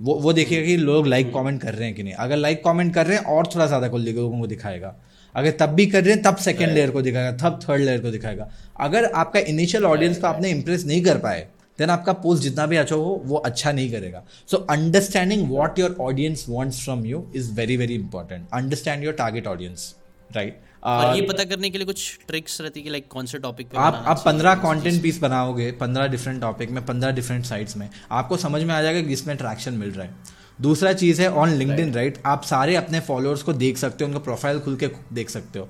वो 0.00 0.14
वो 0.16 0.32
देखिएगा 0.32 0.66
कि 0.66 0.76
लोग 0.78 1.06
लाइक 1.06 1.32
कमेंट 1.34 1.60
कर 1.62 1.74
रहे 1.74 1.86
हैं 1.86 1.94
कि 1.94 2.02
नहीं। 2.02 2.14
अगर 2.16 2.36
लाइक 2.36 2.62
कमेंट 2.64 2.94
कर 2.94 3.06
रहे 3.06 3.16
हैं, 3.16 3.24
और 3.24 3.46
थोड़ा 3.46 3.66
ज़्यादा 3.66 3.88
को 3.88 3.98
लोगों 3.98 4.38
को 4.40 4.46
दिखाएगा। 4.46 4.94
अगर 5.34 5.50
तब 5.60 5.74
भी 5.74 5.86
कर 5.86 6.04
रहे 6.04 6.14
हैं 6.14 6.22
तब 6.22 6.36
सेकेंड 6.38 6.72
लेयर 6.72 6.90
को 6.90 7.02
दिखाएगा 7.02 7.32
तब 7.38 7.58
थर्ड 7.62 7.82
लेयर 7.82 8.00
को 8.00 8.10
दिखाएगा। 8.10 8.50
अगर 8.80 9.04
आपका 9.04 9.40
इनिशियल 9.48 9.84
ऑडियंस 9.86 10.18
को 10.18 10.26
आपने 10.26 10.50
इंप्रेस 10.50 10.84
नहीं 10.84 11.02
कर 11.02 11.18
पाए 11.18 11.46
देन 11.78 11.90
आपका 11.90 12.12
पोस्ट 12.22 12.42
जितना 12.42 12.66
भी 12.66 12.76
अच्छा 12.76 12.94
हो 12.94 13.20
वो 13.24 13.36
अच्छा 13.36 13.72
नहीं 13.72 13.90
करेगा। 13.92 14.22
So 14.50 14.56
understanding 14.70 15.48
what 15.50 15.78
your 15.78 15.96
audience 16.00 16.44
wants 16.48 16.82
from 16.84 17.04
you 17.06 17.24
is 17.36 17.52
very 17.54 17.76
very 17.76 17.94
important 17.94 18.48
understand 18.54 19.04
your 19.04 19.14
target 19.14 19.46
audience 19.46 19.94
right 20.30 20.60
और 20.82 21.16
ये 21.16 21.22
पता 21.22 21.44
करने 21.44 21.70
के 21.70 21.78
लिए 21.78 21.86
कुछ 21.86 22.18
ट्रिक्स 22.28 22.60
रहती 22.60 22.80
है 22.80 22.84
कि 22.84 22.90
लाइक 22.90 23.06
कौन 23.08 23.26
से 23.26 23.38
टॉपिक 23.38 23.66
पे 23.68 23.78
आप 23.78 24.02
आप 24.06 24.22
पंद्रह 24.26 24.54
कंटेंट 24.56 25.02
पीस 25.02 25.18
बनाओगे 25.20 25.70
पंद्रह 25.80 26.06
डिफरेंट 26.08 26.40
टॉपिक 26.40 26.70
में 26.70 26.84
पंद्रह 26.86 27.10
डिफरेंट 27.12 27.44
साइट्स 27.44 27.76
में 27.76 27.88
आपको 28.10 28.36
समझ 28.38 28.62
में 28.62 28.74
आ 28.74 28.80
जाएगा 28.82 29.00
कि 29.00 29.12
इसमें 29.12 29.36
ट्रैक्शन 29.36 29.74
मिल 29.74 29.90
रहा 29.90 30.06
है। 30.06 30.38
दूसरा 30.60 30.92
चीज़ 30.92 31.22
है 31.22 31.30
ऑन 31.32 31.50
लिंक्डइन 31.50 31.92
राइट 31.94 32.18
आप 32.26 32.42
सारे 32.44 32.74
अपने 32.76 33.00
फॉलोअर्स 33.00 33.42
को 33.42 33.52
देख 33.52 33.78
सकते 33.78 34.04
हो 34.04 34.08
उनका 34.08 34.20
प्रोफ़ाइल 34.20 34.58
खुल 34.58 34.76
के 34.76 34.88
देख 35.12 35.30
सकते 35.30 35.58
हो 35.58 35.68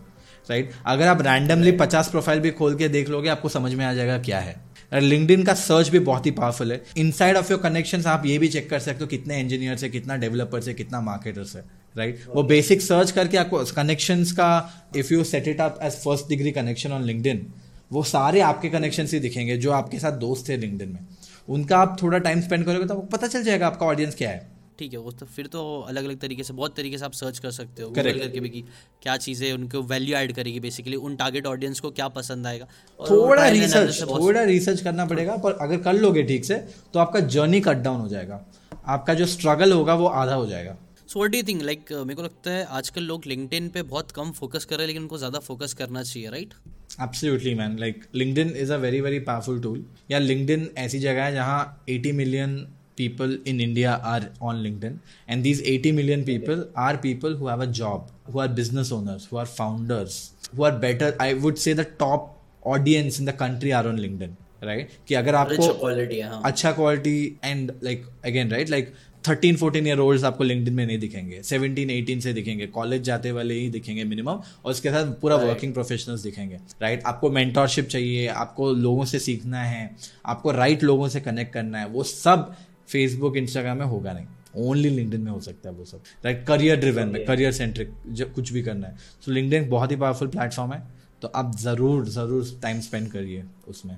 राइट 0.48 0.66
right? 0.66 0.82
अगर 0.86 1.06
आप 1.06 1.22
रैंडमली 1.22 1.72
पचास 1.72 2.08
प्रोफ़ाइल 2.08 2.40
भी 2.40 2.50
खोल 2.50 2.74
के 2.74 2.88
देख 2.88 3.08
लोगे 3.08 3.28
आपको 3.28 3.48
समझ 3.48 3.72
में 3.74 3.84
आ 3.84 3.92
जाएगा 3.94 4.18
क्या 4.18 4.38
है। 4.38 4.54
लिंक्डइन 4.92 5.42
का 5.44 5.54
सर्च 5.54 5.88
भी 5.88 5.98
बहुत 5.98 6.26
ही 6.26 6.30
पावरफुल 6.30 6.72
है। 6.72 6.82
इन 6.98 7.10
साइड 7.10 7.36
ऑफ़ 7.36 7.52
योर 7.52 7.60
कनेक्शन 7.60 8.04
आप 8.06 8.26
ये 8.26 8.38
भी 8.38 8.48
चेक 8.48 8.68
कर 8.70 8.78
सकते 8.78 9.00
हो 9.00 9.06
कितने 9.06 9.40
इंजीनियर्स 9.40 9.82
है 9.82 9.88
कितना 9.88 10.16
डेवलपर्स 10.16 10.68
है 10.68 10.74
कितना 10.74 11.00
मार्केटर्स 11.00 11.54
है 11.56 11.62
राइट 11.96 12.14
right? 12.14 12.26
okay. 12.26 12.36
वो 12.36 12.42
बेसिक 12.42 12.82
सर्च 12.82 13.10
करके 13.10 13.36
आपको 13.36 13.64
कनेक्शन 13.76 14.24
का 14.24 14.50
if 14.96 15.12
you 15.14 15.24
set 15.24 15.48
it 15.48 15.60
up 15.60 15.78
as 15.82 15.92
first 15.92 16.28
degree 16.28 16.50
connection 16.50 16.92
on 16.92 17.04
LinkedIn 17.04 17.46
वो 17.92 18.02
सारे 18.02 18.40
आपके 18.40 18.68
कनेक्शन 18.68 19.06
ही 19.12 19.20
दिखेंगे 19.20 19.56
जो 19.56 19.70
आपके 19.72 19.98
साथ 19.98 20.12
दोस्त 20.18 20.48
थे 20.48 20.56
लिंक्डइन 20.56 20.88
में। 20.88 21.06
उनका 21.48 21.78
आप 21.78 21.96
थोड़ा 22.02 22.18
टाइम 22.18 22.40
स्पेंड 22.40 22.64
करोगे 22.64 22.86
तो 22.86 22.94
आपको 22.94 23.06
पता 23.06 23.26
चल 23.26 23.42
जाएगा 23.42 23.66
आपका 23.66 23.86
ऑडियंस 23.86 24.14
क्या 24.14 24.30
है। 24.30 24.49
ठीक 24.80 24.92
है 24.92 24.98
वो 25.00 25.10
तो 25.12 25.26
फिर 25.28 25.46
तो 25.48 25.62
अलग 25.88 26.04
अलग 26.04 26.18
तरीके 26.20 26.44
से 26.44 26.52
बहुत 26.54 26.76
तरीके 26.76 26.98
से 26.98 27.04
आप 27.04 27.12
सर्च 27.14 27.38
कर 27.38 27.50
सकते 27.52 27.82
हो। 27.82 27.88
गूगल 27.90 28.18
करके 28.18 28.40
भी 28.40 28.48
कि 28.50 28.62
क्या 29.02 29.16
चीज़ें 29.18 29.52
उनको 29.52 29.82
वैल्यू 29.86 30.16
ऐड 30.16 30.32
करेगी 30.34 30.60
बेसिकली 30.60 30.96
उन 30.98 31.16
टारगेट 31.16 31.46
ऑडियंस 31.46 31.80
को 31.80 31.90
क्या 31.92 32.08
पसंद 32.10 32.46
आएगा। 32.46 32.66
थोड़ा 33.00 33.48
रिसर्च 33.50 34.00
थोड़ा 34.02 34.42
रिसर्च 34.44 34.80
करना 34.82 35.06
पड़ेगा 35.06 35.36
पर 35.38 35.58
अगर 35.62 35.78
कर 35.82 35.94
लोगे 35.96 36.22
ठीक 36.24 36.44
से 36.44 36.56
तो 36.94 37.00
आपका 37.00 37.20
जर्नी 37.36 37.60
कट 37.62 37.82
डाउन 37.84 38.00
हो 38.00 38.08
जाएगा। 38.08 38.44
आपका 38.88 39.14
जो 39.14 39.26
स्ट्रगल 39.28 39.72
होगा 39.72 39.94
वो 39.94 40.06
आधा 40.06 40.34
हो 40.34 40.46
जाएगा। 40.46 40.76
So 41.06 41.18
what 41.18 41.30
do 41.32 41.42
think 41.48 41.62
like 41.62 41.92
मेरे 41.92 42.14
को 42.14 42.22
लगता 42.22 42.50
है 42.50 42.64
आजकल 42.72 43.02
लोग 43.04 43.22
लिंक्डइन 43.26 43.68
पे 43.68 43.82
बहुत 43.84 44.10
कम 44.12 44.30
फोकस 44.32 44.64
कर 44.64 44.76
रहे 44.76 44.82
हैं 44.82 44.86
लेकिन 44.86 45.02
उनको 45.02 45.18
ज़्यादा 45.18 45.38
फोकस 45.40 45.74
करना 45.74 46.02
चाहिए 46.02 46.30
right 46.30 46.54
absolutely 47.02 47.54
man 47.54 47.78
like 47.78 48.04
LinkedIn 48.14 48.48
is 48.56 48.72
a 48.72 48.76
very 48.78 49.00
very 49.00 49.18
powerful 49.26 49.60
tool 49.62 49.84
yeah 50.10 50.18
LinkedIn 50.18 50.68
ऐसी 50.78 50.98
जगह 50.98 51.24
है 51.24 51.32
जहाँ 51.34 51.84
80 51.90 52.12
million 52.14 52.56
people 53.00 53.32
in 53.44 53.60
India 53.60 54.00
are 54.04 54.22
on 54.40 54.62
LinkedIn, 54.66 54.98
and 55.28 55.44
these 55.44 55.62
80 55.74 55.92
million 55.92 56.24
people 56.24 56.66
are 56.76 56.96
people 56.98 57.36
who 57.36 57.48
have 57.48 57.60
a 57.60 57.70
job, 57.80 58.10
who 58.32 58.40
are 58.40 58.48
business 58.60 58.92
owners, 58.92 59.26
who 59.26 59.38
are 59.38 59.46
founders, 59.46 60.20
who 60.54 60.64
are 60.64 60.76
better. 60.86 61.10
I 61.20 61.34
would 61.34 61.58
say 61.58 61.74
the 61.74 61.88
top 62.04 62.30
audience 62.62 63.18
in 63.18 63.24
the 63.24 63.36
country 63.44 63.72
are 63.72 63.86
on 63.88 64.00
LinkedIn, 64.06 64.32
right? 64.62 64.96
कि 65.08 65.14
अगर 65.14 65.34
आपको 65.34 65.72
quality 65.74 66.16
है 66.16 66.28
हाँ 66.30 66.42
अच्छा 66.46 66.72
quality 66.72 67.16
and 67.44 67.72
like 67.84 68.04
again 68.26 68.50
right 68.50 68.70
like 68.70 68.92
thirteen 69.28 69.56
fourteen 69.56 69.86
year 69.86 69.98
old 70.00 70.24
आपको 70.24 70.44
LinkedIn 70.44 70.74
में 70.74 70.84
नहीं 70.86 70.98
दिखेंगे 70.98 71.42
सेवनटीन 71.42 71.90
एटीन 71.90 72.20
से 72.20 72.32
दिखेंगे 72.32 72.66
कॉलेज 72.76 73.02
जाते 73.04 73.32
वाले 73.38 73.54
ही 73.54 73.68
दिखेंगे 73.70 74.04
मिनिमम 74.04 74.40
और 74.64 74.70
उसके 74.70 74.90
साथ 74.90 75.12
पूरा 75.20 75.36
वर्किंग 75.36 75.72
प्रोफेशनल्स 75.74 76.22
दिखेंगे 76.22 76.60
राइट 76.82 77.02
आपको 77.06 77.30
मेंटोरशिप 77.30 77.88
चाहिए 77.94 78.26
आपको 78.44 78.70
लोगों 78.86 79.04
से 79.12 79.18
सीखना 79.18 79.62
है 79.62 79.84
आपको 80.26 80.50
राइट 80.50 80.72
right 80.72 80.84
लोगों 80.84 81.08
से 81.08 81.20
कनेक्ट 81.20 81.52
करना 81.54 81.78
है 81.78 81.88
वो 81.88 82.02
सब 82.02 82.52
फेसबुक 82.92 83.36
इंस्टाग्राम 83.36 83.78
में 83.78 83.86
होगा 83.86 84.12
नहीं। 84.12 84.26
ओनली 84.58 84.90
लिंक्डइन 84.90 85.20
में 85.20 85.30
हो 85.30 85.40
सकता 85.40 85.68
है 85.68 85.74
वो 85.74 85.84
सब। 85.84 86.02
राइट 86.24 86.44
करियर 86.46 86.76
ड्रिवन 86.76 87.08
में 87.08 87.24
करियर 87.26 87.52
सेंट्रिक 87.52 87.92
जब 88.12 88.32
कुछ 88.34 88.52
भी 88.52 88.62
करना 88.62 88.86
है। 88.86 88.96
सो 89.24 89.32
लिंक्डइन 89.32 89.68
बहुत 89.70 89.90
ही 89.90 89.96
पावरफुल 89.96 90.28
प्लेटफॉर्म 90.28 90.72
है। 90.72 90.82
तो 91.22 91.28
आप 91.34 91.56
ज़रूर 91.58 92.06
ज़रूर 92.08 92.58
टाइम 92.62 92.80
स्पेंड 92.80 93.10
करिए 93.10 93.44
उसमें। 93.68 93.96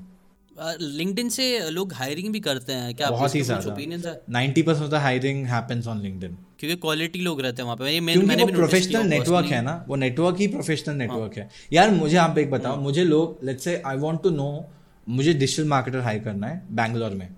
लिंक्डइन 0.81 1.28
से 1.28 1.44
लोग 1.70 1.92
हायरिंग 1.92 2.33
भी 2.33 2.40
करते 2.40 2.72
हैं 2.72 2.94
क्या? 2.94 3.11
बहुत 3.11 3.35
ही 3.35 3.40
ज़्यादा। 3.42 3.74
है? 3.74 4.20
Ninety 4.31 4.62
percent 4.62 4.85
of 4.85 4.90
the 4.90 5.00
hiring 5.02 5.46
happens 5.46 5.87
on 5.87 6.00
LinkedIn 6.00 6.37
क्योंकि 6.61 6.76
क्वालिटी 6.76 7.20
लोग 7.20 7.40
रहते 7.40 7.62
हैं 7.62 7.64
वहाँ 7.64 7.76
पे। 7.76 8.00
मैं, 8.00 8.16
मैंने 8.16 8.42
वो 8.42 8.48
भी 8.48 8.55
प्रोफेशनल 8.55 9.07
नेटवर्क 9.09 9.46
है 9.46 9.62
ना। 9.62 9.85
वो 9.88 9.96
नेटवर्क 9.96 10.38
ही 10.38 10.46
प्रोफेशनल 10.48 10.96
नेटवर्क 10.96 11.37
है। 11.38 11.48
यार 11.72 11.90
मुझे 11.92 12.16
आप 12.18 12.38
एक 12.38 12.50
बताओ। 12.50 12.81
मुझे 12.81 13.05
लोग 13.05 13.38
let's 13.44 13.64
say 13.64 13.81
I 13.87 13.96
want 13.98 14.22
to 14.22 14.31
know 14.33 14.48
मुझे 15.07 15.33
डिजिटल 15.35 15.68
मार्केटर 15.68 16.00
हायर 16.00 16.22
करना 16.24 16.46
है 16.46 16.62
बैंगलोर 16.72 17.11
में। 17.12 17.28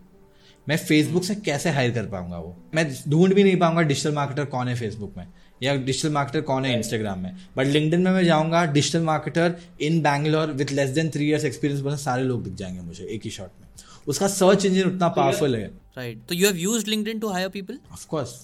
मैं 0.69 0.77
फेसबुक 0.77 1.25
से 1.25 1.35
कैसे 1.35 1.71
हायर 1.71 1.91
कर 1.91 2.07
पाऊँगा 2.07 2.39
वो 2.39 2.57
मैं 2.75 2.97
ढूंढ 3.09 3.35
भी 3.35 3.45
नहीं 3.45 3.57
पाऊँगा 3.57 3.83
डिजिटल 3.83 4.13
मार्केटर 4.13 4.45
कौन 4.45 4.69
है 4.69 4.75
फेसबुक 4.77 5.17
में 5.17 5.27
या 5.63 5.75
डिजिटल 5.75 6.13
मार्केटर 6.13 6.41
कौन 6.41 6.65
है 6.65 6.79
इंस्टाग्राम 6.79 7.19
में 7.19 7.37
बट 7.57 7.67
लिंक्डइन 7.67 8.01
में 8.01 8.11
मैं 8.13 8.25
जाऊँगा 8.25 8.65
digital 8.65 9.03
marketer 9.03 9.55
in 9.81 10.01
Bangalore 10.03 10.53
with 10.53 10.73
less 10.73 10.91
than 10.91 11.11
three 11.11 11.29
years 11.29 11.45
experience 11.45 11.83
बहुत 11.83 12.01
सारे 12.01 12.25
लोग 12.25 12.45
दिख 12.45 12.55
जाएँगे 12.55 12.81
मुझे 12.81 13.05
एक 13.05 13.25
ही 13.25 13.31
शॉट 13.31 13.51
में 13.61 13.69
उसका 14.09 14.29
सर्च 14.29 14.65
इंजन 14.67 14.89
उतना 14.89 15.09
पावरफुल 15.09 15.57
है 15.57 15.71
राइट 15.97 16.19
तो 16.29 16.35
you 16.35 16.47
have 16.47 16.57
used 16.57 16.89
LinkedIn 16.89 17.19
to 17.19 17.29
hire 17.29 17.49
people 17.49 17.79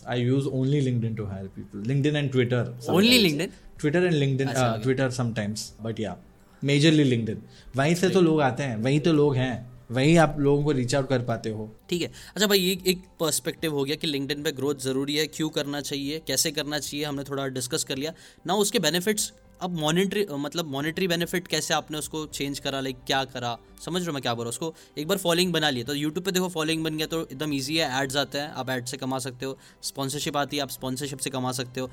I 0.07 0.17
use 0.17 0.47
only 0.47 0.81
LinkedIn 0.81 1.17
to 1.17 1.27
hire 1.27 1.49
people. 1.49 1.81
LinkedIn 1.81 2.17
and 2.17 2.33
Twitter. 2.33 2.61
Only 2.89 3.09
sometimes. 3.09 3.25
LinkedIn? 3.25 3.51
Twitter 3.79 4.07
and 4.07 4.15
LinkedIn. 4.15 4.55
Uh, 4.57 4.79
Twitter 4.79 5.11
sometimes, 5.11 5.73
but 5.83 5.99
yeah, 5.99 6.15
majorly 6.63 7.07
LinkedIn. 7.11 7.37
वहीं 7.77 7.95
से 7.95 8.09
तो 8.09 8.21
लोग 8.21 8.41
आते 8.41 8.63
हैं 8.63 8.77
वहीं 8.77 9.01
तो 9.01 9.13
लोग 9.13 9.37
हैं 9.37 9.70
वहीं 9.91 10.17
आप 10.19 10.37
लोगों 10.39 10.65
को 10.65 10.73
रीच 10.73 10.95
आउट 10.95 11.09
कर 11.09 11.23
पाते 11.25 11.51
हो। 11.51 11.71
ठीक 11.91 12.03
है। 12.03 12.09
अच्छा 12.09 12.47
भाई, 12.47 12.59
ये 12.59 12.79
एक 12.87 13.03
पर्सपेक्टिव 13.21 13.75
हो 13.75 13.85
गया 13.85 13.97
कि 13.97 14.07
लिंक्डइन 14.07 14.43
पे 14.43 14.53
ग्रोथ 14.53 14.75
ज़रूरी 14.75 15.17
है, 15.17 15.27
क्यों 15.27 15.49
करना 15.51 15.81
चाहिए, 15.83 16.21
कैसे 16.27 16.51
करना 16.51 16.79
चाहिए, 16.79 17.05
हमने 17.05 17.25
थोड़ा 17.25 17.47
डिस्कस 17.49 17.85
कर 17.85 17.97
लिया। 17.97 18.13
ना 18.47 18.55
उसके 18.57 18.79
बेनिफिट्स 18.79 19.33
अब 19.61 19.71
मॉनिटरी 19.71 20.25
मतलब 20.33 20.67
मॉनिटरी 20.67 21.07
बेनिफिट 21.09 21.49
कैसे 21.49 21.75
आपने 21.75 21.99
उसको 21.99 22.25
चेंज 22.27 22.59
करा 22.59 22.81
लाइक 22.81 22.99
क्या 23.07 23.23
करा? 23.25 23.57
समझ 23.85 23.97
रहे 23.97 24.07
हो 24.07 24.13
मैं 24.13 24.23
क्या 24.23 24.35
बोल 24.35 24.45
रहा 24.45 24.49
हूँ? 24.49 24.69
उसको 24.69 25.01
एक 25.01 25.09
बार 25.09 25.19
फॉलोइंग 25.19 25.53
बना 25.53 25.71
लिया 25.71 25.85
तो 25.85 25.95
यूट्यूब 25.95 26.25
पे 26.25 26.33
देखो 26.33 26.49
फॉलोइंग 26.49 26.85
बन 26.85 26.97
गया 26.97 27.07
तो 27.07 27.21
एकदम 27.23 27.53
ईजी 27.55 27.77
है 27.77 28.03
एड्स 28.03 28.17
आते 28.17 28.39
हैं, 28.39 28.49
आप 28.49 28.71
एड 28.71 28.87
से 28.87 28.97
कमा 28.97 29.19
सकते 29.19 29.47
हो। 29.47 29.59
स्पॉन्सरशिप 29.83 30.37
आती 30.37 30.57
है, 30.57 30.63
आप 30.63 30.71
स्पॉन्सरशिप 30.71 31.19
से 31.19 31.31
कमा 31.31 31.53
सकते 31.53 31.81
हो। 31.81 31.91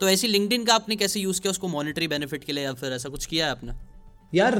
तो 0.00 0.08
ऐसी 0.08 0.28
लिंक्डइन 0.28 0.64
का 0.64 0.74
आपने 0.74 0.96
कैसे 0.96 1.20
यूज़ 1.20 1.40
किया 1.40 1.50
उसको 1.50 1.68
मॉनिटरी 1.68 2.08
बेनिफिट 2.08 2.44
के 2.44 2.52
लिए 2.52 2.64
या 2.64 2.72
फिर 2.74 2.92
ऐसा 2.92 3.08
कुछ 3.08 3.26
किया 3.26 3.46
है 3.46 3.52
आपने? 3.52 3.72
यार 4.32 4.54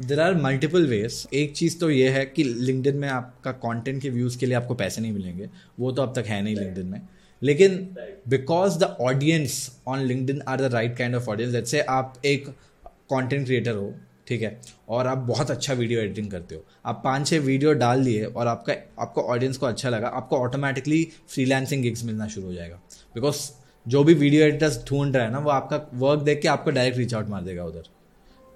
देर 0.00 0.20
आर 0.20 0.34
मल्टीपल 0.34 0.86
वेज 0.86 1.26
एक 1.34 1.52
चीज़ 1.56 1.78
तो 1.78 1.88
ये 1.90 2.08
है 2.10 2.24
कि 2.26 2.44
लिंकडिन 2.44 2.96
में 2.96 3.08
आपका 3.08 3.52
कंटेंट 3.52 4.00
के 4.02 4.10
व्यूज़ 4.10 4.38
के 4.38 4.46
लिए 4.46 4.54
आपको 4.54 4.74
पैसे 4.74 5.00
नहीं 5.02 5.12
मिलेंगे। 5.12 5.48
वो 5.80 5.90
तो 5.92 6.02
अब 6.02 6.14
तक 6.16 6.26
है 6.26 6.40
नहीं 6.42 6.54
लिंकडिन 6.56 6.86
में। 6.86 7.00
लेकिन 7.42 7.76
because 8.28 8.78
the 8.78 8.84
audience 9.00 9.56
on 9.88 10.00
LinkedIn 10.00 10.40
are 10.48 10.60
the 10.60 10.72
right 10.74 10.96
kind 10.96 11.14
of 11.14 11.28
audience 11.30 11.52
जैसे 11.52 11.80
आप 11.80 12.14
एक 12.24 12.48
कंटेंट 12.48 13.44
क्रिएटर 13.46 13.74
हो, 13.74 13.92
ठीक 14.26 14.42
है, 14.42 14.60
और 14.88 15.06
आप 15.06 15.18
बहुत 15.18 15.50
अच्छा 15.50 15.72
वीडियो 15.72 16.00
एडिटिंग 16.00 16.30
करते 16.30 16.54
हो। 16.54 16.64
आप 16.86 17.00
पाँच 17.04 17.26
छः 17.28 17.40
वीडियो 17.40 17.72
डाल 17.74 18.04
दिए 18.04 18.24
और 18.24 18.46
आपका, 18.46 18.74
आपको 18.98 19.22
ऑडियंस 19.24 19.56
को 19.56 19.66
अच्छा 19.66 19.88
लगा, 19.88 20.08
आपको 20.08 20.38
ऑटोमेटिकली 20.38 21.02
फ्रीलांसिंग 21.28 21.82
गिग्स 21.82 22.04
मिलना 22.04 22.28
शुरू 22.28 22.46
हो 22.46 22.52
जाएगा। 22.54 22.80
बिकॉज़ 23.14 23.50
जो 23.86 24.04
भी 24.04 24.14
वीडियो 24.14 24.46
एडिटर्स 24.46 24.84
ढूंढ 24.88 25.16
रहा 25.16 25.24
है 25.24 25.32
ना, 25.32 25.38
वो 25.38 25.50
आपका 25.50 25.88
वर्क 25.94 26.22
देख 26.22 26.40
के 26.42 26.48
आपको 26.48 26.70
डायरेक्ट 26.70 26.98
रीच 26.98 27.14
आउट 27.14 27.28
मार 27.28 27.42
देगा 27.42 27.64
उधर। 27.64 27.92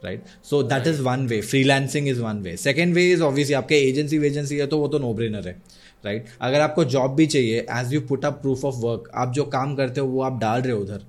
Right 0.05 0.25
so 0.51 0.63
that 0.63 0.87
is 0.87 1.03
one 1.03 1.27
way 1.27 1.41
freelancing 1.41 2.09
is 2.09 2.21
one 2.21 2.43
way 2.43 2.57
second 2.57 2.95
way 2.95 3.11
is 3.13 3.23
obviously 3.23 3.55
आपके 3.55 3.75
एजेंसी 3.89 4.19
वेजेंसी 4.19 4.57
है 4.57 4.67
तो 4.67 4.79
वो 4.79 4.89
तो 4.89 4.99
नो 4.99 5.13
ब्रेनर 5.15 5.49
है 5.49 5.57
राइट 6.05 6.23
right? 6.23 6.37
अगर 6.41 6.61
आपको 6.61 6.85
जॉब 6.85 7.15
भी 7.15 7.27
चाहिए 7.27 7.67
as 7.71 7.95
you 7.95 8.01
put 8.01 8.25
up 8.25 8.41
proof 8.43 8.65
of 8.65 8.75
work 8.75 9.11
आप 9.15 9.33
जो 9.33 9.45
काम 9.45 9.75
करते 9.77 10.01
हो 10.01 10.07
वो 10.07 10.23
आप 10.23 10.39
डाल 10.41 10.63
रहे 10.63 10.73
हो 10.73 10.81
उधर 10.81 11.01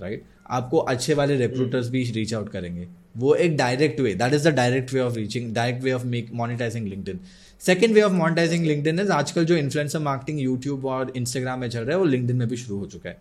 राइट 0.00 0.20
right? 0.20 0.36
आपको 0.50 0.78
अच्छे 0.78 1.14
वाले 1.14 1.36
रिक्रूटर्स 1.36 1.88
भी 1.88 2.02
रीच 2.10 2.32
आउट 2.34 2.48
करेंगे। 2.48 2.86
वो 3.16 3.34
एक 3.34 3.56
direct 3.56 4.00
way 4.00 4.14
that 4.14 4.34
is 4.34 4.48
the 4.48 4.52
direct 4.54 4.92
way 4.92 5.00
of 5.00 5.14
reaching 5.14 5.52
direct 5.54 5.84
way 5.84 5.92
of 5.92 6.06
make 6.06 6.30
monetizing 6.32 6.86
LinkedIn 6.88 7.20
second 7.62 7.94
way 7.94 8.02
of 8.02 8.12
monetizing 8.12 8.64
LinkedIn 8.66 9.00
is 9.00 9.12
आजकल 9.12 9.44
जो 9.44 9.56
इन्फ्लुएंसर 9.56 9.98
मार्केटिंग 9.98 10.40
यूट्यूब 10.40 10.86
और 10.86 11.12
इंस्टाग्राम 11.16 11.60
में 11.60 11.68
चल 11.68 11.80
रहा 11.80 11.90
है 11.90 11.98
वो 11.98 12.04
लिंक्डइन 12.04 12.36
में 12.36 12.48
भी 12.48 12.56
शुरू 12.56 12.78
हो 12.78 12.86
चुका 12.86 13.10
है 13.10 13.18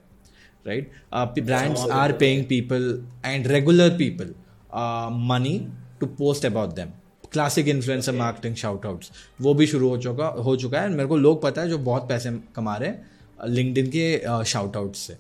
right 0.68 1.40
brands 1.40 1.86
are 1.92 2.12
paying 2.12 2.46
people 2.46 3.02
and 3.26 3.48
regular 3.48 3.90
people 3.90 4.34
money 5.28 5.60
to 6.00 6.06
post 6.18 6.46
about 6.46 6.74
them 6.76 6.90
classic 7.32 7.68
influencer 7.68 8.14
marketing 8.16 8.56
shout 8.56 8.86
outs 8.86 9.12
वो 9.42 9.54
भी 9.54 9.68
शुरू 9.68 9.90
हो 9.90 9.98
चुका 9.98 10.28
हो 10.28 10.56
चुका 10.56 10.82
है। 10.82 10.90
मेरे 10.90 11.08
को 11.08 11.18
लोग 11.18 11.42
पता 11.42 11.62
है 11.62 11.70
जो 11.70 11.78
बहुत 11.78 12.08
पैसे 12.10 12.32
कमा 12.56 12.76
रहे 12.78 12.90
हैं 12.90 13.50
लिंक्डइन 13.50 13.88
के 13.96 14.44
शाउट 14.46 14.78
आउट्स 14.78 15.00
से 15.00 15.18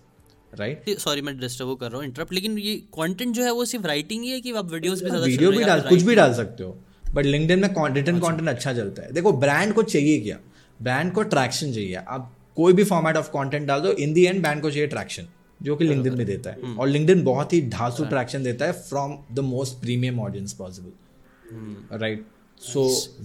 राइट 0.53 0.89
सॉरी 0.99 1.21
मैं 1.21 1.37
डिस्टर्ब 1.39 1.75
कर 1.77 1.91
रहा 1.91 1.97
हूँ 1.97 2.05
इंटरप्ट 2.05 2.33
लेकिन 2.33 2.57
ये 2.57 2.75
कंटेंट 2.93 3.35
जो 3.35 3.43
है 3.43 3.51
वो 3.53 3.65
सिर्फ़ 3.65 3.87
राइटिंग 3.87 4.23
ही 4.23 4.29
है 4.31 4.41
कि 4.41 4.51
आप 4.53 4.71
वीडियोस 4.71 5.03
भी 5.03 5.09
वीडियो 5.11 5.51
भी 5.51 5.63
डाल 5.63 5.81
कुछ 5.89 6.01
भी 6.01 6.15
डाल 6.15 6.33
सकते 6.33 6.63
हो 6.63 6.77
बट 7.13 7.25
लिंक्डइन 7.25 7.59
में 7.59 7.69
रिटर्न 7.93 8.19
कॉन्टेंट 8.19 8.49
अच्छा। 8.49 8.73
चलता 8.73 9.01
है। 9.01 9.11
देखो 9.13 9.31
ब्रांड 9.33 9.73
को 9.73 9.83
चाहिए 9.83 10.19
क्या? 10.21 10.37
ब्रांड 10.79 11.11
को 11.13 11.23
ट्रैक्शन 11.25 11.73
चाहिए। 11.73 11.95
आप 11.95 12.33
कोई 12.55 12.73
भी 12.73 12.83
फॉर्मेट 12.83 13.17
ऑफ़ 13.17 13.29
कॉन्टेंट 13.31 13.67
डाल 13.67 13.79
दो 13.81 13.91
इन 13.91 14.13
दी 14.13 14.25
एंड 14.25 14.41
ब्रांड 14.41 14.61
को 14.61 14.71
चाहिए 14.71 14.87
ट्रैक्शन 14.87 15.27
जो 15.61 15.75
कि 15.75 15.85
लिंक्डइन 15.85 16.15
में 16.17 16.25
देता 16.25 16.49
है। 16.49 16.75
और 16.75 16.87
लिंक्डइन 16.87 17.23
बहुत 17.23 17.53
ही 17.53 17.61
ढांसू 17.69 18.05
ट्रैक्शन 18.05 18.43
देता 18.43 18.65
है 18.65 18.71
from 18.81 19.17
the 19.31 19.39
most 19.39 19.79
premium 19.81 20.19
audience 20.19 20.53
possible 20.53 21.97
right 21.97 22.25
so 22.61 22.83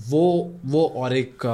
वो 0.09 0.23
वो 0.64 0.87
और 0.97 1.16
एक 1.16 1.47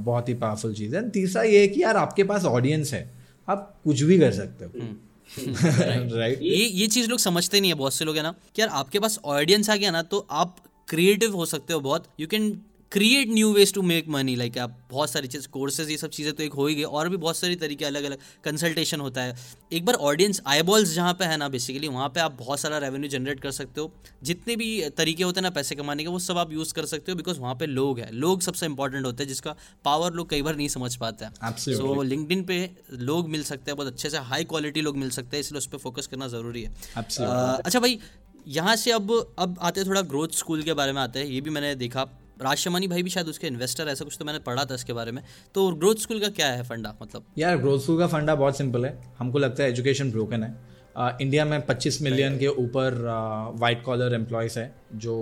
बहुत 0.00 0.28
ही 0.28 0.34
पावरफुल 0.34 0.74
चीज़ 0.74 0.96
है। 0.96 1.08
तीसरा 1.10 1.42
ये 1.42 1.60
है 1.60 1.68
कि 1.68 1.82
यार 1.82 1.96
आपके 1.96 2.24
पास 2.24 2.44
ऑडियंस 2.44 2.92
है। 2.92 3.10
आप 3.48 3.80
कुछ 3.84 4.02
भी 4.02 4.18
कर 4.18 4.32
सकते 4.32 4.64
हो। 4.64 4.70
राइट 6.16 6.42
ये 6.42 6.64
ये 6.64 6.86
चीज़ 6.86 7.08
लोग 7.10 7.18
समझते 7.18 7.60
नहीं 7.60 7.70
है 7.70 7.76
बहुत 7.76 7.94
से 7.94 8.04
लोग 8.04 8.16
है 8.16 8.22
ना 8.22 8.34
कि 8.54 8.60
यार 8.62 8.68
आपके 8.72 8.98
पास 8.98 9.18
ऑडियंस 9.24 9.70
आ 9.70 9.76
गया 9.76 9.90
ना 9.90 10.02
तो 10.02 10.26
आप 10.30 10.56
क्रिएटिव 10.88 11.34
हो 11.36 11.46
सकते 11.46 11.72
हो 11.72 11.80
बहुत। 11.80 12.04
You 12.20 12.26
can 12.26 12.50
create 12.96 13.28
new 13.28 13.52
ways 13.52 13.72
to 13.74 13.82
make 13.82 14.08
money 14.08 14.34
like 14.36 14.56
आप 14.58 14.76
बहुत 14.90 15.10
सारी 15.10 15.28
चीज़ 15.28 15.46
कोर्सेज 15.52 15.90
ये 15.90 15.96
सब 15.96 16.10
चीज़ें 16.10 16.32
तो 16.34 16.42
एक 16.42 16.52
हो 16.52 16.66
ही 16.66 16.74
गई 16.74 16.82
और 16.82 17.08
भी 17.08 17.16
बहुत 17.16 17.36
सारी 17.36 17.56
तरीके 17.56 17.84
अलग 17.84 18.04
अलग 18.04 18.18
कंसल्टेशन 18.44 19.00
होता 19.00 19.22
है। 19.22 19.34
एक 19.72 19.84
बार 19.84 19.94
ऑडियंस 20.10 20.40
आईबॉल्स 20.46 20.94
जहाँ 20.94 21.12
पे 21.14 21.24
है 21.24 21.36
ना 21.36 21.48
बेसिकली 21.48 21.88
वहाँ 21.88 22.08
पे 22.08 22.20
आप 22.20 22.36
बहुत 22.38 22.60
सारा 22.60 22.78
रेवेन्यू 22.78 23.10
जनरेट 23.10 23.40
कर 23.40 23.50
सकते 23.50 23.80
हो। 23.80 23.92
जितने 24.24 24.56
भी 24.56 24.88
तरीके 24.98 25.24
होते 25.24 25.40
हैं 25.40 25.42
ना 25.42 25.50
पैसे 25.50 25.74
कमाने 25.74 26.02
के 26.02 26.08
वो 26.08 26.18
सब 26.18 26.38
आप 26.38 26.52
यूज़ 26.52 26.74
कर 26.74 26.86
सकते 26.86 27.12
हो 27.12 27.16
बिकॉज़ 27.16 27.40
वहाँ 27.40 27.54
पे 27.54 27.66
लोग 27.66 28.00
हैं। 28.00 28.10
लोग 28.14 28.42
सबसे 28.42 28.66
इंपॉर्टेंट 28.66 29.06
होते 29.06 29.22
हैं 29.22 29.28
जिसका 29.28 29.56
पावर 29.84 30.12
लोग 30.12 30.30
कई 30.30 30.42
बार 30.42 30.56
नहीं 30.56 30.68
समझ 30.70 30.94
पाते 30.96 31.24
हैं। 31.24 31.56
सो 31.58 32.02
लिंकडिन 32.02 32.44
पे 32.44 32.58
लोग 32.92 33.28
मिल 33.28 33.42
सकते 33.44 33.70
हैं 33.70 33.76
बहुत 33.76 33.92
अच्छे 33.92 34.10
से 34.10 34.18
हाई 34.30 34.44
क्वालिटी 34.46 34.80
लोग 34.82 34.96
मिल 34.96 35.10
सकते 35.12 35.36
हैं 35.36 35.40
इसलिए 35.40 35.58
उस 35.58 35.66
पर 35.66 35.78
फोकस 35.78 36.06
करना 36.06 36.28
ज़रूरी 36.28 36.62
है। 36.62 36.74
अच्छा 36.96 37.80
भाई 37.80 37.98
यहाँ 38.46 38.76
से 38.76 38.90
अब 38.92 39.18
अब 39.38 39.58
आते 39.60 39.84
थोड़ा 39.84 40.02
ग्रोथ 40.12 40.38
स्कूल 40.38 40.62
के 40.62 40.74
बारे 40.74 40.92
में 40.92 41.02
आते 41.02 41.18
हैं 41.18 41.26
ये 41.26 41.40
भी 41.40 41.50
मैंने 41.50 41.74
देखा। 41.76 42.12
राजशमानी 42.42 42.88
भाई 42.88 43.02
भी 43.02 43.10
शायद 43.10 43.26
उसके 43.26 43.46
इन्वेस्टर 43.46 43.88
ऐसा 43.88 44.04
कुछ 44.04 44.16
तो 44.18 44.24
मैंने 44.24 44.38
पढ़ा 44.38 44.64
था 44.64 44.74
इसके 44.74 44.92
बारे 44.92 45.12
में। 45.12 45.22
तो 45.54 45.70
ग्रोथ 45.72 45.94
स्कूल 45.96 46.20
का 46.20 46.28
क्या 46.28 46.46
है 46.46 46.62
फंडा 46.62 46.94
मतलब? 47.02 47.24
यार 47.38 47.56
ग्रोथ 47.56 47.80
स्कूल 47.80 47.98
का 47.98 48.06
फंडा 48.06 48.34
बहुत 48.34 48.56
सिंपल 48.58 48.84
है। 48.86 49.14
हमको 49.18 49.38
लगता 49.38 49.62
है 49.62 49.70
एजुकेशन 49.70 50.10
ब्रोकन 50.10 50.42
है। 50.42 50.54
uh, 50.96 51.12
इंडिया 51.22 51.44
में 51.44 51.66
25 51.66 52.00
मिलियन 52.02 52.38
के 52.38 52.48
ऊपर 52.48 52.94
वाइट 53.56 53.82
कॉलर 53.82 54.14
एम्प्लॉयज़ 54.14 54.58
है 54.58 54.74
जो 54.94 55.16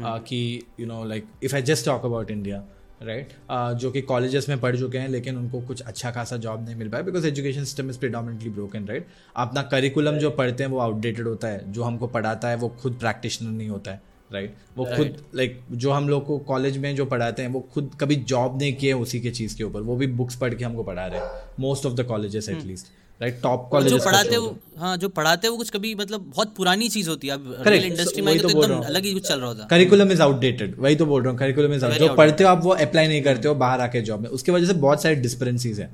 कि 0.00 0.40
you 0.80 0.86
know 0.86 1.04
like 1.04 1.26
if 1.42 1.54
I 1.54 1.62
just 1.62 1.86
talk 1.86 2.04
about 2.04 2.30
India 2.30 2.64
right 3.02 3.32
जो 3.76 3.90
कि 3.90 4.00
कॉलेजेस 4.02 4.48
में 4.48 4.60
पढ़ 4.60 4.76
चुके 4.76 4.98
हैं 4.98 5.08
लेकिन 5.08 5.36
उनको 5.36 5.60
कुछ 5.60 5.80
अच्छा 5.82 6.10
खासा 6.10 6.36
जॉब 6.36 6.64
नहीं 6.64 6.76
मिल 6.76 6.88
पाया 6.88 7.02
because 7.02 7.26
education 7.26 7.64
system 7.64 7.90
is 7.90 7.98
predominantly 7.98 8.50
broken 8.50 8.86
right 8.86 9.06
अपना 9.36 9.62
करिकुलम 9.62 10.18
जो 10.18 10.30
पढ़ते 10.30 10.64
हैं 10.64 10.70
वो 10.70 10.78
आउटडेटेड 10.78 11.28
होता 11.28 11.48
है। 11.48 11.72
जो 11.72 11.82
हमको 11.82 12.06
पढ़ाता 12.06 12.48
है 12.48 12.56
वो 12.56 12.68
खुद 12.68 12.92
प्रैक्टिशनर 13.00 13.50
नहीं 13.50 13.68
होता 13.68 13.90
है। 13.90 14.07
Right 14.30 14.50
right? 14.50 14.76
वो 14.78 14.84
right. 14.84 14.96
खुद 14.96 15.24
लाइक 15.34 15.52
like, 15.52 15.76
जो 15.76 15.90
हम 15.90 16.08
लोग 16.08 16.26
को 16.26 16.38
कॉलेज 16.48 16.76
में 16.78 16.94
जो 16.96 17.04
पढ़ाते 17.06 17.42
हैं 17.42 17.50
वो 17.50 17.60
खुद 17.74 17.90
कभी 18.00 18.16
जॉब 18.28 18.58
नहीं 18.58 18.72
किए 18.76 18.92
उसी 18.94 19.20
के 19.20 19.30
चीज़ 19.32 19.56
के 19.56 19.64
ऊपर। 19.64 19.80
वो 19.82 19.96
भी 19.96 20.06
बुक्स 20.18 20.36
पढ़ 20.36 20.54
के 20.54 20.64
हमको 20.64 20.82
पढ़ा 20.84 21.06
रहे 21.06 21.20
हैं। 21.20 21.28
Most 21.60 21.86
of 21.86 21.94
the 21.94 22.04
colleges 22.06 22.48
at least 22.48 22.86
right 23.20 23.40
top 23.42 23.68
college 23.70 23.92
जो 23.92 23.98
पढ़ाते 23.98 24.34
हो 24.34 24.56
हाँ 24.78 24.96
जो 24.96 25.08
पढ़ाते 25.10 25.46
हैं 25.46 25.52
वो 25.52 25.56
कुछ 25.58 25.70
कभी 25.70 25.94
मतलब 25.94 26.20
बहुत 26.26 26.54
पुरानी 26.56 26.88
चीज़ 26.88 27.08
होती 27.08 27.28
है। 27.28 27.34
अब 27.34 27.62
रियल 27.66 27.84
इंडस्ट्री 27.84 28.22
में 28.22 28.38
तो, 28.38 28.48
तो 28.48 28.62
एकदम 28.62 28.80
अलग 28.82 29.04
ही 29.04 29.12
कुछ 29.12 29.28
चल 29.28 29.38
रहा 29.38 29.48
होता। 29.48 29.62
है 29.62 29.68
करिकुलम 29.68 30.12
इज़ 30.12 30.22
आउटडेटेड 30.22 30.74
वही 30.78 30.96
तो 30.96 31.06
बोल 31.06 31.22
रहा 31.22 31.30
हूँ। 31.30 31.38
करिकुलम 31.38 31.72
इज़ 31.74 31.84
जो 31.98 32.14
पढ़ते 32.14 32.44
हो 32.44 32.50
आप 32.50 32.64
वो 32.64 32.70
अप्लाई 32.72 33.08
नहीं 33.08 33.22
करते 33.22 33.48
हो 33.48 33.54
बाहर 33.56 33.80
आके 33.80 34.00
जॉब 34.00 34.20
में। 34.20 34.28
उसकी 34.30 34.52
वजह 34.52 34.66
से 34.66 34.74
बहुत 34.74 35.02
सारे 35.02 35.14
डिस्परेंसीज 35.16 35.80
है 35.80 35.90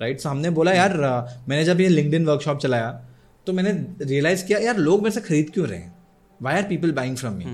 राइट 0.00 0.20
सो 0.20 0.28
हमने 0.28 0.50
बोला 0.50 0.72
यार 0.72 0.96
मैंने 1.48 1.64
जब 1.64 1.80
ये 1.80 1.88
लिंकड 1.88 2.26
वर्कशॉप 2.28 2.58
चलाया 2.58 2.90
तो 3.46 3.52
मैंने 3.52 3.72
रियलाइज़ 4.04 4.44
किया 4.44 4.58
यार 4.58 4.76
लोग 4.78 5.02
मेरे 5.02 5.14
से 5.14 5.20
खरीद 5.20 5.50
क्यों 5.54 5.66
रहे 5.66 5.78
हैं? 5.78 5.94
Why 6.42 6.54
are 6.54 6.62
people 6.62 6.92
buying 6.92 7.16
from 7.16 7.34
me 7.34 7.46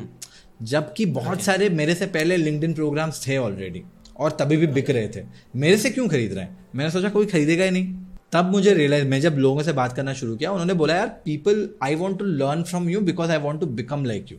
जबकि 0.63 1.07
बहुत 1.07 1.43
सारे 1.43 1.69
मेरे 1.71 1.95
से 1.95 2.07
पहले 2.07 2.37
लिंकड 2.37 2.75
प्रोग्राम्स 2.75 3.27
थे 3.27 3.37
ऑलरेडी 3.37 3.83
और 4.17 4.31
तभी 4.31 4.57
भी 4.57 4.67
बिक 4.67 4.91
रहे 4.91 5.09
थे। 5.09 5.23
मेरे 5.57 5.77
से 5.79 5.91
क्यों 5.91 6.07
खरीद 6.09 6.33
रहे 6.33 6.45
हैं? 6.45 6.59
मैंने 6.75 6.91
सोचा 6.91 7.09
कोई 7.09 7.27
खरीदेगा 7.27 7.65
ही 7.65 7.71
नहीं। 7.71 7.95
तब 8.33 8.51
मुझे 8.51 8.73
रियलाइज़ 8.75 9.07
मैं 9.07 9.21
जब 9.21 9.35
लोगों 9.39 9.63
से 9.63 9.73
बात 9.73 9.93
करना 9.93 10.13
शुरू 10.13 10.37
किया 10.37 10.51
उन्होंने 10.51 10.75
बोला 10.75 10.95
यार 10.95 11.09
people 11.25 11.69
I 11.83 11.95
want 11.95 12.19
to 12.19 12.25
learn 12.25 12.63
from 12.63 12.89
you 12.89 13.01
because 13.01 13.31
I 13.31 13.39
want 13.39 13.61
to 13.61 13.67
become 13.67 14.05
like 14.05 14.33
you 14.33 14.39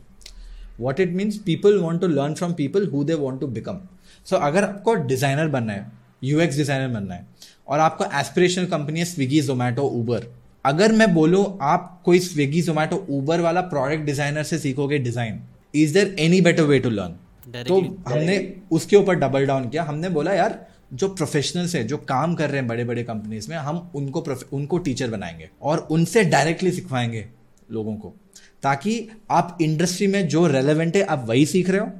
what 0.80 1.00
it 1.00 1.12
means 1.12 1.36
people 1.36 1.78
want 1.78 2.00
to 2.00 2.06
learn 2.06 2.34
from 2.34 2.52
people 2.52 2.86
who 2.86 3.04
they 3.04 3.14
want 3.14 3.40
to 3.40 3.46
become 3.46 3.80
so 4.26 4.36
अगर 4.36 4.64
आपको 4.64 4.94
डिज़ाइनर 4.94 5.48
बनना 5.48 5.72
है 5.72 5.90
यू 6.24 6.40
एक्स 6.40 6.56
डिज़ाइनर 6.56 6.94
बनना 6.94 7.14
है 7.14 7.26
और 7.68 7.80
आपको 7.80 8.04
aspirational 8.20 8.66
company 8.66 8.98
है 8.98 9.04
Swiggy 9.04 9.40
Zomato 9.40 9.82
Uber 9.82 10.26
अगर 10.68 10.92
मैं 10.92 11.12
बोलूँ 11.14 11.44
आप 11.62 12.00
कोई 12.04 12.18
स्विगी 12.20 12.60
जोमेटो 12.62 12.96
ऊबर 13.10 13.40
वाला 13.40 13.60
प्रोडक्ट 13.68 14.04
डिज़ाइनर 14.04 14.42
से 14.42 14.58
सीखोगे 14.58 14.98
design 14.98 15.40
is 15.74 15.94
there 15.94 16.14
any 16.20 16.40
better 16.40 16.62
way 16.62 16.78
to 16.78 16.90
learn 16.90 17.62
तो 17.64 17.78
हमने 18.08 18.36
उसके 18.70 18.96
ऊपर 18.96 19.14
डबल 19.14 19.46
डाउन 19.46 19.68
किया। 19.68 19.82
हमने 19.82 20.08
बोला 20.08 20.32
यार 20.34 20.58
जो 20.94 21.08
प्रोफेशनल्स 21.10 21.74
हैं 21.74 21.86
जो 21.86 21.96
काम 22.08 22.34
कर 22.34 22.50
रहे 22.50 22.60
हैं 22.60 22.66
बड़े 22.68 22.84
बड़े 22.84 23.02
कंपनीज़ 23.04 23.48
में 23.50 23.56
हम 23.58 23.90
उनको 23.94 24.24
उनको 24.52 24.78
टीचर 24.80 25.10
बनाएँगे 25.10 25.48
और 25.62 25.86
उनसे 25.90 26.24
डायरेक्टली 26.26 26.72
सिखवाएँगे 26.72 27.26
लोगों 27.70 27.94
को 27.96 28.14
ताकि 28.62 29.00
आप 29.30 29.58
इंडस्ट्री 29.62 30.06
में 30.06 30.28
जो 30.28 30.46
रेलेवेंट 30.48 30.96
है 30.96 31.02
आप 31.06 31.24
वही 31.28 31.46
सीख 31.46 31.70
रहे 31.70 31.80
हो। 31.80 31.90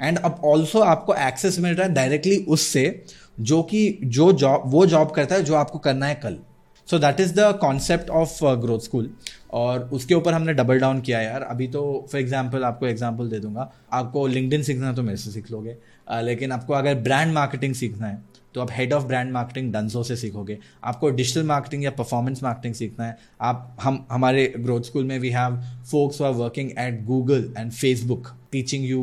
एंड 0.00 0.18
अब 0.18 0.40
ऑल्सो 0.44 0.80
आपको 0.82 1.14
एक्सेस 1.26 1.58
मिल 1.58 1.74
रहा 1.74 1.86
है 1.86 1.94
डायरेक्टली 1.94 2.36
उससे 2.48 3.04
जो 3.40 3.62
कि 3.64 3.86
जो 4.04 4.32
जॉब 4.34 4.62
वो 4.66 4.86
जॉब 4.86 5.10
करता 5.10 5.34
है 5.34 5.42
जो 5.44 5.54
आपको 5.56 5.78
करना 5.80 6.06
है 6.06 6.14
कल। 6.22 6.38
So 6.88 6.98
that 6.98 7.20
is 7.20 7.32
the 7.34 7.52
concept 7.60 8.10
of 8.12 8.38
growth 8.60 8.80
school 8.80 9.10
और 9.52 9.88
उसके 9.92 10.14
ऊपर 10.14 10.32
हमने 10.32 10.52
डबल 10.54 10.78
डाउन 10.80 11.00
किया 11.00 11.20
यार। 11.20 11.42
अभी 11.42 11.66
तो 11.68 11.82
फॉर 12.12 12.20
एग्ज़ाम्पल 12.20 12.64
आपको 12.64 12.86
एग्ज़ाम्पल 12.86 13.28
दे 13.28 13.38
दूँगा। 13.40 13.70
आपको 13.92 14.26
लिंकडिन 14.26 14.62
सीखना 14.62 14.88
है 14.88 14.94
तो 14.94 15.02
मेरे 15.02 15.16
से 15.16 15.30
सीख 15.30 15.50
लोगे। 15.50 15.76
लेकिन 16.22 16.52
आपको 16.52 16.72
अगर 16.74 16.94
ब्रांड 17.02 17.32
मार्केटिंग 17.34 17.74
सीखना 17.74 18.06
है 18.06 18.22
तो 18.54 18.60
आप 18.60 18.70
head 18.72 18.92
of 18.92 19.04
brand 19.04 19.32
marketing 19.32 19.72
Dunzo 19.72 20.02
से 20.04 20.16
सीखोगे। 20.16 20.58
आपको 20.84 21.10
डिजिटल 21.10 21.42
मार्केटिंग 21.46 21.84
या 21.84 21.90
परफॉर्मेंस 21.92 22.42
मार्केटिंग 22.42 22.74
सीखना 22.74 23.06
है। 23.06 23.16
आप, 23.40 23.76
हम, 23.82 24.06
हमारे 24.10 24.52
ग्रोथ 24.56 24.82
स्कूल 24.82 25.04
में 25.04 25.18
we 25.18 25.30
have 25.30 25.56
folks 25.90 26.22
are 26.22 26.32
working 26.32 26.70
at 26.78 27.04
Google 27.04 27.52
and 27.58 27.72
Facebook 27.72 28.28
teaching 28.52 28.84
you 28.84 29.02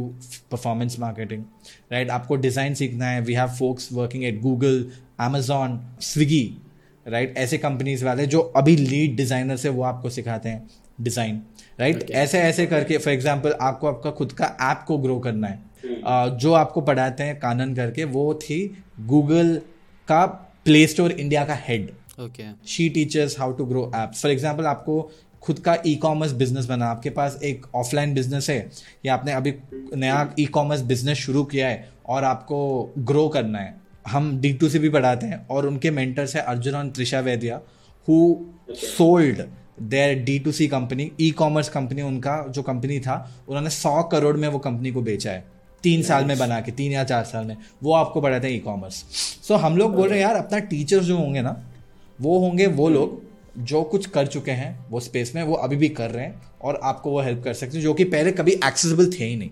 performance 0.51 0.99
marketing 0.99 1.43
right 1.91 2.09
आपको 2.09 2.35
डिज़ाइन 2.37 2.73
सीखना 2.73 3.05
है। 3.05 3.21
We 3.21 3.33
have 3.33 3.47
folks 3.49 3.89
working 3.93 4.23
at 4.23 4.41
Google 4.41 4.85
Amazon 5.19 5.79
Swiggy 6.01 6.45
right 7.05 7.37
ऐसे 7.37 7.57
कंपनीज़ 7.57 8.05
वाले 8.05 8.25
जो 8.27 8.39
अभी 8.39 8.75
लीड 8.75 9.15
डिज़ाइनर 9.15 9.57
से 9.57 9.69
वो 9.69 9.83
आपको 9.83 10.09
सिखाते 10.09 10.49
हैं 10.49 10.69
डिज़ाइन 10.99 11.41
राइट 11.79 12.09
ऐसे 12.11 12.39
ऐसे 12.39 12.65
करके 12.67 12.97
फॉर 12.97 13.13
एग्ज़ाम्पल 13.13 13.55
आपको 13.61 13.87
आपका 13.87 14.11
खुद 14.11 14.31
का 14.31 14.55
ऐप 14.61 14.83
को 14.87 14.97
ग्रो 14.97 15.19
करना 15.19 15.47
है। 15.47 15.59
Uh, 15.81 16.29
जो 16.31 16.51
आपको 16.53 16.81
पढ़ाते 16.81 17.23
हैं 17.23 17.37
कानन 17.39 17.73
करके 17.75 18.03
वो 18.05 18.33
थी 18.41 18.59
गूगल 19.07 19.55
का 20.07 20.25
प्ले 20.65 20.85
स्टोर 20.87 21.11
इंडिया 21.11 21.43
का 21.45 21.53
head 21.59 21.89
okay 22.21 22.43
she 22.67 22.87
teaches 22.89 23.39
how 23.39 23.53
to 23.53 23.65
grow 23.65 23.91
app 23.95 24.11
for 24.13 24.31
example 24.31 24.65
आपको 24.65 25.01
खुद 25.43 25.59
का 25.59 25.75
ई 25.85 25.95
कॉमर्स 25.95 26.31
बिज़नेस 26.33 26.65
बना। 26.65 26.87
आपके 26.87 27.09
पास 27.09 27.39
एक 27.43 27.65
ऑफलाइन 27.75 28.13
बिज़नेस 28.13 28.49
है 28.49 28.69
या 29.05 29.13
आपने 29.13 29.33
अभी 29.33 29.53
नया 29.73 30.27
ई 30.39 30.45
कॉमर्स 30.47 30.81
बिज़नेस 30.83 31.17
शुरू 31.17 31.43
किया 31.45 31.67
है 31.67 31.89
और 32.05 32.23
आपको 32.23 32.93
ग्रो 32.99 33.27
करना 33.29 33.59
है। 33.59 33.75
हम 34.05 34.37
डी 34.41 34.53
टू 34.53 34.69
सी 34.69 34.79
भी 34.79 34.89
पढ़ाते 34.89 35.25
हैं 35.25 35.47
और 35.47 35.67
उनके 35.67 35.91
मेंटर्स 35.91 36.35
है 36.35 36.41
अर्जुन 36.41 36.75
और 36.75 36.87
Trisha 36.87 37.19
Vaidya 37.19 37.61
who 38.07 38.35
sold 38.75 39.41
their 39.81 40.19
D 40.23 40.39
to 40.39 40.51
C 40.51 40.67
company 40.67 41.11
e 41.21 41.31
commerce 41.31 41.69
company 41.69 42.01
उनका 42.01 42.45
जो 42.49 42.61
कंपनी 42.61 42.99
था 42.99 43.15
उन्होंने 43.49 43.69
सौ 43.69 44.03
करोड़ 44.03 44.37
में 44.37 44.47
वो 44.47 44.59
कंपनी 44.59 44.91
को 44.91 45.01
बेचा 45.01 45.31
है। 45.31 45.43
तीन 45.83 46.03
साल 46.03 46.25
में 46.25 46.37
बना 46.37 46.61
के 46.61 46.71
तीन 46.71 46.91
या 46.91 47.03
चार 47.03 47.23
साल 47.23 47.45
में 47.45 47.57
वो 47.83 47.93
आपको 47.93 48.21
पढ़ाते 48.21 48.47
हैं 48.47 48.55
ई 48.55 48.59
कॉमर्स 48.59 49.03
सो 49.47 49.55
हम 49.55 49.77
लोग 49.77 49.95
बोल 49.95 50.09
रहे 50.09 50.19
हैं 50.19 50.27
यार 50.27 50.35
अपना 50.35 50.59
टीचर्स 50.59 51.05
जो 51.05 51.17
होंगे 51.17 51.41
ना 51.41 51.63
वो 52.21 52.39
होंगे 52.39 52.67
वो 52.67 52.89
लोग 52.89 53.21
जो 53.57 53.83
कुछ 53.83 54.05
कर 54.05 54.27
चुके 54.27 54.51
हैं 54.51 54.85
वो 54.89 54.99
स्पेस 54.99 55.35
में 55.35 55.43
वो 55.43 55.53
अभी 55.53 55.75
भी 55.75 55.89
कर 55.89 56.11
रहे 56.11 56.25
हैं 56.25 56.41
और 56.61 56.79
आपको 56.83 57.11
वो 57.11 57.21
हेल्प 57.21 57.43
कर 57.43 57.53
सकते 57.53 57.77
हैं 57.77 57.83
जो 57.83 57.93
कि 57.93 58.03
पहले 58.03 58.31
कभी 58.31 58.51
एक्सेसिबल 58.51 59.11
थे 59.11 59.25
ही 59.25 59.35
नहीं। 59.35 59.49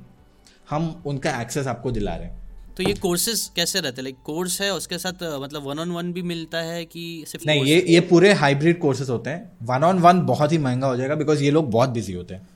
हम 0.69 1.03
उनका 1.05 1.41
एक्सेस 1.41 1.67
आपको 1.67 1.91
दिला 1.91 2.15
रहे 2.15 2.27
हैं। 2.27 2.48
तो 2.79 2.83
ये 2.83 2.93
कोर्सेज 2.95 3.39
कैसे 3.55 3.79
रहते 3.79 3.95
हैं? 3.95 4.03
लाइक 4.03 4.17
कोर्स 4.25 4.59
है 4.61 4.71
उसके 4.73 4.97
साथ 4.97 5.23
मतलब 5.41 5.63
वन 5.63 5.79
ऑन 5.79 5.89
वन 5.91 6.11
भी 6.13 6.21
मिलता 6.21 6.57
है 6.57 6.83
कि 6.85 7.01
सिर्फ़ 7.27 7.45
नहीं 7.47 7.63
ये 7.63 7.83
ये 7.89 7.99
पूरे 8.11 8.31
हाइब्रिड 8.33 8.79
कोर्सेज 8.79 9.09
होते 9.09 9.29
हैं। 9.29 9.57
वन 9.67 9.83
ऑन 9.83 9.97
वन 9.99 10.21
बहुत 10.25 10.51
ही 10.51 10.57
महँगा 10.57 10.87
हो 10.87 10.95
जाएगा 10.97 11.15
बिकॉज़ 11.15 11.43
ये 11.43 11.51
लोग 11.51 11.69
बहुत 11.71 11.89
बिज़ी 11.89 12.13
होते 12.13 12.33
हैं। 12.33 12.47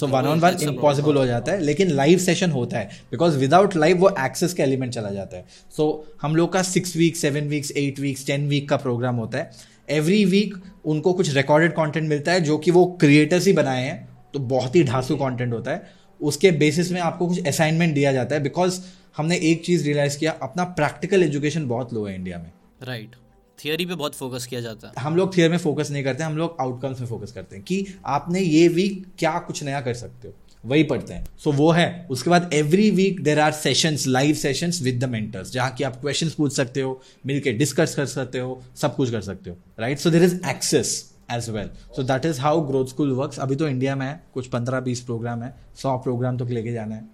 तो 0.00 0.06
वन 0.06 0.26
ऑन 0.26 0.40
वन 0.40 0.56
इम्पॉसिबल 0.62 1.16
हो 1.16 1.26
जाता 1.26 1.52
है 1.52 1.60
लेकिन 1.62 1.90
लाइव 1.90 2.18
सेशन 2.18 2.50
होता 2.50 2.78
है 2.78 2.88
बिकॉज़ 3.10 3.36
विदाउट 3.38 3.76
लाइव 3.76 3.98
वो 3.98 4.10
एक्सेस 4.20 4.54
का 4.54 4.64
एलिमेंट 4.64 4.92
चला 4.92 5.10
जाता 5.10 5.36
है। 5.36 5.44
सो 5.76 5.90
so, 6.06 6.18
हम 6.22 6.36
लोग 6.36 6.52
का 6.52 6.62
six 6.62 6.96
week 6.96 7.16
seven 7.16 7.48
weeks 7.48 7.70
eight 7.76 8.00
weeks 8.00 8.26
ten 8.26 8.48
week 8.48 8.68
का 8.68 8.76
प्रोग्राम 8.78 9.16
होता 9.16 9.38
है। 9.38 9.50
एवरी 9.90 10.24
वीक 10.24 10.54
उनको 10.84 11.12
कुछ 11.12 11.34
रिकॉर्डेड 11.34 11.74
कॉन्टेंट 11.74 12.08
मिलता 12.08 12.32
है 12.32 12.40
जो 12.40 12.58
कि 12.58 12.70
वो 12.70 12.86
क्रिएटर्स 13.00 13.46
ही 13.46 13.52
बनाए 13.52 13.84
हैं 13.84 14.08
तो 14.34 14.38
बहुत 14.48 14.76
ही 14.76 14.84
ढांसू 14.84 15.16
कॉन्टेंट 15.16 15.52
होता 15.52 15.70
है। 15.70 16.04
उसके 16.20 16.50
बेसिस 16.60 16.90
में 16.92 17.00
आपको 17.00 17.26
कुछ 17.28 17.46
असाइनमेंट 17.46 17.94
दिया 17.94 18.12
जाता 18.12 18.34
है 18.34 18.42
बिकॉज़ 18.42 18.80
हमने 19.16 19.36
एक 19.42 19.64
चीज़ 19.64 19.84
रियलाइज़ 19.84 20.18
किया 20.18 20.32
अपना 20.42 20.64
प्रैक्टिकल 20.74 21.22
एजुकेशन 21.22 21.68
बहुत 21.68 21.92
लो 21.94 22.04
है 22.06 22.14
इंडिया 22.14 22.38
में। 22.38 22.50
Right 22.82 23.06
right. 23.06 23.24
थियोरी 23.58 23.86
पे 23.86 23.94
बहुत 23.94 24.14
फोकस 24.14 24.46
किया 24.46 24.60
जाता 24.60 24.88
है। 24.88 25.04
हम 25.04 25.16
लोग 25.16 25.36
थियोरी 25.36 25.50
में 25.50 25.58
फोकस 25.58 25.90
नहीं 25.90 26.02
करते 26.04 26.24
हम 26.24 26.36
लोग 26.36 26.56
आउटकम्स 26.60 27.00
में 27.00 27.06
फोकस 27.08 27.32
करते 27.32 27.56
हैं 27.56 27.64
कि 27.64 27.86
आपने 28.06 28.40
ये 28.40 28.66
वीक 28.68 29.06
क्या 29.18 29.38
कुछ 29.38 29.62
नया 29.64 29.80
कर 29.80 29.94
सकते 29.94 30.28
हो 30.28 30.34
वही 30.64 30.82
पढ़ते 30.82 31.14
हैं। 31.14 31.24
सो 31.38 31.50
so, 31.50 31.56
वो 31.56 31.70
है। 31.70 32.06
उसके 32.10 32.30
बाद 32.30 32.50
every 32.54 32.90
week 32.90 33.22
there 33.22 33.40
are 33.40 33.52
sessions 33.52 34.06
live 34.06 34.34
sessions 34.34 34.80
with 34.82 34.98
the 35.04 35.08
mentors 35.08 35.52
जहाँ 35.52 35.70
की 35.70 35.84
आप 35.84 35.96
क्वेश्चंस 36.00 36.34
पूछ 36.34 36.56
सकते 36.56 36.80
हो 36.80 37.00
मिलके 37.26 37.52
डिस्कस 37.54 37.94
कर 37.94 38.06
सकते 38.06 38.38
हो 38.38 38.62
सब 38.76 38.96
कुछ 38.96 39.10
कर 39.10 39.20
सकते 39.22 39.50
हो। 39.50 39.56
Right 39.80 39.98
so 39.98 40.10
there 40.10 40.22
is 40.22 40.40
access 40.48 40.94
as 41.32 41.50
well 41.50 41.70
so 41.96 42.02
that 42.02 42.26
is 42.26 42.40
how 42.40 42.60
growth 42.66 42.86
school 42.86 43.12
work 43.12 43.38
अभी 43.38 43.56
तो 43.56 43.68
इंडिया 43.68 43.96
में 43.96 44.06
है 44.06 44.20
कुछ 44.34 44.46
पंद्रह 44.46 44.80
बीस 44.80 45.00
प्रोग्राम 45.00 45.42
है 45.42 45.54
सौ 45.82 45.96
प्रोग्राम 45.98 46.38
तो 46.38 46.44
लेके 46.44 46.72
जाना 46.72 46.94
है। 46.94 47.04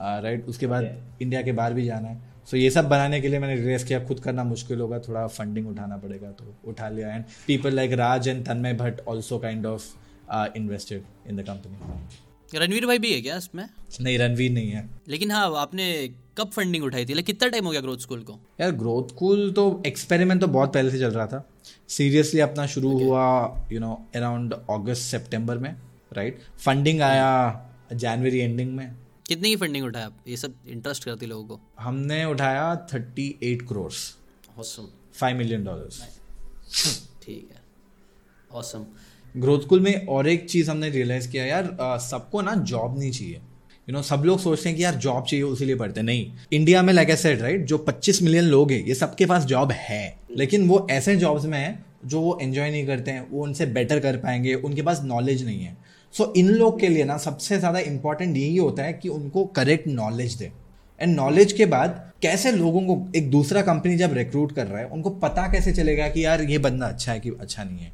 राइट 0.00 0.46
उसके 0.46 0.66
बाद 0.66 0.84
इंडिया 1.22 1.42
के 1.42 1.52
बाहर 1.52 1.74
भी 1.74 1.84
जाना 1.84 2.08
है। 2.08 2.16
सो 2.16 2.56
so, 2.56 2.62
ये 2.62 2.70
सब 2.70 2.88
बनाने 2.88 3.20
के 3.20 3.28
लिए 3.28 3.38
मैंने 3.38 3.54
रियलाइज़ 3.54 3.86
किया। 3.86 4.04
खुद 4.04 4.20
करना 4.20 4.44
मुश्किल 4.44 4.80
होगा। 4.80 4.98
थोड़ा 4.98 5.26
फंडिंग 5.26 5.68
उठाना 5.68 5.96
पड़ेगा 5.96 6.30
तो 6.30 6.54
उठा 6.64 6.88
लिया। 6.88 7.14
And 7.14 7.24
people 7.46 7.74
like 7.74 7.92
Raj 7.92 8.28
and 8.28 8.44
Tanmay 8.46 8.74
Bhatt 8.74 9.00
also 9.08 9.38
kind 9.38 9.66
of 9.66 9.84
invested 10.56 11.02
in 11.28 11.36
the 11.36 11.42
company 11.42 12.58
Ranveer 12.58 12.86
भाई 12.86 12.98
भी 12.98 13.12
है 13.12 13.20
क्या 13.20 13.36
इसमें? 13.36 13.68
नहीं 14.00 14.18
रणवीर 14.18 14.50
नहीं 14.52 14.70
है। 14.70 14.88
लेकिन 15.08 15.30
हाँ 15.30 15.52
आपने 15.56 15.86
कब 16.38 16.50
फंडिंग 16.50 16.84
उठाई 16.84 17.04
थी? 17.06 17.22
कितना 17.22 17.48
टाइम 17.48 17.64
हो 17.64 17.70
गया 17.70 17.80
ग्रोथ 17.80 17.98
स्कूल 17.98 18.20
को? 18.20 18.38
यार 18.60 18.70
ग्रोथ 18.72 19.08
स्कूल 19.08 19.52
तो 19.52 19.82
एक्सपेरिमेंट 19.86 20.40
तो 20.40 20.46
बहुत 20.46 20.72
पहले 20.74 20.90
से 20.90 20.98
चल 20.98 21.10
रहा 21.10 21.26
था। 21.26 21.44
सीरियसली 21.88 22.40
अपना 22.40 22.66
शुरू 22.66 22.92
okay. 22.92 23.04
हुआ 23.04 23.68
you 23.72 23.80
know 23.80 23.92
around 24.16 24.54
August 24.70 25.02
September 25.02 25.58
में 25.58 25.70
राइट 26.12 26.38
right? 26.38 26.58
फंडिंग 26.64 27.00
आया 27.02 27.30
जनवरी 27.92 28.38
एंडिंग 28.38 28.74
में। 28.76 28.92
कितने 29.30 29.48
की 29.48 29.56
फंडिंग 29.56 29.84
उठाया 29.84 30.06
आप? 30.06 30.16
ये 30.28 30.36
सब 30.36 30.54
इंटरेस्ट 30.68 31.04
करती 31.04 31.26
लोगों 31.26 31.44
को? 31.46 31.60
हमने 31.80 32.24
उठाया 32.24 32.74
thirty 32.92 33.26
eight 33.42 33.62
crore 33.68 33.92
five 35.14 35.36
million 35.36 35.64
dollar 35.64 35.88
ठीक 37.22 37.48
है. 37.52 37.60
ऑसम 38.50 38.86
ग्रोथ 39.34 39.60
स्कूल 39.60 39.80
में 39.80 40.06
और 40.06 40.28
एक 40.28 40.48
चीज़ 40.50 40.70
हमने 40.70 40.88
रियलाइज़ 40.90 41.28
किया 41.30 41.44
यार 41.44 41.68
सबको 42.02 42.40
ना 42.42 42.54
जॉब 42.54 42.98
नहीं 42.98 43.10
चाहिए. 43.10 43.34
यू 43.34 43.92
नो 43.92 44.02
सब 44.02 44.22
लोग 44.26 44.38
सोचते 44.38 44.68
हैं 44.68 44.76
कि 44.78 44.84
यार 44.84 44.94
जॉब 44.96 45.24
चाहिए 45.24 45.42
उसी 45.44 45.64
लिए 45.64 45.76
पढ़ते 45.76 46.02
नहीं. 46.02 46.32
इंडिया 46.52 46.82
में 46.82 46.92
लाइक 46.92 47.10
सेड 47.18 47.40
राइट 47.40 47.64
जो 47.66 47.78
25 47.88 48.22
मिलियन 48.22 48.44
लोग 48.46 48.72
हैं 48.72 48.84
ये 48.86 48.94
सबके 48.94 49.26
पास 49.26 49.44
जॉब 49.44 49.72
है. 49.72 50.18
लेकिन 50.36 50.68
वो 50.68 50.86
ऐसे 50.90 51.16
जॉब्स 51.16 51.44
में 51.44 51.58
है 51.58 51.84
जो 52.04 52.20
वो 52.20 52.38
एंजॉय 52.42 52.70
नहीं 52.70 52.86
करते 52.86 53.10
हैं 53.10 53.28
वो 53.30 53.42
उनसे 53.42 53.66
बेटर 53.68 54.00
कर 54.00 54.16
पाएँगे 54.16 54.54
उनके 54.54 54.82
पास 54.82 55.00
नॉलेज 55.04 55.44
नहीं 55.44 55.60
है. 55.60 55.76
सो 56.14 56.24
so, 56.24 56.36
इन 56.36 56.48
लोग 56.48 56.80
के 56.80 56.88
लिए 56.88 57.04
ना 57.04 57.16
सबसे 57.18 57.58
ज़्यादा 57.58 57.78
इंपॉर्टेंट 57.78 58.36
यही 58.36 58.56
होता 58.56 58.82
है 58.82 58.92
कि 58.92 59.08
उनको 59.08 59.44
करेक्ट 59.56 59.86
नॉलेज 59.86 60.34
दे। 60.34 60.50
एंड 61.00 61.14
नॉलेज 61.16 61.52
के 61.52 61.66
बाद 61.66 62.02
कैसे 62.22 62.52
लोगों 62.52 62.80
को 62.82 62.96
एक 63.16 63.30
दूसरा 63.30 63.62
कंपनी 63.62 63.96
जब 63.96 64.14
रिक्रूट 64.14 64.52
कर 64.52 64.66
रहा 64.66 64.78
है 64.78 64.86
उनको 64.86 65.10
पता 65.10 65.46
कैसे 65.52 65.72
चलेगा 65.72 66.08
कि 66.08 66.24
यार 66.24 66.42
ये 66.42 66.58
बंदा 66.58 66.86
अच्छा 66.86 67.12
है 67.12 67.20
कि 67.20 67.30
अच्छा 67.30 67.64
नहीं 67.64 67.78
है? 67.78 67.92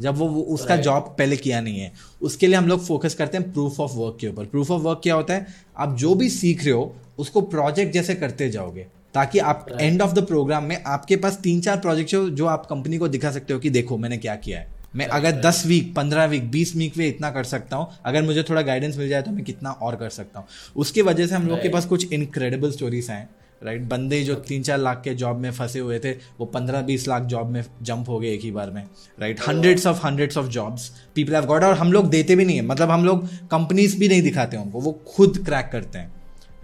जब 0.00 0.16
वो, 0.16 0.26
वो 0.28 0.42
उसका 0.44 0.76
जॉब 0.76 1.14
पहले 1.18 1.36
किया 1.36 1.60
नहीं 1.60 1.80
है 1.80 1.92
उसके 2.22 2.46
लिए 2.46 2.56
हम 2.56 2.66
लोग 2.68 2.84
फोकस 2.86 3.14
करते 3.14 3.38
हैं 3.38 3.52
प्रूफ 3.52 3.80
ऑफ़ 3.80 3.92
वर्क 3.92 4.16
के 4.20 4.28
ऊपर। 4.28 4.44
प्रूफ 4.44 4.70
ऑफ़ 4.70 4.82
वर्क 4.82 5.00
क्या 5.02 5.14
होता 5.14 5.34
है? 5.34 5.46
आप 5.78 5.96
जो 5.96 6.14
भी 6.14 6.28
सीख 6.30 6.64
रहे 6.64 6.74
हो 6.74 6.94
उसको 7.18 7.40
प्रोजेक्ट 7.40 7.92
जैसे 7.92 8.14
करते 8.14 8.50
जाओगे 8.50 8.86
ताकि 9.14 9.38
आप 9.38 9.66
एंड 9.80 10.02
ऑफ़ 10.02 10.12
द 10.12 10.26
प्रोग्राम 10.26 10.64
में 10.64 10.82
आपके 10.82 11.16
पास 11.16 11.38
तीन 11.42 11.60
चार 11.60 11.80
प्रोजेक्ट 11.80 12.14
हो 12.14 12.28
जो 12.30 12.46
आप 12.46 12.66
कंपनी 12.66 12.98
को 12.98 13.08
दिखा 13.08 13.30
सकते 13.30 13.52
हो 13.52 13.60
कि 13.60 13.70
देखो 13.70 13.98
मैंने 13.98 14.18
क्या 14.18 14.36
किया 14.36 14.60
है। 14.60 14.81
मैं 14.94 15.06
अगर 15.08 15.40
दस 15.40 15.62
वीक 15.66 15.94
पंद्रह 15.96 16.24
वीक 16.26 16.50
बीस 16.50 16.74
वीक 16.76 16.96
में 16.96 17.06
इतना 17.06 17.30
कर 17.30 17.44
सकता 17.44 17.76
हूँ 17.76 17.86
अगर 18.06 18.22
मुझे 18.22 18.42
थोड़ा 18.42 18.62
गाइडेंस 18.62 18.96
मिल 18.98 19.08
जाए 19.08 19.22
तो 19.22 19.30
मैं 19.30 19.44
कितना 19.44 19.70
और 19.72 19.96
कर 19.96 20.08
सकता 20.10 20.40
हूँ। 20.40 20.46
उसकी 20.76 21.02
वजह 21.02 21.26
से 21.26 21.34
हम 21.34 21.46
लोग 21.46 21.62
के 21.62 21.68
पास 21.68 21.86
कुछ 21.86 22.12
इनक्रेडिबल 22.12 22.70
स्टोरीज 22.70 23.10
हैं 23.10 23.28
राइट 23.62 23.82
बंदे 23.88 24.22
जो 24.24 24.34
तीन 24.46 24.62
चार 24.62 24.78
लाख 24.78 25.00
के 25.04 25.14
जॉब 25.14 25.36
में 25.36 25.50
फंसे 25.50 25.78
हुए 25.78 25.98
थे 25.98 26.12
वो 26.38 26.46
पंद्रह 26.46 26.82
बीस 26.82 27.06
लाख 27.08 27.22
जॉब 27.24 27.50
में 27.50 27.62
जंप 27.82 28.08
हो 28.08 28.18
गए 28.20 28.28
एक 28.28 28.40
ही 28.42 28.50
बार 28.50 28.70
में 28.70 28.82
right 29.18 29.40
hundreds 29.48 29.86
of 29.86 30.06
hundreds 30.06 30.36
of 30.38 30.46
jobs 30.48 30.88
people 31.14 31.34
have 31.34 31.46
got 31.46 31.64
और 31.64 31.74
हम 31.74 31.92
लोग 31.92 32.08
देते 32.10 32.36
भी 32.36 32.44
नहीं 32.44 32.56
है। 32.56 32.64
मतलब 32.66 32.90
हम 32.90 33.04
लोग 33.04 33.26
कंपनीज़ 33.50 33.98
भी 33.98 34.08
नहीं 34.08 34.22
दिखाते 34.22 34.56
उनको 34.56 34.80
वो 34.80 34.92
खुद 35.08 35.38
क्रैक 35.46 35.68
करते 35.72 35.98
हैं। 35.98 36.12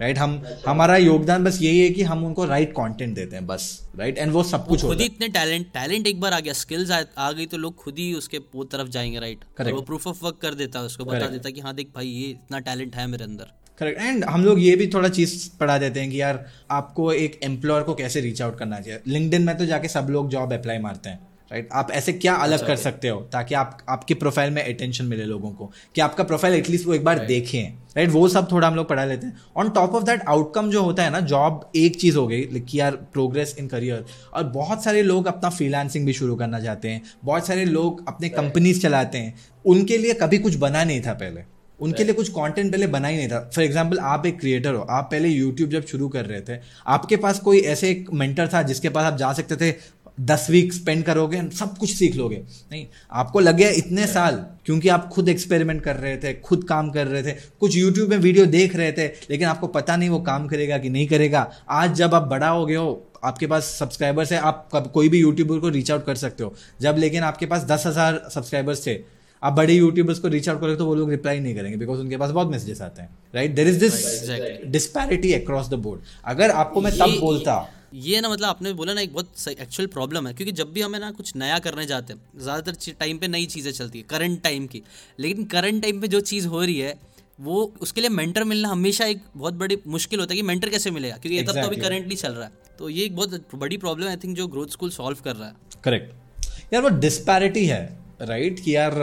Right 0.01 0.17
right? 0.17 0.29
हम। 0.29 0.43
हमारा 0.67 0.97
योगदान 0.97 1.43
बस 1.43 1.61
यही 1.61 1.79
है 1.79 1.89
कि 1.89 2.03
हम 2.03 2.25
उनको 2.25 2.45
राइट 2.45 2.71
कंटेंट 2.71 3.15
देते 3.15 3.35
हैं 3.35 3.47
बस. 3.47 3.89
राइट 3.99 4.17
एंड 4.17 4.31
वो 4.31 4.43
सब 4.43 4.67
कुछ 4.67 4.81
खुद 4.81 4.99
ही 4.99 5.05
इतने 5.05 5.27
टैलेंट 5.27 5.67
टैलेंट 5.67 6.07
एक 6.07 6.19
बार 6.19 6.33
आ 6.33 6.39
गया 6.39 6.53
स्किल्स 6.53 6.91
आ, 6.91 7.03
आ 7.17 7.31
गई 7.31 7.45
तो 7.45 7.57
लोग 7.57 7.75
खुद 7.75 7.99
ही 7.99 8.13
उसके 8.13 8.37
वो 8.37 8.63
तरफ़ 8.63 8.87
जाएँगे 8.87 9.19
राइट 9.19 9.39
right? 9.61 9.73
वो 9.73 9.81
प्रूफ 9.81 10.07
ऑफ़ 10.07 10.25
वर्क 10.25 10.39
कर 10.41 10.53
देता 10.53 10.79
है 10.79 10.85
उसको 10.85 11.05
बता 11.05 11.27
देता 11.27 11.47
है 11.47 11.51
कि 11.51 11.61
हाँ 11.61 11.75
देख 11.75 11.87
भाई 11.95 12.07
ये 12.07 12.29
इतना 12.29 12.59
टैलेंट 12.59 12.95
है 12.95 13.07
मेरे 13.07 13.23
अंदर। 13.23 13.43
करेक्ट 13.79 14.01
एंड 14.01 14.23
हम 14.23 14.45
लोग 14.45 14.61
ये 14.61 14.75
भी 14.75 14.87
थोड़ा 14.87 15.09
चीज़ 15.09 15.49
पढ़ा 15.59 15.77
देते 15.77 15.99
हैं 15.99 16.11
कि 16.11 16.21
यार 16.21 16.45
आपको 16.71 17.13
एक 17.13 17.39
एम्प्लॉयर 17.43 17.83
को 17.83 17.93
कैसे 17.95 18.21
रीच 18.21 18.41
आउट 18.41 18.57
करना 18.59 18.79
चाहिए? 18.79 18.99
लिंकडिन 19.07 19.41
में 19.41 19.57
तो 19.57 19.65
जाके 19.65 19.87
सब 19.87 20.07
लोग 20.09 20.29
जॉब 20.29 20.53
अप्लाई 20.53 20.77
मारते 20.77 21.09
हैं. 21.09 21.28
Right 21.51 21.63
right? 21.63 21.77
आप 21.77 21.91
ऐसे 21.91 22.13
क्या 22.13 22.33
अलग 22.33 22.65
कर 22.67 22.75
सकते 22.75 23.09
हो 23.09 23.19
ताकि 23.21 23.55
आप 23.55 23.77
आपके 23.89 24.13
प्रोफ़ाइल 24.13 24.51
में 24.53 24.61
अटेंशन 24.63 25.05
मिले 25.05 25.23
लोगों 25.23 25.51
को? 25.51 25.71
कि 25.95 26.01
आपका 26.01 26.23
प्रोफ़ाइल 26.23 26.55
एटलीस्ट 26.55 26.87
वो 26.87 26.93
एक 26.93 27.03
बार 27.03 27.19
देखें 27.19 27.63
राइट 27.63 27.97
right? 27.99 28.21
वो 28.21 28.27
सब 28.27 28.51
थोड़ा 28.51 28.67
हम 28.67 28.75
लोग 28.75 28.87
पढ़ा 28.87 29.05
लेते 29.05 29.27
हैं। 29.27 29.37
On 29.57 29.69
top 29.69 29.95
of 29.95 30.03
that 30.03 30.21
outcome 30.27 30.71
जो 30.71 30.83
होता 30.83 31.03
है 31.03 31.09
ना 31.09 31.19
जॉब 31.19 31.69
एक 31.75 31.99
चीज़ 31.99 32.17
हो 32.17 32.27
गई 32.27 32.41
कि 32.41 32.79
यार 32.79 32.95
प्रोग्रेस 33.13 33.55
इन 33.59 33.67
करियर 33.67 34.05
और 34.33 34.43
बहुत 34.43 34.83
सारे 34.83 35.03
लोग 35.03 35.27
अपना 35.27 35.49
फ्रीलांसिंग 35.49 36.05
भी 36.05 36.13
शुरू 36.13 36.35
करना 36.35 36.59
चाहते 36.59 36.89
हैं। 36.89 37.01
बहुत 37.23 37.47
सारे 37.47 37.65
लोग 37.65 38.07
अपने 38.07 38.29
कंपनीज़ 38.29 38.81
चलाते 38.81 39.17
हैं। 39.17 39.33
उनके 39.65 39.97
लिए 39.97 40.13
कभी 40.13 40.37
कुछ 40.37 40.55
बना 40.55 40.83
नहीं 40.83 41.01
था 41.01 41.13
पहले। 41.13 41.41
उनके 41.79 42.03
लिए 42.03 42.13
कुछ 42.13 42.29
कंटेंट 42.29 42.71
पहले 42.71 42.87
बना 42.87 43.07
ही 43.07 43.17
नहीं 43.17 43.27
था। 43.27 43.39
फॉर 43.55 43.63
एग्ज़ाम्पल 43.63 43.99
आप 43.99 44.25
एक 44.25 44.39
क्रिएटर 44.39 44.73
हो। 44.73 44.81
आप 44.81 45.07
पहले 45.11 45.29
यूट्यूब 45.29 45.69
जब 45.69 45.85
शुरू 45.85 46.07
कर 46.09 46.25
रहे 46.25 46.39
थे 46.39 46.59
आपके 46.87 47.17
पास 47.17 47.39
कोई 47.39 47.59
ऐसे 47.73 47.89
एक 47.89 48.09
मेंटर 48.13 48.47
था 48.47 48.61
जिसके 48.61 48.89
पास 48.89 49.11
आप 49.11 49.17
जा 49.17 49.31
सकते 49.33 49.55
थे 49.55 49.71
दस 50.19 50.47
वीक 50.49 50.73
स्पेंड 50.73 51.03
करोगे 51.03 51.41
सब 51.49 51.77
कुछ 51.77 51.93
सीख 51.93 52.15
लोगे। 52.15 52.37
नहीं 52.71 52.85
आपको 53.11 53.39
लगे 53.39 53.69
इतने 53.71 54.07
साल 54.07 54.35
क्योंकि 54.65 54.89
आप 54.89 55.07
खुद 55.09 55.29
एक्सपेरिमेंट 55.29 55.81
कर 55.83 55.95
रहे 55.95 56.15
थे 56.17 56.33
खुद 56.41 56.63
काम 56.63 56.89
कर 56.91 57.07
रहे 57.07 57.23
थे 57.23 57.35
कुछ 57.59 57.75
यूट्यूब 57.75 58.09
में 58.09 58.17
वीडियो 58.17 58.45
देख 58.47 58.75
रहे 58.75 58.91
थे 58.91 59.05
लेकिन 59.29 59.47
आपको 59.47 59.67
पता 59.69 59.95
नहीं 59.95 60.09
वो 60.09 60.19
काम 60.21 60.47
करेगा 60.47 60.77
कि 60.77 60.89
नहीं 60.89 61.07
करेगा। 61.07 61.49
आज 61.69 61.93
जब 61.95 62.15
आप 62.15 62.27
बड़ा 62.29 62.49
हो 62.49 62.65
गए 62.65 62.75
हो 62.75 63.05
आपके 63.23 63.47
पास 63.47 63.75
सब्सक्राइबर्स 63.79 64.31
है 64.31 64.39
आप 64.41 64.67
कब 64.73 64.91
कोई 64.93 65.09
भी 65.09 65.19
यूट्यूबर 65.19 65.59
को 65.59 65.69
रीच 65.69 65.91
आउट 65.91 66.05
कर 66.05 66.15
सकते 66.15 66.43
हो। 66.43 66.53
जब 66.81 66.97
लेकिन 66.97 67.23
आपके 67.23 67.45
पास 67.45 67.63
दस 67.63 67.87
हज़ार 67.87 68.21
सब्सक्राइबर्स 68.33 68.85
थे 68.87 68.99
आप 69.43 69.53
बड़े 69.53 69.73
यूट्यूबर्स 69.73 70.19
को 70.19 70.27
रीच 70.27 70.47
आउट 70.49 70.59
करोगे 70.61 70.75
तो 70.75 70.85
वो 70.85 70.95
लोग 70.95 71.09
रिप्लाई 71.09 71.39
नहीं 71.39 71.55
करेंगे 71.55 71.77
बिकॉज़ 71.77 71.99
उनके 71.99 72.17
पास 72.17 72.31
बहुत 72.31 72.51
मैसेजेस 72.51 72.81
आते 72.81 73.01
हैं 73.01 73.09
right 73.35 73.55
there 73.55 73.67
is 73.67 73.79
this 73.79 74.63
disparity 74.67 75.33
across 75.33 75.69
the 75.69 75.73
board 75.79 76.01
अगर 76.25 76.51
आपको 76.53 76.81
मैं 76.81 76.97
तब 76.97 77.17
बोलता 77.19 77.53
ये 77.93 78.21
ना 78.21 78.29
मतलब 78.29 78.47
आपने 78.47 78.73
बोला 78.73 78.93
ना 78.93 79.01
एक 79.01 79.13
बहुत 79.13 79.47
एक्चुअल 79.49 79.87
प्रॉब्लम 79.87 80.27
है 80.27 80.33
क्योंकि 80.33 80.51
जब 80.51 80.71
भी 80.73 80.81
हमें 80.81 80.99
ना 80.99 81.11
कुछ 81.11 81.35
नया 81.35 81.59
करने 81.59 81.85
जाते 81.85 82.13
हैं 82.13 82.41
ज़्यादातर 82.41 82.93
टाइम 82.99 83.17
पे 83.17 83.27
नई 83.27 83.45
चीज़ें 83.45 83.71
चलती 83.71 83.99
है 83.99 84.05
करंट 84.09 84.41
टाइम 84.43 84.67
की। 84.67 84.81
लेकिन 85.19 85.45
करंट 85.45 85.81
टाइम 85.81 86.01
पे 86.01 86.07
जो 86.07 86.19
चीज़ 86.21 86.47
हो 86.47 86.61
रही 86.61 86.79
है 86.79 86.93
वो 87.39 87.61
उसके 87.81 88.01
लिए 88.01 88.09
मेंटर 88.09 88.43
मिलना 88.43 88.69
हमेशा 88.69 89.05
एक 89.05 89.21
बहुत 89.35 89.53
बड़ी 89.53 89.77
मुश्किल 89.87 90.19
होता 90.19 90.33
है 90.33 90.37
कि 90.37 90.43
मेंटर 90.43 90.69
कैसे 90.69 90.91
मिलेगा 90.91 91.17
क्योंकि 91.17 91.35
ये 91.37 91.43
exactly. 91.43 91.63
तब 91.63 91.69
तो 91.69 91.75
अभी 91.75 91.81
करंटली 91.81 92.15
चल 92.15 92.33
रहा 92.33 92.45
है। 92.45 92.51
तो 92.79 92.89
ये 92.89 93.05
एक 93.05 93.15
बहुत 93.15 93.55
बड़ी 93.55 93.77
प्रॉब्लम 93.77 94.07
आई 94.07 94.15
थिंक 94.15 94.35
जो 94.37 94.47
ग्रोथ 94.47 94.67
स्कूल 94.67 94.89
सॉल्व 94.89 95.17
कर 95.23 95.35
रहा 95.35 95.47
है। 95.47 95.55
करेक्ट 95.83 96.73
यार 96.73 96.83
वो 96.83 96.89
डिस्पैरिटी 96.99 97.65
है 97.65 97.81
राइट 98.21 98.51
right? 98.51 98.65
कि 98.65 98.75
यार 98.75 98.93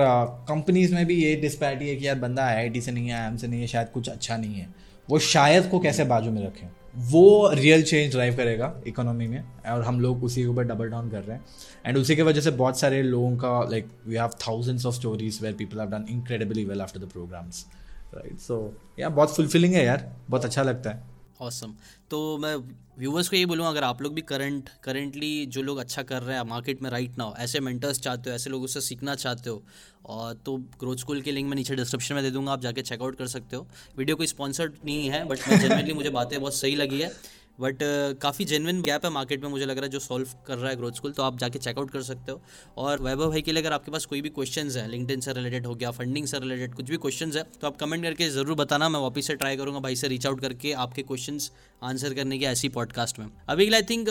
कंपनीज़ 0.48 0.94
में 0.94 1.04
भी 1.06 1.14
ये 1.24 1.34
डिस्पैरिटी 1.36 1.88
है 1.88 1.96
कि 1.96 2.06
यार 2.06 2.18
बंदा 2.18 2.44
आईआईटी 2.44 2.80
से 2.80 2.92
नहीं 2.92 3.08
है 3.08 3.26
एम 3.26 3.36
से 3.36 3.46
नहीं 3.46 3.60
है 3.60 3.66
शायद 3.66 3.88
कुछ 3.88 4.08
अच्छा 4.08 4.36
नहीं 4.36 4.54
है। 4.54 4.74
वो 5.08 5.18
शायद 5.18 5.68
को 5.70 5.78
कैसे 5.80 6.04
बाजू 6.04 6.30
में 6.30 6.42
रखें? 6.46 6.66
वो 6.96 7.50
रियल 7.52 7.82
चेंज 7.82 8.12
ड्राइव 8.12 8.36
करेगा 8.36 8.72
इकोनॉमी 8.86 9.26
में, 9.26 9.42
और 9.68 9.82
हम 9.82 10.00
लोग 10.00 10.24
उसी 10.24 10.42
के 10.42 10.46
ऊपर 10.46 10.64
डबल 10.64 10.88
डाउन 10.88 11.10
कर 11.10 11.22
रहे 11.22 11.36
हैं। 11.36 11.44
एंड 11.86 11.96
उसी 11.98 12.16
के 12.16 12.22
वजह 12.22 12.40
से 12.40 12.50
बहुत 12.50 12.78
सारे 12.78 13.02
लोगों 13.02 13.36
का 13.36 13.62
like 13.70 13.88
we 14.06 14.16
have 14.16 14.30
thousands 14.48 14.86
of 14.86 14.94
stories 14.94 15.38
where 15.42 15.54
people 15.54 15.80
have 15.80 15.90
done 15.90 16.06
incredibly 16.10 16.64
well 16.64 16.82
after 16.82 17.00
the 17.00 17.04
programs 17.04 17.66
right 18.14 18.38
so 18.38 18.74
yeah 18.98 19.08
बहुत 19.08 19.36
फुलफिलिंग 19.36 19.74
है 19.74 19.84
यार, 19.84 20.10
बहुत 20.30 20.44
अच्छा 20.44 20.62
लगता 20.62 20.90
है। 20.90 21.02
Awesome 21.40 21.66
awesome. 21.66 21.82
तो 22.10 22.38
मैं 22.38 22.56
व्यूवर्स 22.96 23.28
को 23.28 23.36
ये 23.36 23.46
बोलूँ, 23.46 23.66
अगर 23.66 23.84
आप 23.84 24.00
लोग 24.02 24.14
भी 24.14 24.20
करंट 24.22 24.68
करेंटली 24.84 25.46
जो 25.46 25.62
लोग 25.62 25.78
अच्छा 25.78 26.02
कर 26.02 26.22
रहे 26.22 26.36
हैं 26.36 26.42
मार्केट 26.44 26.82
में 26.82 26.88
राइट 26.90 27.18
ना 27.18 27.24
हो 27.24 27.34
ऐसे 27.38 27.60
मेंटर्स 27.60 28.00
चाहते 28.00 28.30
हो, 28.30 28.36
ऐसे 28.36 28.50
लोगों 28.50 28.66
से 28.66 28.80
सीखना 28.80 29.14
चाहते 29.14 29.50
हो, 29.50 29.62
और 30.06 30.34
तो 30.46 30.56
ग्रोथ 30.80 30.96
स्कूल 30.96 31.20
के 31.22 31.32
लिंक 31.32 31.48
मैं 31.48 31.56
नीचे 31.56 31.76
डिस्क्रिप्शन 31.76 32.14
में 32.14 32.22
दे 32.24 32.30
दूँगा, 32.30 32.52
आप 32.52 32.60
जाके 32.60 32.82
चेकआउट 32.82 33.16
कर 33.16 33.26
सकते 33.26 33.56
हो। 33.56 33.66
वीडियो 33.98 34.16
कोई 34.16 34.26
स्पॉन्सर्ड 34.26 34.74
नहीं 34.84 35.08
है 35.10 35.24
बट 35.24 35.48
जनरली 35.50 35.92
मुझे 35.92 36.10
बातें 36.10 36.40
बहुत 36.40 36.54
सही 36.54 36.76
लगी 36.76 37.00
है। 37.00 37.12
बट 37.58 37.78
काफ़ी 38.22 38.44
जेनविन 38.44 38.80
गैप 38.82 39.04
है 39.04 39.10
मार्केट 39.10 39.42
में, 39.42 39.48
मुझे 39.50 39.64
लग 39.64 39.76
रहा 39.76 39.84
है, 39.84 39.90
जो 39.90 39.98
सॉल्व 40.00 40.28
कर 40.46 40.58
रहा 40.58 40.70
है 40.70 40.76
ग्रोथ 40.76 40.92
स्कूल 40.92 41.12
तो 41.12 41.22
आप 41.22 41.38
जाके 41.38 41.58
चेकआउट 41.58 41.90
कर 41.90 42.02
सकते 42.02 42.32
हो। 42.32 42.40
और 42.78 43.02
वैभव 43.02 43.30
भाई 43.30 43.42
के 43.42 43.52
लिए 43.52 43.62
अगर 43.62 43.72
आपके 43.72 43.90
पास 43.90 44.04
कोई 44.04 44.20
भी 44.20 44.28
क्वेश्चन 44.30 44.70
है 44.70 44.88
लिंकडिन 44.90 45.20
से 45.20 45.32
रिलेटेड 45.32 45.66
हो 45.66 45.74
गया 45.74 45.90
फंडिंग 45.92 46.26
से 46.26 46.38
रिलेटेड 46.38 46.74
कुछ 46.74 46.90
भी 46.90 46.96
क्वेश्चन 46.96 47.32
है 47.32 47.42
तो 47.60 47.66
आप 47.66 47.76
कमेंट 47.76 48.02
करके 48.04 48.28
ज़रूर 48.30 48.54
बताना, 48.56 48.88
मैं 48.88 49.00
वापस 49.00 49.26
से 49.26 49.34
ट्राई 49.34 49.56
करूँगा 49.56 49.80
भाई 49.80 49.96
से 49.96 50.08
रीच 50.08 50.26
आउट 50.26 50.40
करके 50.40 50.72
आपके 50.74 51.02
क्वेश्चन 51.02 51.38
आंसर 51.82 52.14
करने 52.14 52.38
के 52.38 52.44
ऐसी 52.46 52.68
पॉडकास्ट 52.70 53.18
में। 53.18 53.26
अभी 53.48 53.72
I 53.72 53.82
think 53.82 54.08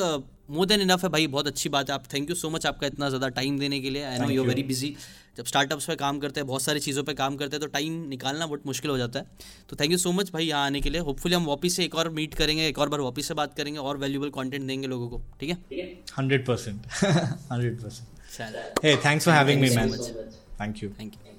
more 0.49 0.65
than 0.67 0.81
enough 0.81 1.03
है 1.03 1.09
भाई 1.09 1.27
बहुत 1.27 1.47
अच्छी 1.47 1.69
बात 1.69 1.89
है। 1.89 1.95
आप 1.95 2.03
थैंक 2.13 2.29
यू 2.29 2.35
सो 2.35 2.49
मच 2.49 2.65
आपका 2.65 2.87
इतना 2.87 3.09
ज़्यादा 3.09 3.27
टाइम 3.31 3.59
देने 3.59 3.79
के 3.81 3.89
लिए। 3.89 4.03
I 4.05 4.17
know 4.19 4.29
you 4.29 4.43
very 4.45 4.63
busy 4.63 4.95
जब 5.37 5.45
स्टार्टअप्स 5.45 5.85
पे 5.85 5.95
काम 5.95 6.19
करते 6.19 6.39
हैं 6.39 6.47
बहुत 6.47 6.61
सारी 6.61 6.79
चीज़ों 6.79 7.03
पे 7.03 7.13
काम 7.13 7.35
करते 7.35 7.55
हैं 7.55 7.61
तो 7.61 7.67
टाइम 7.69 7.93
निकालना 8.09 8.45
बहुत 8.45 8.65
मुश्किल 8.65 8.91
हो 8.91 8.97
जाता 8.97 9.19
है। 9.19 9.25
तो 9.69 9.75
थैंक 9.75 9.91
यू 9.91 9.97
सो 9.97 10.11
मच 10.11 10.31
भाई 10.33 10.45
यहाँ 10.45 10.65
आने 10.65 10.81
के 10.81 10.89
लिए। 10.89 11.01
होपफुली 11.01 11.35
हम 11.35 11.45
वापस 11.45 11.75
से 11.75 11.85
एक 11.85 11.95
और 11.95 12.09
मीट 12.11 12.33
करेंगे 12.35 12.67
एक 12.67 12.79
और 12.79 12.89
बार 12.89 12.99
वापस 13.01 13.27
से 13.27 13.33
बात 13.33 13.55
करेंगे 13.57 13.79
और 13.79 13.97
वैल्यूबल 13.97 14.29
कॉन्टेंट 14.31 14.63
देंगे 14.63 14.87
लोगों 14.87 15.09
को। 15.09 15.21
ठीक 15.39 15.49
है? 15.49 15.57
Hundred 16.17 16.45
percent 16.45 16.87
hundred 17.51 17.81
percent 17.81 19.05
thanks 19.05 19.25
for 19.25 19.33
having 19.33 19.61
me 19.61 19.69
man 19.69 19.97
thank 20.61 20.83
you 20.83 20.89
thank 20.99 21.13
you 21.13 21.34